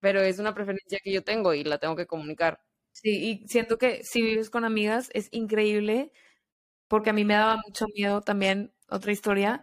pero 0.00 0.20
es 0.20 0.38
una 0.38 0.54
preferencia 0.54 0.98
que 1.02 1.12
yo 1.12 1.22
tengo 1.24 1.54
y 1.54 1.64
la 1.64 1.78
tengo 1.78 1.96
que 1.96 2.06
comunicar. 2.06 2.62
Sí, 2.92 3.42
y 3.44 3.48
siento 3.48 3.78
que 3.78 4.04
si 4.04 4.22
vives 4.22 4.50
con 4.50 4.64
amigas 4.64 5.10
es 5.14 5.28
increíble 5.32 6.12
porque 6.88 7.10
a 7.10 7.12
mí 7.12 7.24
me 7.24 7.34
daba 7.34 7.56
mucho 7.64 7.86
miedo 7.94 8.20
también, 8.20 8.74
otra 8.88 9.12
historia, 9.12 9.62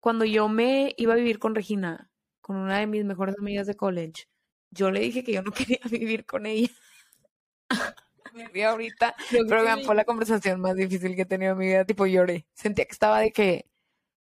cuando 0.00 0.24
yo 0.24 0.48
me 0.48 0.92
iba 0.96 1.12
a 1.12 1.16
vivir 1.16 1.38
con 1.38 1.54
Regina, 1.54 2.10
con 2.40 2.56
una 2.56 2.80
de 2.80 2.88
mis 2.88 3.04
mejores 3.04 3.36
amigas 3.38 3.68
de 3.68 3.76
college, 3.76 4.28
yo 4.70 4.90
le 4.90 5.00
dije 5.00 5.22
que 5.22 5.32
yo 5.32 5.42
no 5.42 5.52
quería 5.78 5.78
vivir 5.88 6.26
con 6.26 6.46
ella. 6.46 6.68
me 8.34 8.48
vi 8.48 8.62
ahorita, 8.62 9.14
pero 9.48 9.62
fue 9.84 9.94
la 9.94 10.04
conversación 10.04 10.60
más 10.60 10.74
difícil 10.74 11.14
que 11.14 11.22
he 11.22 11.26
tenido 11.26 11.52
en 11.52 11.58
mi 11.58 11.66
vida, 11.66 11.84
tipo 11.84 12.06
lloré, 12.06 12.46
sentía 12.54 12.84
que 12.84 12.92
estaba 12.92 13.20
de 13.20 13.30
que 13.30 13.70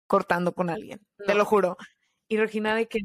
cortando 0.08 0.52
con 0.52 0.68
alguien, 0.68 1.00
te 1.24 1.34
lo 1.34 1.44
juro. 1.44 1.76
Y 2.32 2.38
Regina 2.38 2.74
de 2.74 2.88
que, 2.88 2.98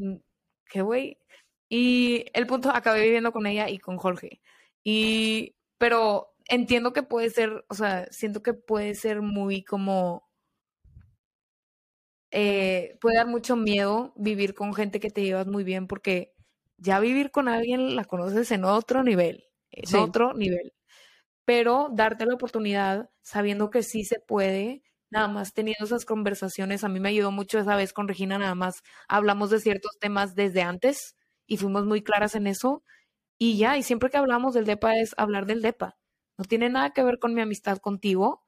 que 0.69 0.81
güey. 0.81 1.19
Y 1.67 2.27
el 2.33 2.47
punto, 2.47 2.71
acabé 2.73 3.01
viviendo 3.03 3.33
con 3.33 3.45
ella 3.45 3.69
y 3.69 3.77
con 3.77 3.97
Jorge. 3.97 4.39
Y, 4.85 5.57
pero 5.77 6.33
entiendo 6.45 6.93
que 6.93 7.03
puede 7.03 7.29
ser, 7.29 7.65
o 7.67 7.73
sea, 7.73 8.07
siento 8.09 8.41
que 8.41 8.53
puede 8.53 8.95
ser 8.95 9.21
muy 9.21 9.65
como, 9.65 10.29
eh, 12.31 12.97
puede 13.01 13.17
dar 13.17 13.27
mucho 13.27 13.57
miedo 13.57 14.13
vivir 14.15 14.53
con 14.53 14.73
gente 14.73 15.01
que 15.01 15.09
te 15.09 15.23
llevas 15.23 15.47
muy 15.47 15.65
bien 15.65 15.87
porque 15.87 16.33
ya 16.77 17.01
vivir 17.01 17.29
con 17.29 17.49
alguien 17.49 17.97
la 17.97 18.05
conoces 18.05 18.49
en 18.51 18.63
otro 18.63 19.03
nivel, 19.03 19.43
en 19.71 19.93
otro 19.97 20.33
nivel. 20.35 20.73
Pero 21.43 21.89
darte 21.91 22.25
la 22.25 22.35
oportunidad 22.35 23.09
sabiendo 23.21 23.71
que 23.71 23.83
sí 23.83 24.05
se 24.05 24.21
puede 24.21 24.83
nada 25.09 25.27
más 25.27 25.53
teniendo 25.53 25.85
esas 25.85 26.05
conversaciones. 26.05 26.83
A 26.83 26.89
mí 26.89 26.99
me 26.99 27.09
ayudó 27.09 27.31
mucho 27.31 27.59
esa 27.59 27.75
vez 27.75 27.93
con 27.93 28.07
Regina, 28.07 28.37
nada 28.37 28.55
más 28.55 28.81
hablamos 29.07 29.49
de 29.49 29.59
ciertos 29.59 29.97
temas 29.99 30.35
desde 30.35 30.61
antes 30.61 31.15
y 31.45 31.57
fuimos 31.57 31.85
muy 31.85 32.01
claras 32.03 32.35
en 32.35 32.47
eso. 32.47 32.83
Y 33.37 33.57
ya, 33.57 33.77
y 33.77 33.83
siempre 33.83 34.09
que 34.09 34.17
hablamos 34.17 34.53
del 34.53 34.65
DEPA 34.65 34.97
es 34.97 35.13
hablar 35.17 35.45
del 35.45 35.61
DEPA. 35.61 35.97
No 36.37 36.45
tiene 36.45 36.69
nada 36.69 36.91
que 36.91 37.03
ver 37.03 37.19
con 37.19 37.33
mi 37.33 37.41
amistad 37.41 37.77
contigo, 37.77 38.43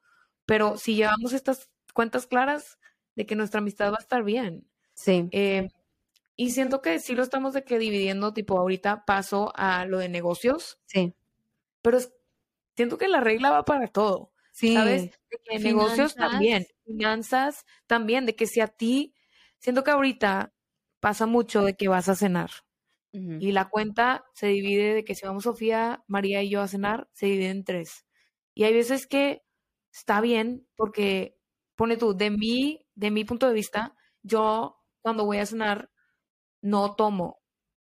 pero 0.46 0.76
si 0.76 0.94
llevamos 0.94 1.32
estas 1.32 1.70
cuentas 1.94 2.26
claras 2.26 2.78
de 3.16 3.26
que 3.26 3.36
nuestra 3.36 3.58
amistad 3.58 3.92
va 3.92 3.96
a 3.96 4.02
estar 4.02 4.24
bien. 4.24 4.68
Sí. 4.94 5.28
Eh, 5.32 5.68
y 6.36 6.50
siento 6.52 6.80
que 6.80 6.98
sí 7.00 7.14
lo 7.14 7.22
estamos 7.22 7.52
de 7.52 7.64
que 7.64 7.78
dividiendo, 7.78 8.32
tipo, 8.32 8.58
ahorita 8.58 9.04
paso 9.04 9.52
a 9.56 9.84
lo 9.84 9.98
de 9.98 10.08
negocios. 10.08 10.78
Sí. 10.86 11.14
Pero 11.82 11.98
siento 12.76 12.98
que 12.98 13.08
la 13.08 13.20
regla 13.20 13.50
va 13.50 13.64
para 13.64 13.88
todo. 13.88 14.32
Sí. 14.60 14.74
¿Sabes? 14.74 15.10
De 15.50 15.58
negocios 15.58 16.14
también, 16.14 16.66
finanzas 16.84 17.64
también, 17.86 18.26
de 18.26 18.34
que 18.36 18.46
si 18.46 18.60
a 18.60 18.68
ti, 18.68 19.14
siento 19.58 19.84
que 19.84 19.90
ahorita 19.90 20.52
pasa 21.00 21.26
mucho 21.26 21.62
de 21.62 21.74
que 21.74 21.88
vas 21.88 22.08
a 22.08 22.14
cenar 22.14 22.50
y 23.12 23.50
la 23.52 23.68
cuenta 23.68 24.24
se 24.34 24.46
divide 24.48 24.94
de 24.94 25.04
que 25.04 25.16
si 25.16 25.26
vamos 25.26 25.42
Sofía, 25.44 26.04
María 26.06 26.42
y 26.42 26.50
yo 26.50 26.60
a 26.60 26.68
cenar, 26.68 27.08
se 27.12 27.26
divide 27.26 27.50
en 27.50 27.64
tres. 27.64 28.06
Y 28.54 28.64
hay 28.64 28.72
veces 28.72 29.06
que 29.08 29.42
está 29.92 30.20
bien 30.20 30.68
porque, 30.76 31.36
pone 31.74 31.96
tú, 31.96 32.14
de 32.16 32.30
mi, 32.30 32.86
de 32.94 33.10
mi 33.10 33.24
punto 33.24 33.48
de 33.48 33.54
vista, 33.54 33.96
yo 34.22 34.78
cuando 35.02 35.24
voy 35.24 35.38
a 35.38 35.46
cenar 35.46 35.90
no 36.62 36.94
tomo. 36.94 37.40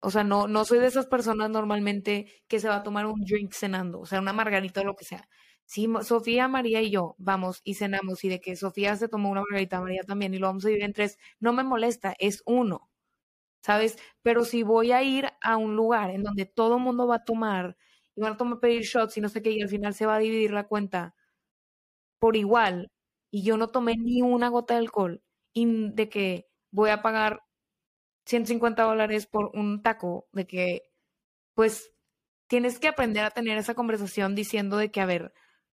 O 0.01 0.11
sea, 0.11 0.25
no, 0.25 0.49
no 0.49 0.65
soy 0.65 0.79
de 0.79 0.87
esas 0.87 1.07
personas 1.07 1.51
normalmente 1.51 2.43
que 2.49 2.61
se 2.61 2.69
va 2.69 2.77
a 2.77 2.83
tomar 2.83 3.07
un 3.07 3.21
drink 3.23 3.53
cenando, 3.53 4.01
o 4.01 4.07
sea, 4.07 4.21
una 4.21 4.33
margarita 4.33 4.81
o 4.81 4.85
lo 4.85 4.97
que 4.97 5.05
sea. 5.05 5.29
Sí, 5.73 5.87
Sofía, 6.03 6.49
María 6.49 6.83
y 6.83 6.91
yo 6.91 7.15
vamos 7.19 7.61
y 7.63 7.75
cenamos 7.75 8.25
y 8.25 8.29
de 8.29 8.41
que 8.41 8.57
Sofía 8.57 8.97
se 8.97 9.07
tomó 9.07 9.31
una 9.31 9.43
margarita, 9.49 9.81
María 9.81 10.03
también, 10.03 10.35
y 10.35 10.39
lo 10.39 10.49
vamos 10.49 10.65
a 10.65 10.69
dividir 10.69 10.85
en 10.85 10.93
tres, 10.93 11.17
no 11.39 11.53
me 11.53 11.63
molesta, 11.63 12.13
es 12.19 12.43
uno, 12.45 12.91
¿sabes? 13.63 13.99
Pero 14.23 14.45
si 14.45 14.63
voy 14.65 14.93
a 14.93 15.03
ir 15.03 15.29
a 15.43 15.57
un 15.59 15.77
lugar 15.77 16.11
en 16.11 16.25
donde 16.25 16.47
todo 16.47 16.77
el 16.79 16.83
mundo 16.83 17.07
va 17.09 17.17
a 17.17 17.25
tomar 17.25 17.77
y 18.17 18.23
van 18.23 18.35
a 18.35 18.37
tomar 18.39 18.61
pedir 18.61 18.83
shots 18.83 19.17
y 19.19 19.23
no 19.23 19.29
sé 19.31 19.43
qué, 19.43 19.53
y 19.53 19.63
al 19.63 19.69
final 19.71 19.95
se 19.95 20.07
va 20.07 20.17
a 20.17 20.21
dividir 20.21 20.53
la 20.53 20.69
cuenta 20.69 21.15
por 22.21 22.37
igual, 22.37 22.91
y 23.31 23.43
yo 23.45 23.57
no 23.57 23.69
tomé 23.69 23.97
ni 23.97 24.21
una 24.23 24.49
gota 24.49 24.75
de 24.75 24.81
alcohol, 24.81 25.23
y 25.55 25.91
de 25.95 26.09
que 26.11 26.49
voy 26.71 26.91
a 26.91 27.03
pagar 27.03 27.41
150 28.27 28.85
dólares 28.85 29.27
por 29.27 29.51
un 29.55 29.83
taco, 29.83 30.29
de 30.33 30.47
que, 30.47 30.83
pues, 31.55 31.93
tienes 32.49 32.79
que 32.81 32.89
aprender 32.89 33.25
a 33.25 33.31
tener 33.33 33.59
esa 33.59 33.75
conversación 33.75 34.35
diciendo 34.37 34.77
de 34.79 34.91
que, 34.93 35.01
a 35.03 35.07
ver, 35.07 35.33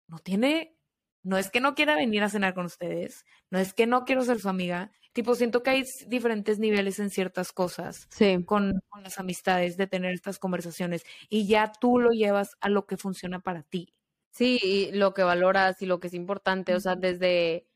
no 0.08 0.18
tiene 0.18 0.76
no 1.22 1.38
es 1.38 1.50
que 1.50 1.60
no 1.60 1.74
quiera 1.74 1.96
venir 1.96 2.22
a 2.22 2.28
cenar 2.28 2.52
con 2.52 2.66
ustedes, 2.66 3.24
no 3.50 3.58
es 3.58 3.72
que 3.72 3.86
no 3.86 4.04
quiero 4.04 4.22
ser 4.24 4.40
su 4.40 4.50
amiga, 4.50 4.92
tipo, 5.14 5.34
siento 5.34 5.62
que 5.62 5.70
hay 5.70 5.84
diferentes 6.06 6.58
niveles 6.58 6.98
en 6.98 7.08
ciertas 7.08 7.50
cosas 7.50 8.06
Sí. 8.10 8.44
con, 8.44 8.82
con 8.90 9.02
las 9.02 9.18
amistades 9.18 9.78
de 9.78 9.86
tener 9.86 10.12
estas 10.12 10.38
conversaciones 10.38 11.02
y 11.30 11.46
ya 11.48 11.72
tú 11.80 11.98
lo 11.98 12.10
llevas 12.10 12.50
a 12.60 12.68
lo 12.68 12.84
que 12.86 12.98
funciona 12.98 13.40
para 13.40 13.62
ti. 13.62 13.94
Sí, 14.32 14.58
y 14.62 14.92
lo 14.92 15.14
que 15.14 15.22
valoras 15.22 15.80
y 15.80 15.86
lo 15.86 15.98
que 15.98 16.08
es 16.08 16.14
importante, 16.14 16.74
o 16.74 16.80
sea, 16.80 16.94
desde 16.94 17.66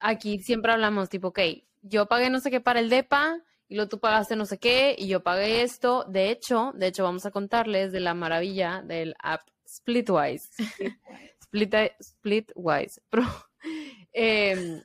aquí 0.00 0.40
siempre 0.40 0.72
hablamos 0.72 1.08
tipo, 1.08 1.28
ok, 1.28 1.40
yo 1.82 2.06
pagué 2.06 2.30
no 2.30 2.40
sé 2.40 2.50
qué 2.50 2.60
para 2.60 2.80
el 2.80 2.88
DEPA 2.90 3.42
y 3.68 3.76
luego 3.76 3.88
tú 3.88 4.00
pagaste 4.00 4.34
no 4.34 4.44
sé 4.46 4.58
qué 4.58 4.96
y 4.98 5.06
yo 5.06 5.22
pagué 5.22 5.62
esto. 5.62 6.04
De 6.08 6.30
hecho, 6.30 6.72
de 6.74 6.88
hecho 6.88 7.04
vamos 7.04 7.26
a 7.26 7.30
contarles 7.30 7.92
de 7.92 8.00
la 8.00 8.14
maravilla 8.14 8.82
del 8.82 9.14
app 9.22 9.42
Splitwise. 9.68 10.50
Split, 11.52 11.74
Splitwise. 12.00 13.00
Pro. 13.10 13.24
Em, 14.12 14.82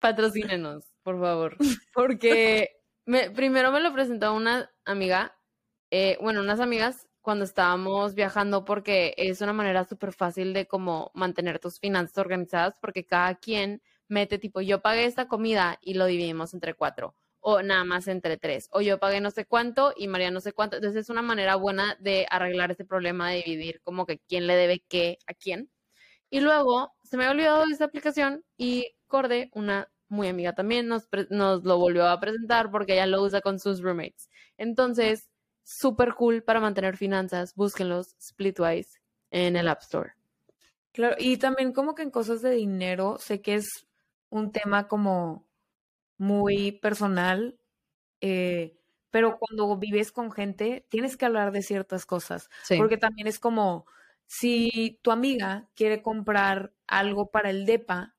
patrocínenos, 0.00 0.84
por 1.02 1.20
favor. 1.20 1.56
Porque 1.94 2.70
me- 3.06 3.30
primero 3.30 3.72
me 3.72 3.80
lo 3.80 3.92
presentó 3.92 4.34
una 4.34 4.70
amiga, 4.84 5.36
eh, 5.90 6.18
bueno, 6.20 6.40
unas 6.40 6.60
amigas 6.60 7.06
cuando 7.20 7.44
estábamos 7.44 8.14
viajando 8.14 8.64
porque 8.64 9.14
es 9.18 9.40
una 9.42 9.52
manera 9.52 9.84
súper 9.84 10.12
fácil 10.12 10.54
de 10.54 10.66
como 10.66 11.10
mantener 11.14 11.58
tus 11.58 11.78
finanzas 11.78 12.16
organizadas 12.18 12.78
porque 12.80 13.04
cada 13.04 13.34
quien 13.34 13.82
mete 14.08 14.38
tipo, 14.38 14.62
yo 14.62 14.80
pagué 14.80 15.04
esta 15.04 15.28
comida 15.28 15.78
y 15.82 15.94
lo 15.94 16.06
dividimos 16.06 16.54
entre 16.54 16.72
cuatro 16.74 17.14
o 17.40 17.62
nada 17.62 17.84
más 17.84 18.08
entre 18.08 18.36
tres 18.36 18.68
o 18.72 18.80
yo 18.80 18.98
pagué 18.98 19.20
no 19.20 19.30
sé 19.30 19.44
cuánto 19.46 19.92
y 19.96 20.08
María 20.08 20.30
no 20.30 20.40
sé 20.40 20.52
cuánto. 20.52 20.76
Entonces 20.76 21.02
es 21.04 21.10
una 21.10 21.22
manera 21.22 21.56
buena 21.56 21.96
de 22.00 22.26
arreglar 22.30 22.70
ese 22.70 22.84
problema 22.84 23.30
de 23.30 23.42
dividir 23.44 23.80
como 23.82 24.06
que 24.06 24.18
quién 24.18 24.46
le 24.46 24.56
debe 24.56 24.80
qué 24.88 25.18
a 25.26 25.34
quién. 25.34 25.70
Y 26.30 26.40
luego 26.40 26.94
se 27.02 27.16
me 27.16 27.24
había 27.24 27.32
olvidado 27.32 27.66
de 27.66 27.72
esta 27.72 27.86
aplicación 27.86 28.44
y 28.56 28.94
Corde, 29.06 29.50
una 29.54 29.90
muy 30.08 30.28
amiga 30.28 30.54
también, 30.54 30.88
nos, 30.88 31.08
nos 31.30 31.64
lo 31.64 31.78
volvió 31.78 32.06
a 32.06 32.20
presentar 32.20 32.70
porque 32.70 32.94
ella 32.94 33.06
lo 33.06 33.22
usa 33.22 33.40
con 33.40 33.58
sus 33.58 33.80
roommates. 33.80 34.28
Entonces, 34.56 35.28
súper 35.62 36.14
cool 36.14 36.42
para 36.42 36.60
mantener 36.60 36.96
finanzas. 36.96 37.54
Búsquenlos, 37.54 38.16
Splitwise, 38.20 39.00
en 39.30 39.56
el 39.56 39.68
App 39.68 39.82
Store. 39.82 40.12
Claro, 40.92 41.16
y 41.18 41.36
también 41.36 41.72
como 41.72 41.94
que 41.94 42.02
en 42.02 42.10
cosas 42.10 42.42
de 42.42 42.50
dinero, 42.50 43.18
sé 43.18 43.40
que 43.40 43.54
es 43.54 43.86
un 44.30 44.52
tema 44.52 44.88
como 44.88 45.47
muy 46.18 46.72
personal, 46.72 47.58
eh, 48.22 48.78
pero 49.10 49.38
cuando 49.38 49.76
vives 49.78 50.12
con 50.12 50.32
gente, 50.32 50.86
tienes 50.90 51.16
que 51.16 51.26
hablar 51.26 51.52
de 51.52 51.62
ciertas 51.62 52.06
cosas, 52.06 52.50
Sí. 52.62 52.76
porque 52.78 52.98
también 52.98 53.28
es 53.28 53.38
como 53.40 53.86
si 54.26 55.00
tu 55.02 55.10
amiga 55.12 55.70
quiere 55.76 56.02
comprar 56.02 56.74
algo 56.88 57.30
para 57.30 57.50
el 57.50 57.66
DEPA, 57.66 58.16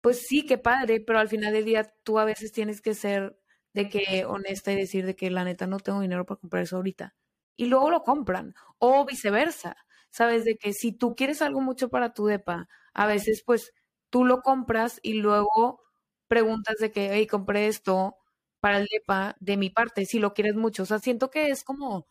pues 0.00 0.22
sí, 0.26 0.46
qué 0.46 0.58
padre, 0.58 1.00
pero 1.00 1.18
al 1.18 1.28
final 1.28 1.52
del 1.52 1.64
día 1.64 1.92
tú 2.04 2.18
a 2.18 2.24
veces 2.24 2.52
tienes 2.52 2.80
que 2.80 2.94
ser 2.94 3.38
de 3.74 3.88
que 3.88 4.24
honesta 4.26 4.72
y 4.72 4.76
decir 4.76 5.04
de 5.06 5.16
que 5.16 5.30
la 5.30 5.44
neta 5.44 5.66
no 5.66 5.78
tengo 5.80 6.00
dinero 6.00 6.24
para 6.26 6.40
comprar 6.40 6.62
eso 6.64 6.76
ahorita. 6.76 7.16
Y 7.56 7.66
luego 7.66 7.90
lo 7.90 8.02
compran, 8.04 8.54
o 8.78 9.04
viceversa. 9.06 9.76
Sabes 10.10 10.44
de 10.44 10.56
que 10.56 10.72
si 10.72 10.92
tú 10.92 11.14
quieres 11.16 11.42
algo 11.42 11.60
mucho 11.60 11.88
para 11.90 12.12
tu 12.14 12.26
depa, 12.26 12.68
a 12.94 13.06
veces 13.06 13.42
pues 13.44 13.72
tú 14.10 14.24
lo 14.24 14.40
compras 14.42 15.00
y 15.02 15.14
luego 15.14 15.82
preguntas 16.28 16.76
de 16.78 16.92
que, 16.92 17.10
hey, 17.14 17.26
compré 17.26 17.66
esto 17.68 18.16
para 18.60 18.78
el 18.78 18.86
depa 18.92 19.36
de 19.40 19.56
mi 19.56 19.70
parte, 19.70 20.06
si 20.06 20.18
lo 20.20 20.34
quieres 20.34 20.56
mucho. 20.56 20.82
O 20.84 20.86
sea, 20.86 20.98
siento 21.00 21.30
que 21.30 21.48
es 21.50 21.64
como, 21.64 22.06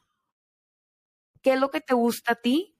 ¿qué 1.41 1.53
es 1.53 1.59
lo 1.59 1.71
que 1.71 1.81
te 1.81 1.93
gusta 1.95 2.33
a 2.33 2.35
ti? 2.35 2.75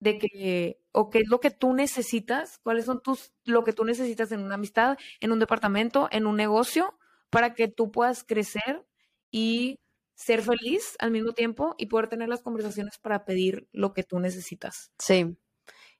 De 0.00 0.18
que, 0.18 0.80
o 0.92 1.10
qué 1.10 1.18
es 1.20 1.28
lo 1.28 1.38
que 1.40 1.50
tú 1.52 1.74
necesitas, 1.74 2.58
cuáles 2.64 2.86
son 2.86 3.00
tus, 3.02 3.32
lo 3.44 3.62
que 3.62 3.72
tú 3.72 3.84
necesitas 3.84 4.32
en 4.32 4.40
una 4.40 4.56
amistad, 4.56 4.98
en 5.20 5.30
un 5.32 5.38
departamento, 5.38 6.08
en 6.10 6.26
un 6.26 6.36
negocio, 6.36 6.98
para 7.30 7.54
que 7.54 7.68
tú 7.68 7.92
puedas 7.92 8.24
crecer 8.24 8.84
y 9.30 9.78
ser 10.16 10.42
feliz 10.42 10.96
al 10.98 11.12
mismo 11.12 11.32
tiempo 11.34 11.74
y 11.78 11.86
poder 11.86 12.08
tener 12.08 12.28
las 12.28 12.42
conversaciones 12.42 12.98
para 12.98 13.24
pedir 13.24 13.68
lo 13.72 13.92
que 13.94 14.02
tú 14.02 14.18
necesitas. 14.18 14.90
Sí. 14.98 15.36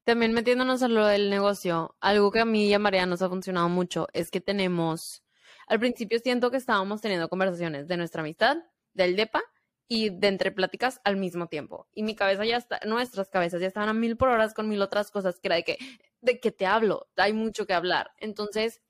También 0.05 0.33
metiéndonos 0.33 0.83
a 0.83 0.89
lo 0.89 1.07
del 1.07 1.31
negocio, 1.31 1.97
algo 2.01 2.33
que 2.33 2.41
a 2.41 2.45
mí 2.45 2.67
y 2.67 2.75
a 2.75 2.81
María 2.81 3.07
nos 3.07 3.23
ha 3.23 3.29
funcionado 3.29 3.69
mucho 3.69 4.09
es 4.13 4.33
que 4.33 4.41
tenemos, 4.41 5.23
al 5.69 5.79
principio 5.79 6.19
siento 6.19 6.51
que 6.51 6.57
estábamos 6.57 7.01
teniendo 7.01 7.29
conversaciones 7.29 7.87
de 7.87 7.97
nuestra 7.97 8.23
amistad, 8.23 8.57
del 8.95 9.15
DEPA 9.15 9.43
y 9.87 10.11
de 10.11 10.27
entre 10.27 10.51
pláticas 10.51 11.01
al 11.05 11.17
mismo 11.17 11.47
tiempo. 11.47 11.87
Y 11.95 12.03
mi 12.03 12.17
cabeza 12.17 12.45
ya 12.45 12.57
está, 12.57 12.81
nuestras 12.85 13.31
cabezas 13.31 13.61
ya 13.61 13.69
estaban 13.69 13.91
a 13.91 13.93
mil 13.93 14.17
por 14.17 14.29
horas 14.29 14.55
con 14.55 14.69
mil 14.69 14.83
otras 14.83 15.13
cosas 15.13 15.39
que 15.39 15.47
era 15.49 15.57
de 15.57 15.65
que, 15.65 15.79
de 16.21 16.41
que 16.41 16.51
te 16.51 16.67
hablo, 16.67 17.09
hay 17.17 17.33
mucho 17.33 17.65
que 17.65 17.75
hablar. 17.75 18.11
Entonces, 18.19 18.81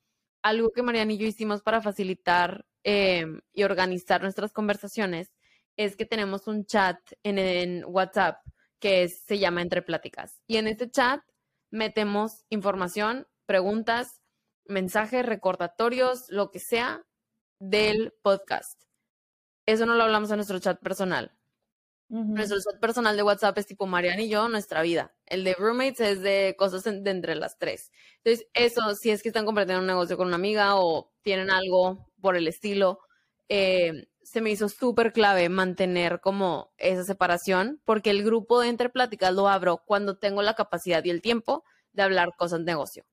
algo 0.41 0.71
que 0.71 0.83
Mariana 0.83 1.13
y 1.13 1.19
yo 1.19 1.27
hicimos 1.27 1.63
para 1.63 1.83
facilitar 1.83 2.65
eh, 2.85 3.27
y 3.53 3.65
organizar 3.65 4.23
nuestras 4.23 4.53
conversaciones 4.53 5.35
es 5.77 5.95
que 5.95 6.07
tenemos 6.07 6.47
un 6.47 6.65
chat 6.65 6.99
en, 7.23 7.39
en 7.39 7.85
WhatsApp 7.87 8.39
que 8.83 9.05
es- 9.05 9.23
se 9.27 9.39
llama 9.39 9.63
Entre 9.63 9.81
Pláticas. 9.81 10.43
Y 10.49 10.57
en 10.57 10.67
este 10.67 10.91
chat 10.91 11.23
metemos 11.71 12.45
información, 12.51 13.29
preguntas, 13.47 14.21
mensajes, 14.67 15.25
recordatorios, 15.25 16.27
lo 16.29 16.51
que 16.51 16.59
sea 16.59 17.07
del 17.61 18.13
podcast. 18.23 18.83
Eso 19.67 19.87
no 19.87 19.95
lo 19.95 20.03
hablamos 20.03 20.31
en 20.31 20.37
nuestro 20.37 20.59
chat 20.59 20.81
personal. 20.81 21.39
Nuestro 22.09 22.59
chat 22.59 22.79
personal 22.79 23.17
de 23.17 23.23
WhatsApp 23.23 23.57
es 23.57 23.67
tipo 23.67 23.87
Mariana 23.87 24.21
y 24.21 24.29
yo, 24.29 24.47
nuestra 24.49 24.83
vida. 24.83 25.15
El 25.25 25.45
de 25.45 25.55
roommates 25.55 26.01
es 26.01 26.21
de 26.21 26.55
cosas 26.59 26.83
de 26.85 27.11
entre 27.11 27.37
las 27.37 27.57
tres. 27.57 27.91
Entonces, 28.23 28.47
eso, 28.53 28.95
si 28.95 29.11
es 29.11 29.23
que 29.23 29.29
están 29.31 29.47
compartiendo 29.47 29.81
un 29.81 29.87
negocio 29.87 30.19
con 30.19 30.27
una 30.27 30.37
amiga 30.37 30.77
o 30.77 31.11
tienen 31.23 31.51
algo 31.51 32.13
por 32.21 32.37
el 32.37 32.49
estilo, 32.49 32.99
eh, 33.49 34.09
se 34.25 34.41
me 34.41 34.51
hizo 34.51 34.69
súper 34.69 35.13
clave 35.13 35.49
mantener 35.49 36.21
como 36.21 36.73
esa 36.79 37.05
separación, 37.05 37.81
porque 37.85 38.11
el 38.11 38.25
grupo 38.25 38.61
de 38.61 38.69
entre 38.69 38.89
pláticas 38.91 39.35
lo 39.35 39.49
abro 39.49 39.83
cuando 39.87 40.19
tengo 40.19 40.43
la 40.43 40.55
capacidad 40.55 41.05
y 41.05 41.11
el 41.11 41.23
tiempo 41.23 41.65
de 41.93 42.03
hablar 42.03 42.31
cosas 42.37 42.61
de 42.61 42.67
negocio. 42.67 43.05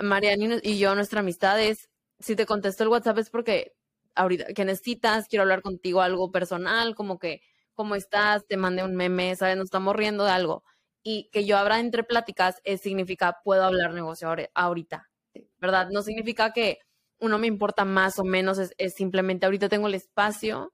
Mariana 0.00 0.58
y 0.62 0.78
yo, 0.78 0.94
nuestra 0.94 1.20
amistad 1.20 1.60
es, 1.60 1.88
si 2.18 2.36
te 2.36 2.46
contesto 2.46 2.82
el 2.82 2.88
WhatsApp 2.90 3.18
es 3.18 3.30
porque 3.30 3.74
ahorita 4.14 4.46
que 4.54 4.64
necesitas, 4.64 5.28
quiero 5.28 5.42
hablar 5.42 5.62
contigo 5.62 6.00
algo 6.02 6.30
personal, 6.30 6.94
como 6.94 7.18
que, 7.18 7.42
¿cómo 7.74 7.94
estás? 7.94 8.46
Te 8.46 8.56
mandé 8.56 8.84
un 8.84 8.96
meme, 8.96 9.36
¿sabes? 9.36 9.56
Nos 9.56 9.66
estamos 9.66 9.94
riendo 9.96 10.24
de 10.24 10.30
algo. 10.32 10.64
Y 11.02 11.28
que 11.32 11.44
yo 11.44 11.56
abra 11.58 11.80
entre 11.80 12.04
pláticas 12.04 12.60
eh, 12.64 12.78
significa 12.78 13.38
puedo 13.44 13.64
hablar 13.64 13.92
negocio 13.94 14.28
ahori- 14.28 14.50
ahorita, 14.54 15.10
¿verdad? 15.58 15.88
No 15.90 16.02
significa 16.02 16.52
que 16.52 16.78
uno 17.22 17.38
me 17.38 17.46
importa 17.46 17.84
más 17.84 18.18
o 18.18 18.24
menos, 18.24 18.58
es, 18.58 18.74
es 18.78 18.94
simplemente 18.94 19.46
ahorita 19.46 19.68
tengo 19.68 19.86
el 19.86 19.94
espacio 19.94 20.72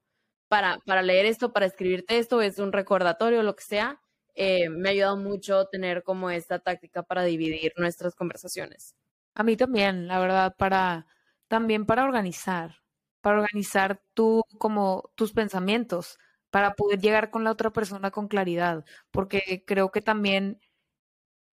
para, 0.48 0.78
para 0.86 1.02
leer 1.02 1.26
esto, 1.26 1.52
para 1.52 1.66
escribirte 1.66 2.18
esto, 2.18 2.40
es 2.40 2.58
un 2.58 2.72
recordatorio, 2.72 3.42
lo 3.42 3.54
que 3.54 3.64
sea. 3.64 4.00
Eh, 4.34 4.70
me 4.70 4.88
ha 4.88 4.92
ayudado 4.92 5.16
mucho 5.18 5.66
tener 5.66 6.02
como 6.02 6.30
esta 6.30 6.58
táctica 6.58 7.02
para 7.02 7.24
dividir 7.24 7.72
nuestras 7.76 8.14
conversaciones. 8.14 8.94
A 9.34 9.42
mí 9.42 9.56
también, 9.56 10.08
la 10.08 10.18
verdad, 10.20 10.54
para 10.56 11.06
también 11.48 11.86
para 11.86 12.04
organizar, 12.04 12.76
para 13.20 13.40
organizar 13.40 14.00
tú 14.14 14.42
como 14.58 15.10
tus 15.16 15.32
pensamientos, 15.32 16.18
para 16.50 16.74
poder 16.74 17.00
llegar 17.00 17.30
con 17.30 17.44
la 17.44 17.50
otra 17.50 17.70
persona 17.72 18.10
con 18.10 18.28
claridad, 18.28 18.84
porque 19.10 19.64
creo 19.66 19.90
que 19.90 20.00
también 20.00 20.60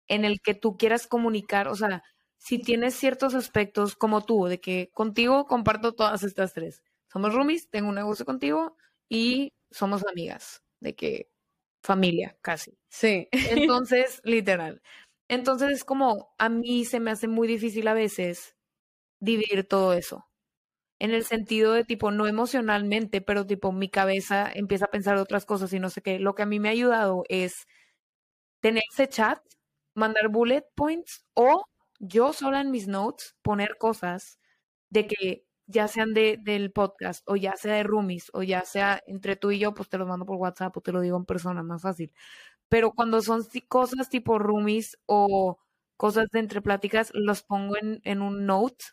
en 0.07 0.25
el 0.25 0.39
que 0.41 0.53
tú 0.53 0.77
quieras 0.77 1.07
comunicar, 1.07 1.67
o 1.67 1.75
sea, 1.75 2.03
si 2.37 2.59
tienes 2.59 2.95
ciertos 2.95 3.33
aspectos 3.33 3.95
como 3.95 4.23
tú, 4.25 4.45
de 4.45 4.59
que 4.59 4.89
contigo 4.93 5.45
comparto 5.45 5.93
todas 5.93 6.23
estas 6.23 6.53
tres. 6.53 6.83
Somos 7.11 7.33
roomies, 7.33 7.69
tengo 7.69 7.89
un 7.89 7.95
negocio 7.95 8.25
contigo 8.25 8.75
y 9.09 9.53
somos 9.71 10.03
amigas, 10.05 10.63
de 10.79 10.95
que 10.95 11.29
familia, 11.83 12.37
casi. 12.41 12.77
Sí. 12.89 13.27
Entonces, 13.31 14.21
literal. 14.23 14.81
Entonces 15.27 15.71
es 15.71 15.83
como 15.83 16.33
a 16.37 16.49
mí 16.49 16.85
se 16.85 16.99
me 16.99 17.11
hace 17.11 17.27
muy 17.27 17.47
difícil 17.47 17.87
a 17.87 17.93
veces 17.93 18.55
dividir 19.19 19.67
todo 19.67 19.93
eso. 19.93 20.27
En 20.99 21.11
el 21.11 21.25
sentido 21.25 21.73
de 21.73 21.83
tipo, 21.83 22.11
no 22.11 22.27
emocionalmente, 22.27 23.21
pero 23.21 23.45
tipo 23.45 23.71
mi 23.71 23.89
cabeza 23.89 24.51
empieza 24.53 24.85
a 24.85 24.91
pensar 24.91 25.17
otras 25.17 25.45
cosas 25.45 25.73
y 25.73 25.79
no 25.79 25.89
sé 25.89 26.01
qué. 26.01 26.19
Lo 26.19 26.35
que 26.35 26.43
a 26.43 26.45
mí 26.45 26.59
me 26.59 26.69
ha 26.69 26.73
ayudado 26.73 27.23
es 27.29 27.67
tener 28.61 28.83
ese 28.91 29.07
chat, 29.09 29.39
mandar 29.95 30.29
bullet 30.29 30.63
points 30.75 31.25
o 31.33 31.63
yo 32.07 32.33
sola 32.33 32.61
en 32.61 32.71
mis 32.71 32.87
notes 32.87 33.35
poner 33.41 33.77
cosas 33.77 34.39
de 34.89 35.07
que 35.07 35.45
ya 35.67 35.87
sean 35.87 36.13
de, 36.13 36.37
del 36.41 36.71
podcast 36.71 37.23
o 37.27 37.35
ya 37.35 37.55
sea 37.57 37.75
de 37.75 37.83
roomies 37.83 38.29
o 38.33 38.43
ya 38.43 38.61
sea 38.65 39.01
entre 39.07 39.35
tú 39.35 39.51
y 39.51 39.59
yo, 39.59 39.73
pues 39.73 39.89
te 39.89 39.97
lo 39.97 40.05
mando 40.05 40.25
por 40.25 40.37
WhatsApp 40.37 40.75
o 40.77 40.81
te 40.81 40.91
lo 40.91 41.01
digo 41.01 41.17
en 41.17 41.25
persona, 41.25 41.63
más 41.63 41.81
fácil. 41.81 42.13
Pero 42.69 42.91
cuando 42.91 43.21
son 43.21 43.43
cosas 43.69 44.09
tipo 44.09 44.39
roomies 44.39 44.97
o 45.05 45.59
cosas 45.97 46.27
de 46.31 46.39
entre 46.39 46.61
pláticas, 46.61 47.11
los 47.13 47.43
pongo 47.43 47.75
en, 47.81 48.01
en 48.03 48.21
un 48.21 48.45
note 48.45 48.85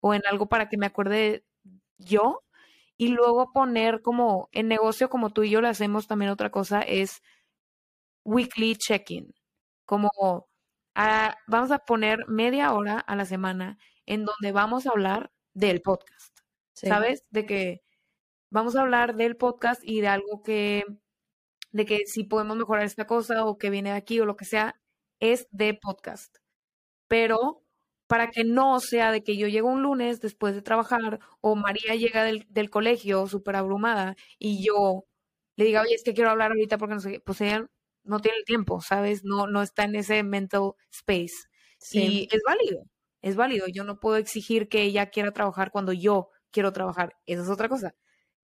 o 0.00 0.14
en 0.14 0.22
algo 0.30 0.48
para 0.48 0.68
que 0.68 0.76
me 0.78 0.86
acuerde 0.86 1.44
yo. 1.98 2.42
Y 2.98 3.08
luego 3.08 3.52
poner 3.52 4.02
como 4.02 4.48
en 4.52 4.68
negocio, 4.68 5.10
como 5.10 5.30
tú 5.30 5.42
y 5.44 5.50
yo 5.50 5.60
le 5.60 5.68
hacemos 5.68 6.06
también 6.06 6.30
otra 6.30 6.50
cosa, 6.50 6.82
es 6.82 7.22
weekly 8.24 8.76
check-in. 8.76 9.34
Como 9.86 10.10
ah, 10.94 11.36
vamos 11.46 11.70
a 11.70 11.78
poner 11.80 12.26
media 12.28 12.72
hora 12.72 12.98
a 12.98 13.16
la 13.16 13.24
semana 13.24 13.78
en 14.06 14.24
donde 14.24 14.52
vamos 14.52 14.86
a 14.86 14.90
hablar 14.90 15.32
del 15.54 15.82
podcast, 15.82 16.38
¿sabes? 16.74 17.24
De 17.30 17.46
que 17.46 17.82
vamos 18.50 18.76
a 18.76 18.82
hablar 18.82 19.16
del 19.16 19.36
podcast 19.36 19.82
y 19.84 20.00
de 20.00 20.08
algo 20.08 20.42
que, 20.42 20.84
de 21.72 21.86
que 21.86 22.00
si 22.06 22.24
podemos 22.24 22.56
mejorar 22.56 22.84
esta 22.84 23.06
cosa 23.06 23.44
o 23.46 23.58
que 23.58 23.70
viene 23.70 23.90
de 23.90 23.96
aquí 23.96 24.20
o 24.20 24.26
lo 24.26 24.36
que 24.36 24.44
sea, 24.44 24.80
es 25.20 25.48
de 25.50 25.74
podcast. 25.74 26.36
Pero 27.08 27.62
para 28.06 28.30
que 28.30 28.44
no 28.44 28.80
sea 28.80 29.12
de 29.12 29.22
que 29.22 29.36
yo 29.36 29.48
llego 29.48 29.68
un 29.70 29.82
lunes 29.82 30.20
después 30.20 30.54
de 30.54 30.62
trabajar 30.62 31.20
o 31.40 31.56
María 31.56 31.94
llega 31.94 32.24
del, 32.24 32.46
del 32.50 32.70
colegio 32.70 33.26
súper 33.26 33.56
abrumada 33.56 34.16
y 34.38 34.64
yo 34.64 35.06
le 35.56 35.64
diga, 35.64 35.82
oye, 35.82 35.94
es 35.94 36.02
que 36.04 36.14
quiero 36.14 36.30
hablar 36.30 36.50
ahorita 36.50 36.78
porque 36.78 36.94
no 36.94 37.00
sé 37.00 37.12
qué, 37.12 37.20
pues 37.20 37.40
ella 37.40 37.66
no 38.04 38.20
tiene 38.20 38.38
el 38.38 38.44
tiempo, 38.44 38.80
¿sabes? 38.80 39.24
No, 39.24 39.46
no 39.46 39.62
está 39.62 39.84
en 39.84 39.96
ese 39.96 40.22
mental 40.22 40.72
space. 40.90 41.48
Sí. 41.78 42.28
Y 42.30 42.34
es 42.34 42.42
válido, 42.46 42.84
es 43.22 43.36
válido. 43.36 43.66
Yo 43.68 43.84
no 43.84 44.00
puedo 44.00 44.16
exigir 44.16 44.68
que 44.68 44.82
ella 44.82 45.06
quiera 45.10 45.32
trabajar 45.32 45.70
cuando 45.70 45.92
yo 45.92 46.30
quiero 46.50 46.72
trabajar. 46.72 47.16
Esa 47.26 47.42
es 47.42 47.48
otra 47.48 47.68
cosa. 47.68 47.94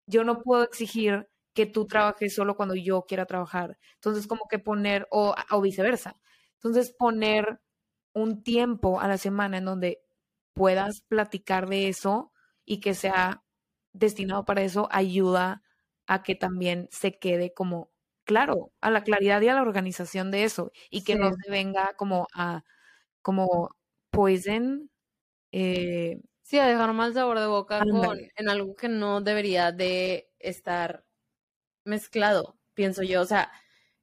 Yo 0.06 0.24
no 0.24 0.42
puedo 0.42 0.64
exigir 0.64 1.28
que 1.54 1.66
tú 1.66 1.88
trabajes 1.88 2.36
solo 2.36 2.56
cuando 2.56 2.76
yo 2.76 3.04
quiera 3.08 3.26
trabajar. 3.26 3.78
Entonces, 3.96 4.28
como 4.28 4.44
que 4.50 4.60
poner, 4.60 5.08
o, 5.12 5.36
o 5.52 5.62
viceversa. 5.62 6.20
Entonces, 6.56 6.94
poner 6.98 7.60
un 8.14 8.44
tiempo 8.44 9.00
a 9.00 9.08
la 9.08 9.18
semana 9.18 9.58
en 9.58 9.66
donde 9.66 10.02
puedas 10.54 11.02
platicar 11.02 11.68
de 11.70 11.88
eso 11.88 12.32
y 12.66 12.80
que 12.80 12.94
sea 12.94 13.44
destinado 13.94 14.46
para 14.46 14.62
eso 14.62 14.88
ayuda 14.92 15.64
a 16.08 16.24
que 16.24 16.36
también 16.36 16.88
se 16.92 17.20
quede 17.20 17.54
como 17.54 17.92
claro, 18.28 18.72
a 18.82 18.92
la 18.92 19.04
claridad 19.04 19.42
y 19.42 19.48
a 19.48 19.56
la 19.56 19.64
organización 19.64 20.30
de 20.32 20.44
eso 20.44 20.72
y 20.92 21.04
que 21.04 21.16
no 21.16 21.32
se 21.34 21.50
venga 21.50 21.94
como 21.98 22.28
a 22.36 22.64
como 23.24 23.72
poison 24.12 24.92
eh, 25.52 26.22
sí, 26.44 26.60
a 26.60 26.68
dejar 26.68 26.94
mal 26.94 27.14
sabor 27.14 27.40
de 27.40 27.48
boca 27.48 27.82
en 28.36 28.50
algo 28.50 28.76
que 28.76 28.90
no 28.90 29.22
debería 29.22 29.72
de 29.72 30.30
estar 30.40 31.06
mezclado, 31.86 32.60
pienso 32.74 33.04
yo, 33.04 33.22
o 33.22 33.26
sea, 33.26 33.52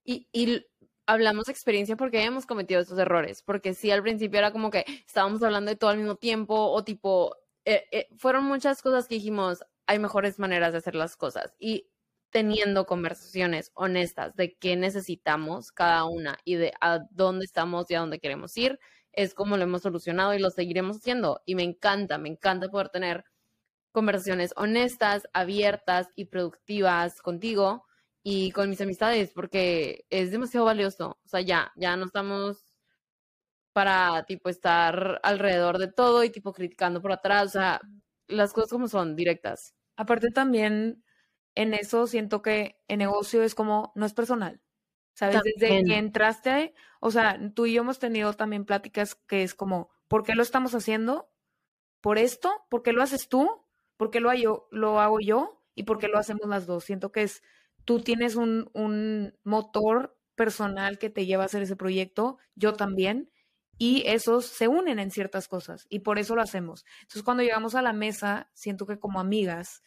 y, 0.04 0.28
y 0.32 0.66
hablamos 1.06 1.46
de 1.46 1.52
experiencia 1.52 1.96
porque 1.96 2.24
hemos 2.24 2.46
cometido 2.46 2.80
estos 2.80 2.98
errores, 2.98 3.42
porque 3.42 3.74
sí, 3.74 3.90
al 3.90 4.02
principio 4.02 4.38
era 4.38 4.52
como 4.52 4.70
que 4.70 4.84
estábamos 5.06 5.42
hablando 5.42 5.70
de 5.70 5.76
todo 5.76 5.90
al 5.90 5.98
mismo 5.98 6.16
tiempo 6.16 6.54
o 6.54 6.84
tipo, 6.84 7.36
eh, 7.64 7.84
eh, 7.92 8.08
fueron 8.18 8.44
muchas 8.44 8.82
cosas 8.82 9.08
que 9.08 9.16
dijimos, 9.16 9.64
hay 9.86 9.98
mejores 9.98 10.38
maneras 10.38 10.72
de 10.72 10.78
hacer 10.78 10.94
las 10.94 11.16
cosas 11.16 11.54
y 11.58 11.90
teniendo 12.34 12.84
conversaciones 12.84 13.70
honestas 13.74 14.34
de 14.34 14.56
qué 14.56 14.74
necesitamos 14.74 15.70
cada 15.70 16.04
una 16.04 16.36
y 16.44 16.56
de 16.56 16.72
a 16.80 16.98
dónde 17.12 17.44
estamos 17.44 17.88
y 17.88 17.94
a 17.94 18.00
dónde 18.00 18.18
queremos 18.18 18.56
ir, 18.56 18.80
es 19.12 19.34
como 19.34 19.56
lo 19.56 19.62
hemos 19.62 19.82
solucionado 19.82 20.34
y 20.34 20.40
lo 20.40 20.50
seguiremos 20.50 20.96
haciendo. 20.96 21.42
Y 21.46 21.54
me 21.54 21.62
encanta, 21.62 22.18
me 22.18 22.28
encanta 22.28 22.68
poder 22.68 22.88
tener 22.88 23.24
conversaciones 23.92 24.52
honestas, 24.56 25.28
abiertas 25.32 26.08
y 26.16 26.24
productivas 26.24 27.22
contigo 27.22 27.84
y 28.24 28.50
con 28.50 28.68
mis 28.68 28.80
amistades, 28.80 29.30
porque 29.32 30.04
es 30.10 30.32
demasiado 30.32 30.66
valioso. 30.66 31.20
O 31.24 31.28
sea, 31.28 31.40
ya, 31.40 31.70
ya 31.76 31.96
no 31.96 32.06
estamos 32.06 32.74
para, 33.72 34.24
tipo, 34.24 34.48
estar 34.48 35.20
alrededor 35.22 35.78
de 35.78 35.86
todo 35.86 36.24
y, 36.24 36.30
tipo, 36.30 36.52
criticando 36.52 37.00
por 37.00 37.12
atrás. 37.12 37.46
O 37.46 37.50
sea, 37.50 37.80
las 38.26 38.52
cosas 38.52 38.70
como 38.70 38.88
son, 38.88 39.14
directas. 39.14 39.72
Aparte 39.96 40.30
también 40.30 41.03
en 41.54 41.74
eso 41.74 42.06
siento 42.06 42.42
que 42.42 42.80
en 42.88 42.98
negocio 42.98 43.42
es 43.42 43.54
como, 43.54 43.92
no 43.94 44.06
es 44.06 44.14
personal. 44.14 44.60
¿Sabes? 45.14 45.42
Desde 45.44 45.84
que 45.84 45.96
entraste, 45.96 46.74
o 46.98 47.12
sea, 47.12 47.38
tú 47.54 47.66
y 47.66 47.74
yo 47.74 47.82
hemos 47.82 48.00
tenido 48.00 48.32
también 48.32 48.64
pláticas 48.64 49.14
que 49.14 49.44
es 49.44 49.54
como, 49.54 49.90
¿por 50.08 50.24
qué 50.24 50.34
lo 50.34 50.42
estamos 50.42 50.74
haciendo? 50.74 51.30
¿Por 52.00 52.18
esto? 52.18 52.50
¿Por 52.68 52.82
qué 52.82 52.92
lo 52.92 53.00
haces 53.00 53.28
tú? 53.28 53.48
¿Por 53.96 54.10
qué 54.10 54.18
lo, 54.18 54.28
hago, 54.28 54.66
lo 54.72 55.00
hago 55.00 55.20
yo? 55.20 55.62
¿Y 55.76 55.84
por 55.84 55.98
qué 55.98 56.08
lo 56.08 56.18
hacemos 56.18 56.48
las 56.48 56.66
dos? 56.66 56.82
Siento 56.82 57.12
que 57.12 57.22
es, 57.22 57.44
tú 57.84 58.00
tienes 58.00 58.34
un, 58.34 58.70
un 58.74 59.38
motor 59.44 60.18
personal 60.34 60.98
que 60.98 61.10
te 61.10 61.26
lleva 61.26 61.44
a 61.44 61.46
hacer 61.46 61.62
ese 61.62 61.76
proyecto, 61.76 62.38
yo 62.56 62.74
también, 62.74 63.30
y 63.78 64.02
esos 64.06 64.46
se 64.46 64.68
unen 64.68 64.98
en 64.98 65.10
ciertas 65.10 65.48
cosas 65.48 65.86
y 65.88 66.00
por 66.00 66.18
eso 66.18 66.34
lo 66.34 66.42
hacemos. 66.42 66.84
Entonces, 67.02 67.22
cuando 67.22 67.42
llegamos 67.42 67.74
a 67.74 67.82
la 67.82 67.92
mesa, 67.92 68.50
siento 68.54 68.86
que 68.86 68.98
como 68.98 69.20
amigas 69.20 69.82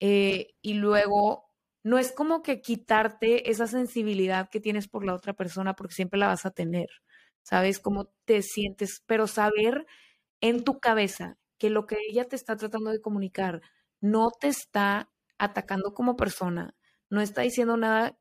eh, 0.00 0.54
y 0.62 0.74
luego 0.74 1.50
no 1.82 1.98
es 1.98 2.12
como 2.12 2.42
que 2.42 2.60
quitarte 2.60 3.50
esa 3.50 3.66
sensibilidad 3.66 4.50
que 4.50 4.60
tienes 4.60 4.88
por 4.88 5.04
la 5.04 5.14
otra 5.14 5.34
persona 5.34 5.74
porque 5.74 5.94
siempre 5.94 6.18
la 6.20 6.26
vas 6.28 6.46
a 6.46 6.50
tener, 6.50 6.88
¿sabes? 7.42 7.80
Cómo 7.80 8.12
te 8.24 8.42
sientes, 8.42 9.02
pero 9.06 9.26
saber 9.26 9.86
en 10.40 10.64
tu 10.64 10.80
cabeza 10.80 11.38
que 11.58 11.70
lo 11.70 11.86
que 11.86 11.98
ella 12.10 12.26
te 12.26 12.36
está 12.36 12.56
tratando 12.56 12.90
de 12.90 13.00
comunicar 13.00 13.62
no 14.00 14.30
te 14.30 14.48
está 14.48 15.10
atacando 15.38 15.94
como 15.94 16.16
persona, 16.16 16.74
no 17.10 17.20
está 17.20 17.42
diciendo 17.42 17.76
nada 17.76 18.18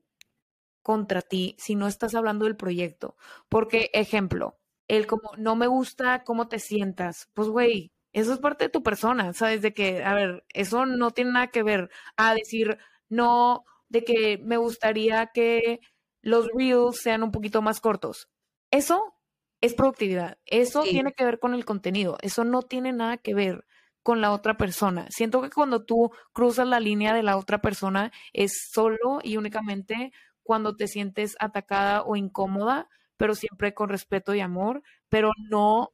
contra 0.82 1.22
ti 1.22 1.56
si 1.60 1.76
no 1.76 1.88
estás 1.88 2.16
hablando 2.16 2.46
del 2.46 2.58
proyecto. 2.58 3.16
Porque, 3.50 3.90
ejemplo, 3.94 4.60
el 4.88 5.08
como 5.08 5.32
no 5.38 5.56
me 5.56 5.68
gusta 5.68 6.24
cómo 6.24 6.48
te 6.50 6.60
sientas, 6.60 7.30
pues 7.34 7.50
güey, 7.50 7.92
eso 8.14 8.34
es 8.34 8.40
parte 8.40 8.66
de 8.66 8.70
tu 8.70 8.84
persona, 8.84 9.34
¿sabes? 9.34 9.62
De 9.62 9.74
que, 9.74 10.04
a 10.04 10.14
ver, 10.14 10.46
eso 10.54 10.86
no 10.86 11.12
tiene 11.12 11.32
nada 11.32 11.48
que 11.48 11.64
ver 11.64 11.90
a 12.18 12.34
decir, 12.34 12.78
no, 13.08 13.66
de 13.90 14.04
que 14.04 14.38
me 14.44 14.58
gustaría 14.58 15.28
que 15.28 15.80
los 16.22 16.48
reels 16.54 16.98
sean 16.98 17.24
un 17.24 17.32
poquito 17.32 17.62
más 17.62 17.80
cortos. 17.80 18.30
Eso 18.72 19.16
es 19.62 19.74
productividad, 19.74 20.38
eso 20.46 20.84
tiene 20.84 21.12
que 21.14 21.26
ver 21.26 21.40
con 21.40 21.54
el 21.54 21.66
contenido, 21.66 22.18
eso 22.22 22.44
no 22.46 22.62
tiene 22.62 22.94
nada 22.94 23.18
que 23.18 23.34
ver 23.34 23.66
con 24.04 24.22
la 24.22 24.32
otra 24.32 24.58
persona. 24.58 25.08
Siento 25.10 25.42
que 25.42 25.50
cuando 25.50 25.84
tú 25.84 26.12
cruzas 26.32 26.68
la 26.68 26.80
línea 26.80 27.14
de 27.14 27.24
la 27.24 27.38
otra 27.38 27.60
persona 27.60 28.12
es 28.32 28.70
solo 28.72 29.20
y 29.22 29.38
únicamente 29.38 30.14
cuando 30.44 30.76
te 30.76 30.88
sientes 30.88 31.36
atacada 31.40 32.04
o 32.04 32.16
incómoda, 32.16 32.90
pero 33.18 33.36
siempre 33.36 33.74
con 33.74 33.90
respeto 33.90 34.34
y 34.34 34.40
amor, 34.40 34.82
pero 35.10 35.32
no 35.50 35.92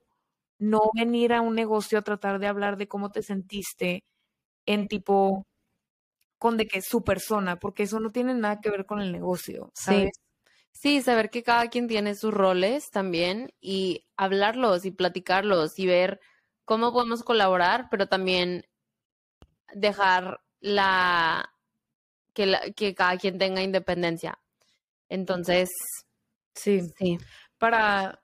no 0.60 0.80
venir 0.94 1.34
a 1.34 1.42
un 1.42 1.56
negocio 1.56 2.00
a 2.00 2.02
tratar 2.02 2.40
de 2.40 2.48
hablar 2.48 2.78
de 2.78 2.88
cómo 2.88 3.12
te 3.12 3.22
sentiste 3.22 4.04
en 4.66 4.88
tipo 4.88 5.46
con 6.38 6.58
de 6.58 6.68
que 6.68 6.80
es 6.80 6.86
su 6.86 7.04
persona, 7.04 7.58
porque 7.58 7.84
eso 7.84 8.00
no 8.00 8.12
tiene 8.12 8.34
nada 8.34 8.62
que 8.62 8.70
ver 8.70 8.86
con 8.86 9.02
el 9.02 9.12
negocio, 9.12 9.72
¿sabes? 9.74 10.12
Sí. 10.72 11.02
saber 11.02 11.30
que 11.30 11.44
cada 11.44 11.70
quien 11.70 11.88
tiene 11.88 12.16
sus 12.16 12.34
roles 12.34 12.90
también 12.92 13.54
y 13.62 14.06
hablarlos 14.18 14.86
y 14.86 14.92
platicarlos 14.92 15.80
y 15.80 15.88
ver 15.88 16.20
cómo 16.66 16.92
podemos 16.92 17.24
colaborar, 17.24 17.88
pero 17.90 18.08
también 18.08 18.66
dejar 19.74 20.42
la 20.60 21.54
que, 22.34 22.46
la, 22.46 22.60
que 22.72 22.94
cada 22.94 23.18
quien 23.18 23.38
tenga 23.38 23.64
independencia. 23.64 24.40
Entonces, 25.10 25.70
sí, 26.54 26.82
sí. 26.98 27.18
Para 27.58 28.22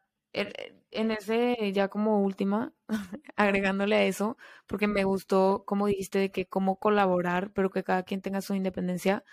en 0.91 1.11
ese, 1.11 1.71
ya 1.73 1.87
como 1.89 2.21
última, 2.23 2.73
agregándole 3.35 3.95
a 3.95 4.03
eso, 4.03 4.37
porque 4.67 4.87
me 4.87 5.03
gustó, 5.03 5.63
como 5.65 5.87
dijiste, 5.87 6.19
de 6.19 6.31
que 6.31 6.47
cómo 6.47 6.79
colaborar, 6.79 7.51
pero 7.53 7.69
que 7.71 7.83
cada 7.83 8.03
quien 8.03 8.21
tenga 8.21 8.41
su 8.41 8.53
independencia, 8.55 9.23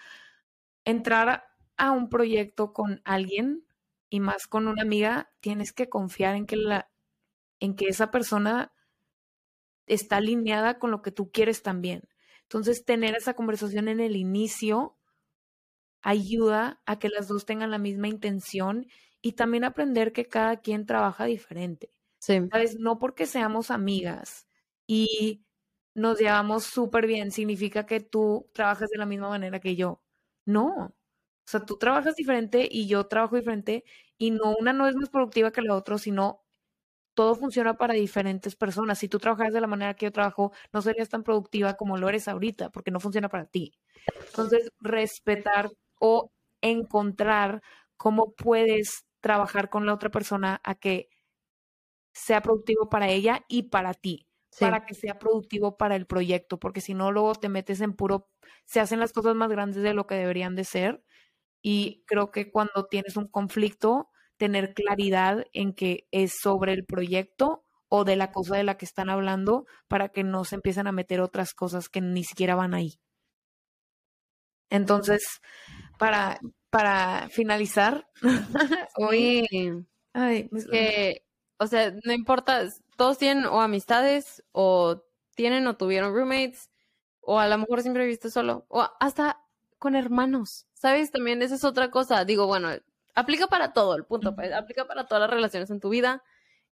entrar 0.84 1.44
a 1.76 1.90
un 1.92 2.08
proyecto 2.08 2.72
con 2.72 3.02
alguien 3.04 3.64
y 4.10 4.20
más 4.20 4.46
con 4.46 4.68
una 4.68 4.82
amiga, 4.82 5.30
tienes 5.40 5.72
que 5.72 5.88
confiar 5.88 6.36
en 6.36 6.46
que 6.46 6.56
la, 6.56 6.90
en 7.60 7.76
que 7.76 7.86
esa 7.86 8.10
persona 8.10 8.72
está 9.86 10.16
alineada 10.18 10.78
con 10.78 10.90
lo 10.90 11.02
que 11.02 11.12
tú 11.12 11.30
quieres 11.30 11.62
también. 11.62 12.08
Entonces, 12.42 12.84
tener 12.84 13.16
esa 13.16 13.34
conversación 13.34 13.88
en 13.88 14.00
el 14.00 14.16
inicio 14.16 14.96
ayuda 16.02 16.80
a 16.86 16.98
que 16.98 17.08
las 17.08 17.28
dos 17.28 17.44
tengan 17.44 17.70
la 17.70 17.78
misma 17.78 18.08
intención 18.08 18.86
y 19.22 19.32
también 19.32 19.64
aprender 19.64 20.12
que 20.12 20.26
cada 20.26 20.58
quien 20.58 20.86
trabaja 20.86 21.24
diferente. 21.24 21.92
Sí. 22.18 22.40
¿Sabes? 22.50 22.76
No 22.78 22.98
porque 22.98 23.26
seamos 23.26 23.70
amigas 23.70 24.48
y 24.86 25.44
nos 25.94 26.18
llevamos 26.18 26.64
súper 26.64 27.06
bien, 27.06 27.30
significa 27.30 27.86
que 27.86 28.00
tú 28.00 28.48
trabajas 28.52 28.88
de 28.90 28.98
la 28.98 29.06
misma 29.06 29.28
manera 29.28 29.60
que 29.60 29.76
yo. 29.76 30.02
No. 30.44 30.66
O 30.68 31.50
sea, 31.50 31.64
tú 31.64 31.78
trabajas 31.78 32.14
diferente 32.14 32.68
y 32.70 32.86
yo 32.86 33.06
trabajo 33.06 33.36
diferente 33.36 33.84
y 34.16 34.30
no 34.30 34.54
una 34.58 34.72
no 34.72 34.86
es 34.86 34.94
más 34.94 35.10
productiva 35.10 35.50
que 35.50 35.62
la 35.62 35.74
otra, 35.74 35.98
sino 35.98 36.44
todo 37.14 37.34
funciona 37.34 37.76
para 37.76 37.94
diferentes 37.94 38.54
personas. 38.54 38.98
Si 39.00 39.08
tú 39.08 39.18
trabajas 39.18 39.52
de 39.52 39.60
la 39.60 39.66
manera 39.66 39.94
que 39.94 40.06
yo 40.06 40.12
trabajo, 40.12 40.52
no 40.72 40.82
serías 40.82 41.08
tan 41.08 41.24
productiva 41.24 41.74
como 41.74 41.96
lo 41.96 42.08
eres 42.08 42.28
ahorita, 42.28 42.70
porque 42.70 42.92
no 42.92 43.00
funciona 43.00 43.28
para 43.28 43.46
ti. 43.46 43.74
Entonces, 44.28 44.70
respetar 44.78 45.68
o 45.98 46.30
encontrar 46.60 47.60
cómo 47.96 48.34
puedes 48.34 49.04
trabajar 49.20 49.70
con 49.70 49.86
la 49.86 49.94
otra 49.94 50.10
persona 50.10 50.60
a 50.64 50.74
que 50.74 51.08
sea 52.12 52.40
productivo 52.42 52.88
para 52.88 53.08
ella 53.08 53.44
y 53.48 53.64
para 53.64 53.94
ti, 53.94 54.26
para 54.58 54.84
que 54.84 54.94
sea 54.94 55.18
productivo 55.18 55.76
para 55.76 55.96
el 55.96 56.06
proyecto, 56.06 56.58
porque 56.58 56.80
si 56.80 56.94
no, 56.94 57.12
luego 57.12 57.34
te 57.34 57.48
metes 57.48 57.80
en 57.80 57.94
puro, 57.94 58.28
se 58.64 58.80
hacen 58.80 59.00
las 59.00 59.12
cosas 59.12 59.34
más 59.34 59.50
grandes 59.50 59.82
de 59.82 59.94
lo 59.94 60.06
que 60.06 60.16
deberían 60.16 60.56
de 60.56 60.64
ser 60.64 61.04
y 61.62 62.04
creo 62.06 62.30
que 62.30 62.50
cuando 62.50 62.86
tienes 62.86 63.16
un 63.16 63.28
conflicto, 63.28 64.10
tener 64.36 64.74
claridad 64.74 65.44
en 65.52 65.74
que 65.74 66.06
es 66.10 66.34
sobre 66.40 66.72
el 66.72 66.84
proyecto 66.84 67.64
o 67.88 68.04
de 68.04 68.16
la 68.16 68.30
cosa 68.32 68.56
de 68.56 68.64
la 68.64 68.76
que 68.76 68.84
están 68.84 69.10
hablando 69.10 69.66
para 69.88 70.10
que 70.10 70.22
no 70.22 70.44
se 70.44 70.56
empiecen 70.56 70.86
a 70.86 70.92
meter 70.92 71.20
otras 71.20 71.54
cosas 71.54 71.88
que 71.88 72.00
ni 72.00 72.24
siquiera 72.24 72.54
van 72.54 72.74
ahí. 72.74 73.00
Entonces, 74.70 75.40
para, 75.98 76.40
para 76.70 77.28
finalizar, 77.30 78.08
hoy, 78.96 79.46
ay, 80.12 80.50
que, 80.70 81.24
o 81.58 81.66
sea, 81.66 81.92
no 82.04 82.12
importa, 82.12 82.68
todos 82.96 83.18
tienen 83.18 83.46
o 83.46 83.60
amistades 83.60 84.42
o 84.52 85.02
tienen 85.34 85.66
o 85.66 85.76
tuvieron 85.76 86.14
roommates 86.14 86.70
o 87.20 87.38
a 87.38 87.48
lo 87.48 87.58
mejor 87.58 87.82
siempre 87.82 88.06
viste 88.06 88.30
solo 88.30 88.66
o 88.68 88.88
hasta 89.00 89.40
con 89.78 89.94
hermanos, 89.94 90.66
¿sabes? 90.74 91.10
También 91.10 91.42
esa 91.42 91.54
es 91.54 91.64
otra 91.64 91.90
cosa. 91.90 92.24
Digo, 92.24 92.46
bueno, 92.46 92.70
aplica 93.14 93.46
para 93.46 93.72
todo, 93.72 93.94
el 93.96 94.04
punto, 94.04 94.34
pues, 94.34 94.52
aplica 94.52 94.86
para 94.86 95.06
todas 95.06 95.22
las 95.22 95.30
relaciones 95.30 95.70
en 95.70 95.80
tu 95.80 95.88
vida. 95.88 96.22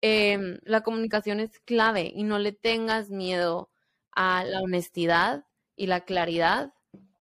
Em, 0.02 0.60
la 0.64 0.82
comunicación 0.82 1.40
es 1.40 1.60
clave 1.60 2.12
y 2.14 2.24
no 2.24 2.40
le 2.40 2.52
tengas 2.52 3.10
miedo 3.10 3.70
a 4.12 4.44
la 4.44 4.62
honestidad 4.62 5.46
y 5.76 5.88
la 5.88 6.02
claridad 6.02 6.74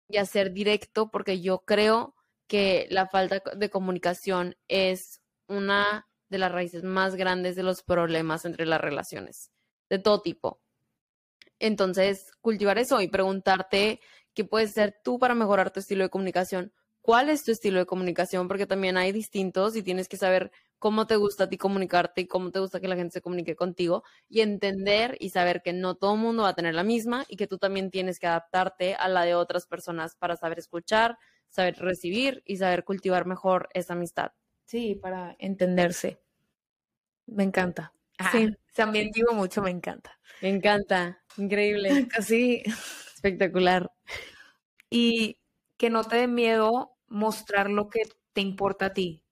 y 0.08 0.18
a 0.18 0.24
ser 0.26 0.52
directo, 0.52 1.10
porque 1.10 1.40
yo 1.40 1.60
creo 1.60 2.15
que 2.46 2.86
la 2.90 3.06
falta 3.06 3.42
de 3.56 3.70
comunicación 3.70 4.56
es 4.68 5.20
una 5.48 6.06
de 6.28 6.38
las 6.38 6.52
raíces 6.52 6.82
más 6.82 7.14
grandes 7.14 7.56
de 7.56 7.62
los 7.62 7.82
problemas 7.82 8.44
entre 8.44 8.66
las 8.66 8.80
relaciones, 8.80 9.50
de 9.88 9.98
todo 9.98 10.22
tipo. 10.22 10.60
Entonces, 11.58 12.32
cultivar 12.40 12.78
eso 12.78 13.00
y 13.00 13.08
preguntarte 13.08 14.00
qué 14.34 14.44
puedes 14.44 14.70
hacer 14.70 14.96
tú 15.02 15.18
para 15.18 15.34
mejorar 15.34 15.70
tu 15.70 15.80
estilo 15.80 16.04
de 16.04 16.10
comunicación. 16.10 16.72
¿Cuál 17.00 17.30
es 17.30 17.44
tu 17.44 17.52
estilo 17.52 17.78
de 17.78 17.86
comunicación? 17.86 18.48
Porque 18.48 18.66
también 18.66 18.96
hay 18.96 19.12
distintos 19.12 19.76
y 19.76 19.82
tienes 19.82 20.08
que 20.08 20.16
saber 20.16 20.50
cómo 20.78 21.06
te 21.06 21.16
gusta 21.16 21.44
a 21.44 21.48
ti 21.48 21.56
comunicarte 21.56 22.22
y 22.22 22.26
cómo 22.26 22.50
te 22.50 22.58
gusta 22.58 22.80
que 22.80 22.88
la 22.88 22.96
gente 22.96 23.14
se 23.14 23.20
comunique 23.22 23.56
contigo 23.56 24.02
y 24.28 24.40
entender 24.40 25.16
y 25.20 25.30
saber 25.30 25.62
que 25.62 25.72
no 25.72 25.94
todo 25.94 26.14
el 26.14 26.20
mundo 26.20 26.42
va 26.42 26.50
a 26.50 26.54
tener 26.54 26.74
la 26.74 26.82
misma 26.82 27.24
y 27.28 27.36
que 27.36 27.46
tú 27.46 27.58
también 27.58 27.90
tienes 27.90 28.18
que 28.18 28.26
adaptarte 28.26 28.94
a 28.94 29.08
la 29.08 29.24
de 29.24 29.34
otras 29.34 29.66
personas 29.66 30.16
para 30.16 30.36
saber 30.36 30.58
escuchar, 30.58 31.16
saber 31.48 31.76
recibir 31.78 32.42
y 32.44 32.56
saber 32.56 32.84
cultivar 32.84 33.26
mejor 33.26 33.68
esa 33.74 33.94
amistad. 33.94 34.32
Sí, 34.66 34.94
para 34.94 35.36
entenderse. 35.38 36.20
Me 37.26 37.44
encanta. 37.44 37.92
Sí, 38.32 38.48
también 38.74 39.10
digo 39.12 39.32
mucho, 39.34 39.62
me 39.62 39.70
encanta. 39.70 40.18
Me 40.40 40.48
encanta, 40.48 41.22
increíble. 41.36 41.88
Así. 42.16 42.62
Espectacular. 43.14 43.90
Y 44.90 45.38
que 45.76 45.90
no 45.90 46.04
te 46.04 46.16
dé 46.16 46.28
miedo 46.28 46.96
mostrar 47.08 47.70
lo 47.70 47.88
que 47.88 48.02
te 48.32 48.40
importa 48.40 48.86
a 48.86 48.92
ti. 48.92 49.22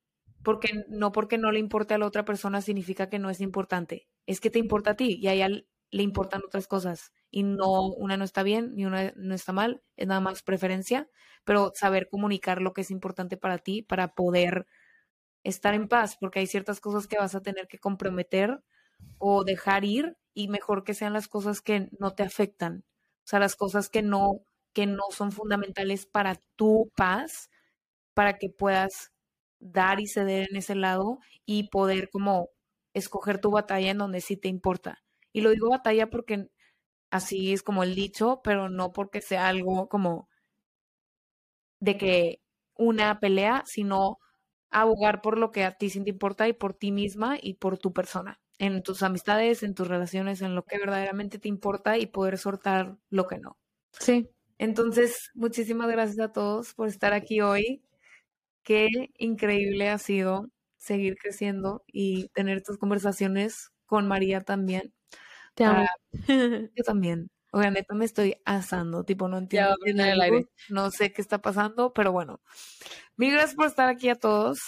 Porque 0.42 0.84
no 0.88 1.12
porque 1.12 1.38
no 1.38 1.50
le 1.52 1.58
importe 1.58 1.94
a 1.94 1.98
la 1.98 2.06
otra 2.06 2.24
persona 2.24 2.60
significa 2.60 3.08
que 3.08 3.18
no 3.18 3.30
es 3.30 3.40
importante. 3.40 4.08
Es 4.26 4.40
que 4.40 4.50
te 4.50 4.58
importa 4.58 4.90
a 4.90 4.96
ti 4.96 5.18
y 5.20 5.28
a 5.28 5.32
ella 5.32 5.48
le 5.90 6.02
importan 6.02 6.42
otras 6.46 6.66
cosas. 6.66 7.12
Y 7.37 7.43
no, 7.43 7.89
una 7.89 8.16
no 8.16 8.22
está 8.24 8.45
bien 8.45 8.74
ni 8.76 8.85
una 8.87 9.12
no 9.16 9.35
está 9.35 9.53
mal, 9.53 9.82
es 9.97 10.07
nada 10.07 10.20
más 10.20 10.45
preferencia, 10.45 11.09
pero 11.45 11.72
saber 11.74 12.09
comunicar 12.09 12.62
lo 12.62 12.72
que 12.72 12.82
es 12.82 12.93
importante 12.93 13.37
para 13.37 13.59
ti 13.59 13.82
para 13.82 14.14
poder 14.14 14.66
estar 15.45 15.74
en 15.74 15.89
paz, 15.89 16.16
porque 16.20 16.41
hay 16.41 16.47
ciertas 16.47 16.80
cosas 16.80 17.07
que 17.09 17.18
vas 17.18 17.35
a 17.35 17.43
tener 17.43 17.68
que 17.68 17.78
comprometer 17.78 18.62
o 19.18 19.45
dejar 19.45 19.85
ir 19.85 20.16
y 20.35 20.49
mejor 20.49 20.85
que 20.85 20.95
sean 20.95 21.12
las 21.12 21.28
cosas 21.28 21.61
que 21.62 21.89
no 21.99 22.12
te 22.14 22.22
afectan, 22.24 22.85
o 23.24 23.28
sea, 23.28 23.41
las 23.41 23.57
cosas 23.57 23.89
que 23.91 24.03
no 24.03 24.43
que 24.74 24.87
no 24.87 25.05
son 25.11 25.32
fundamentales 25.32 26.07
para 26.07 26.37
tu 26.57 26.91
paz, 26.97 27.51
para 28.14 28.39
que 28.39 28.51
puedas 28.51 29.12
dar 29.61 30.01
y 30.01 30.07
ceder 30.09 30.49
en 30.51 30.57
ese 30.57 30.74
lado 30.76 31.18
y 31.47 31.68
poder 31.70 32.11
como 32.11 32.51
escoger 32.95 33.41
tu 33.41 33.51
batalla 33.51 33.91
en 33.91 33.99
donde 33.99 34.20
sí 34.20 34.37
te 34.37 34.49
importa. 34.49 35.03
Y 35.32 35.41
lo 35.43 35.51
digo 35.51 35.70
batalla 35.70 36.11
porque 36.11 36.49
así 37.14 37.52
es 37.52 37.62
como 37.62 37.84
el 37.84 37.94
dicho, 37.94 38.40
pero 38.42 38.68
no 38.68 38.92
porque 38.92 39.20
sea 39.20 39.46
algo 39.46 39.88
como 39.88 40.28
de 41.78 41.96
que 41.96 42.40
una 42.76 43.20
pelea, 43.20 43.62
sino 43.66 44.18
abogar 44.70 45.22
por 45.22 45.38
lo 45.38 45.52
que 45.52 45.62
a 45.62 45.76
ti 45.76 45.90
sí 45.90 46.02
te 46.02 46.10
importa 46.10 46.48
y 46.48 46.52
por 46.52 46.74
ti 46.74 46.90
misma 46.90 47.38
y 47.40 47.54
por 47.54 47.78
tu 47.78 47.92
persona, 47.92 48.40
en 48.58 48.82
tus 48.82 49.04
amistades, 49.04 49.62
en 49.62 49.74
tus 49.74 49.86
relaciones, 49.86 50.42
en 50.42 50.56
lo 50.56 50.64
que 50.64 50.78
verdaderamente 50.78 51.38
te 51.38 51.48
importa 51.48 51.98
y 51.98 52.06
poder 52.06 52.36
soltar 52.36 52.96
lo 53.10 53.28
que 53.28 53.38
no. 53.38 53.56
Sí. 53.92 54.28
Entonces, 54.58 55.30
muchísimas 55.34 55.88
gracias 55.88 56.18
a 56.18 56.32
todos 56.32 56.74
por 56.74 56.88
estar 56.88 57.12
aquí 57.12 57.40
hoy. 57.40 57.80
Qué 58.64 58.88
increíble 59.18 59.88
ha 59.88 59.98
sido 59.98 60.48
seguir 60.78 61.16
creciendo 61.16 61.84
y 61.86 62.28
tener 62.30 62.56
estas 62.56 62.78
conversaciones 62.78 63.70
con 63.86 64.08
María 64.08 64.40
también. 64.40 64.92
Te 65.55 65.64
amo. 65.64 65.84
Ah, 65.84 65.96
yo 66.76 66.84
también. 66.84 67.30
Obviamente 67.52 67.94
me 67.94 68.05
estoy 68.05 68.36
asando, 68.44 69.05
tipo, 69.05 69.28
no 69.28 69.38
entiendo. 69.38 69.76
el 69.84 70.20
aire. 70.20 70.48
No 70.68 70.90
sé 70.90 71.12
qué 71.12 71.22
está 71.22 71.38
pasando, 71.38 71.92
pero 71.92 72.11
bueno. 72.11 72.40
Mil 73.16 73.32
gracias 73.32 73.55
por 73.55 73.66
estar 73.66 73.88
aquí 73.88 74.09
a 74.09 74.16
todos. 74.16 74.59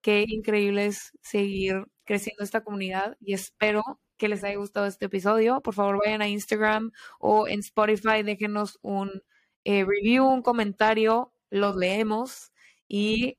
Qué 0.00 0.24
increíble 0.26 0.86
es 0.86 1.12
seguir 1.20 1.84
creciendo 2.04 2.42
esta 2.42 2.62
comunidad 2.64 3.16
y 3.20 3.34
espero 3.34 3.82
que 4.16 4.28
les 4.28 4.42
haya 4.44 4.56
gustado 4.56 4.86
este 4.86 5.06
episodio. 5.06 5.60
Por 5.60 5.74
favor, 5.74 5.98
vayan 6.02 6.22
a 6.22 6.28
Instagram 6.28 6.92
o 7.18 7.48
en 7.48 7.60
Spotify, 7.60 8.22
déjenos 8.22 8.78
un 8.82 9.22
eh, 9.64 9.84
review, 9.84 10.26
un 10.26 10.42
comentario, 10.42 11.32
los 11.50 11.76
leemos 11.76 12.52
y 12.88 13.36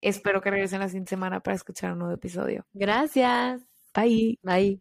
espero 0.00 0.40
que 0.40 0.50
regresen 0.50 0.80
la 0.80 0.88
siguiente 0.88 1.10
semana 1.10 1.40
para 1.40 1.56
escuchar 1.56 1.92
un 1.92 1.98
nuevo 1.98 2.14
episodio. 2.14 2.64
Gracias. 2.72 3.62
Bye. 3.94 4.38
Bye. 4.42 4.80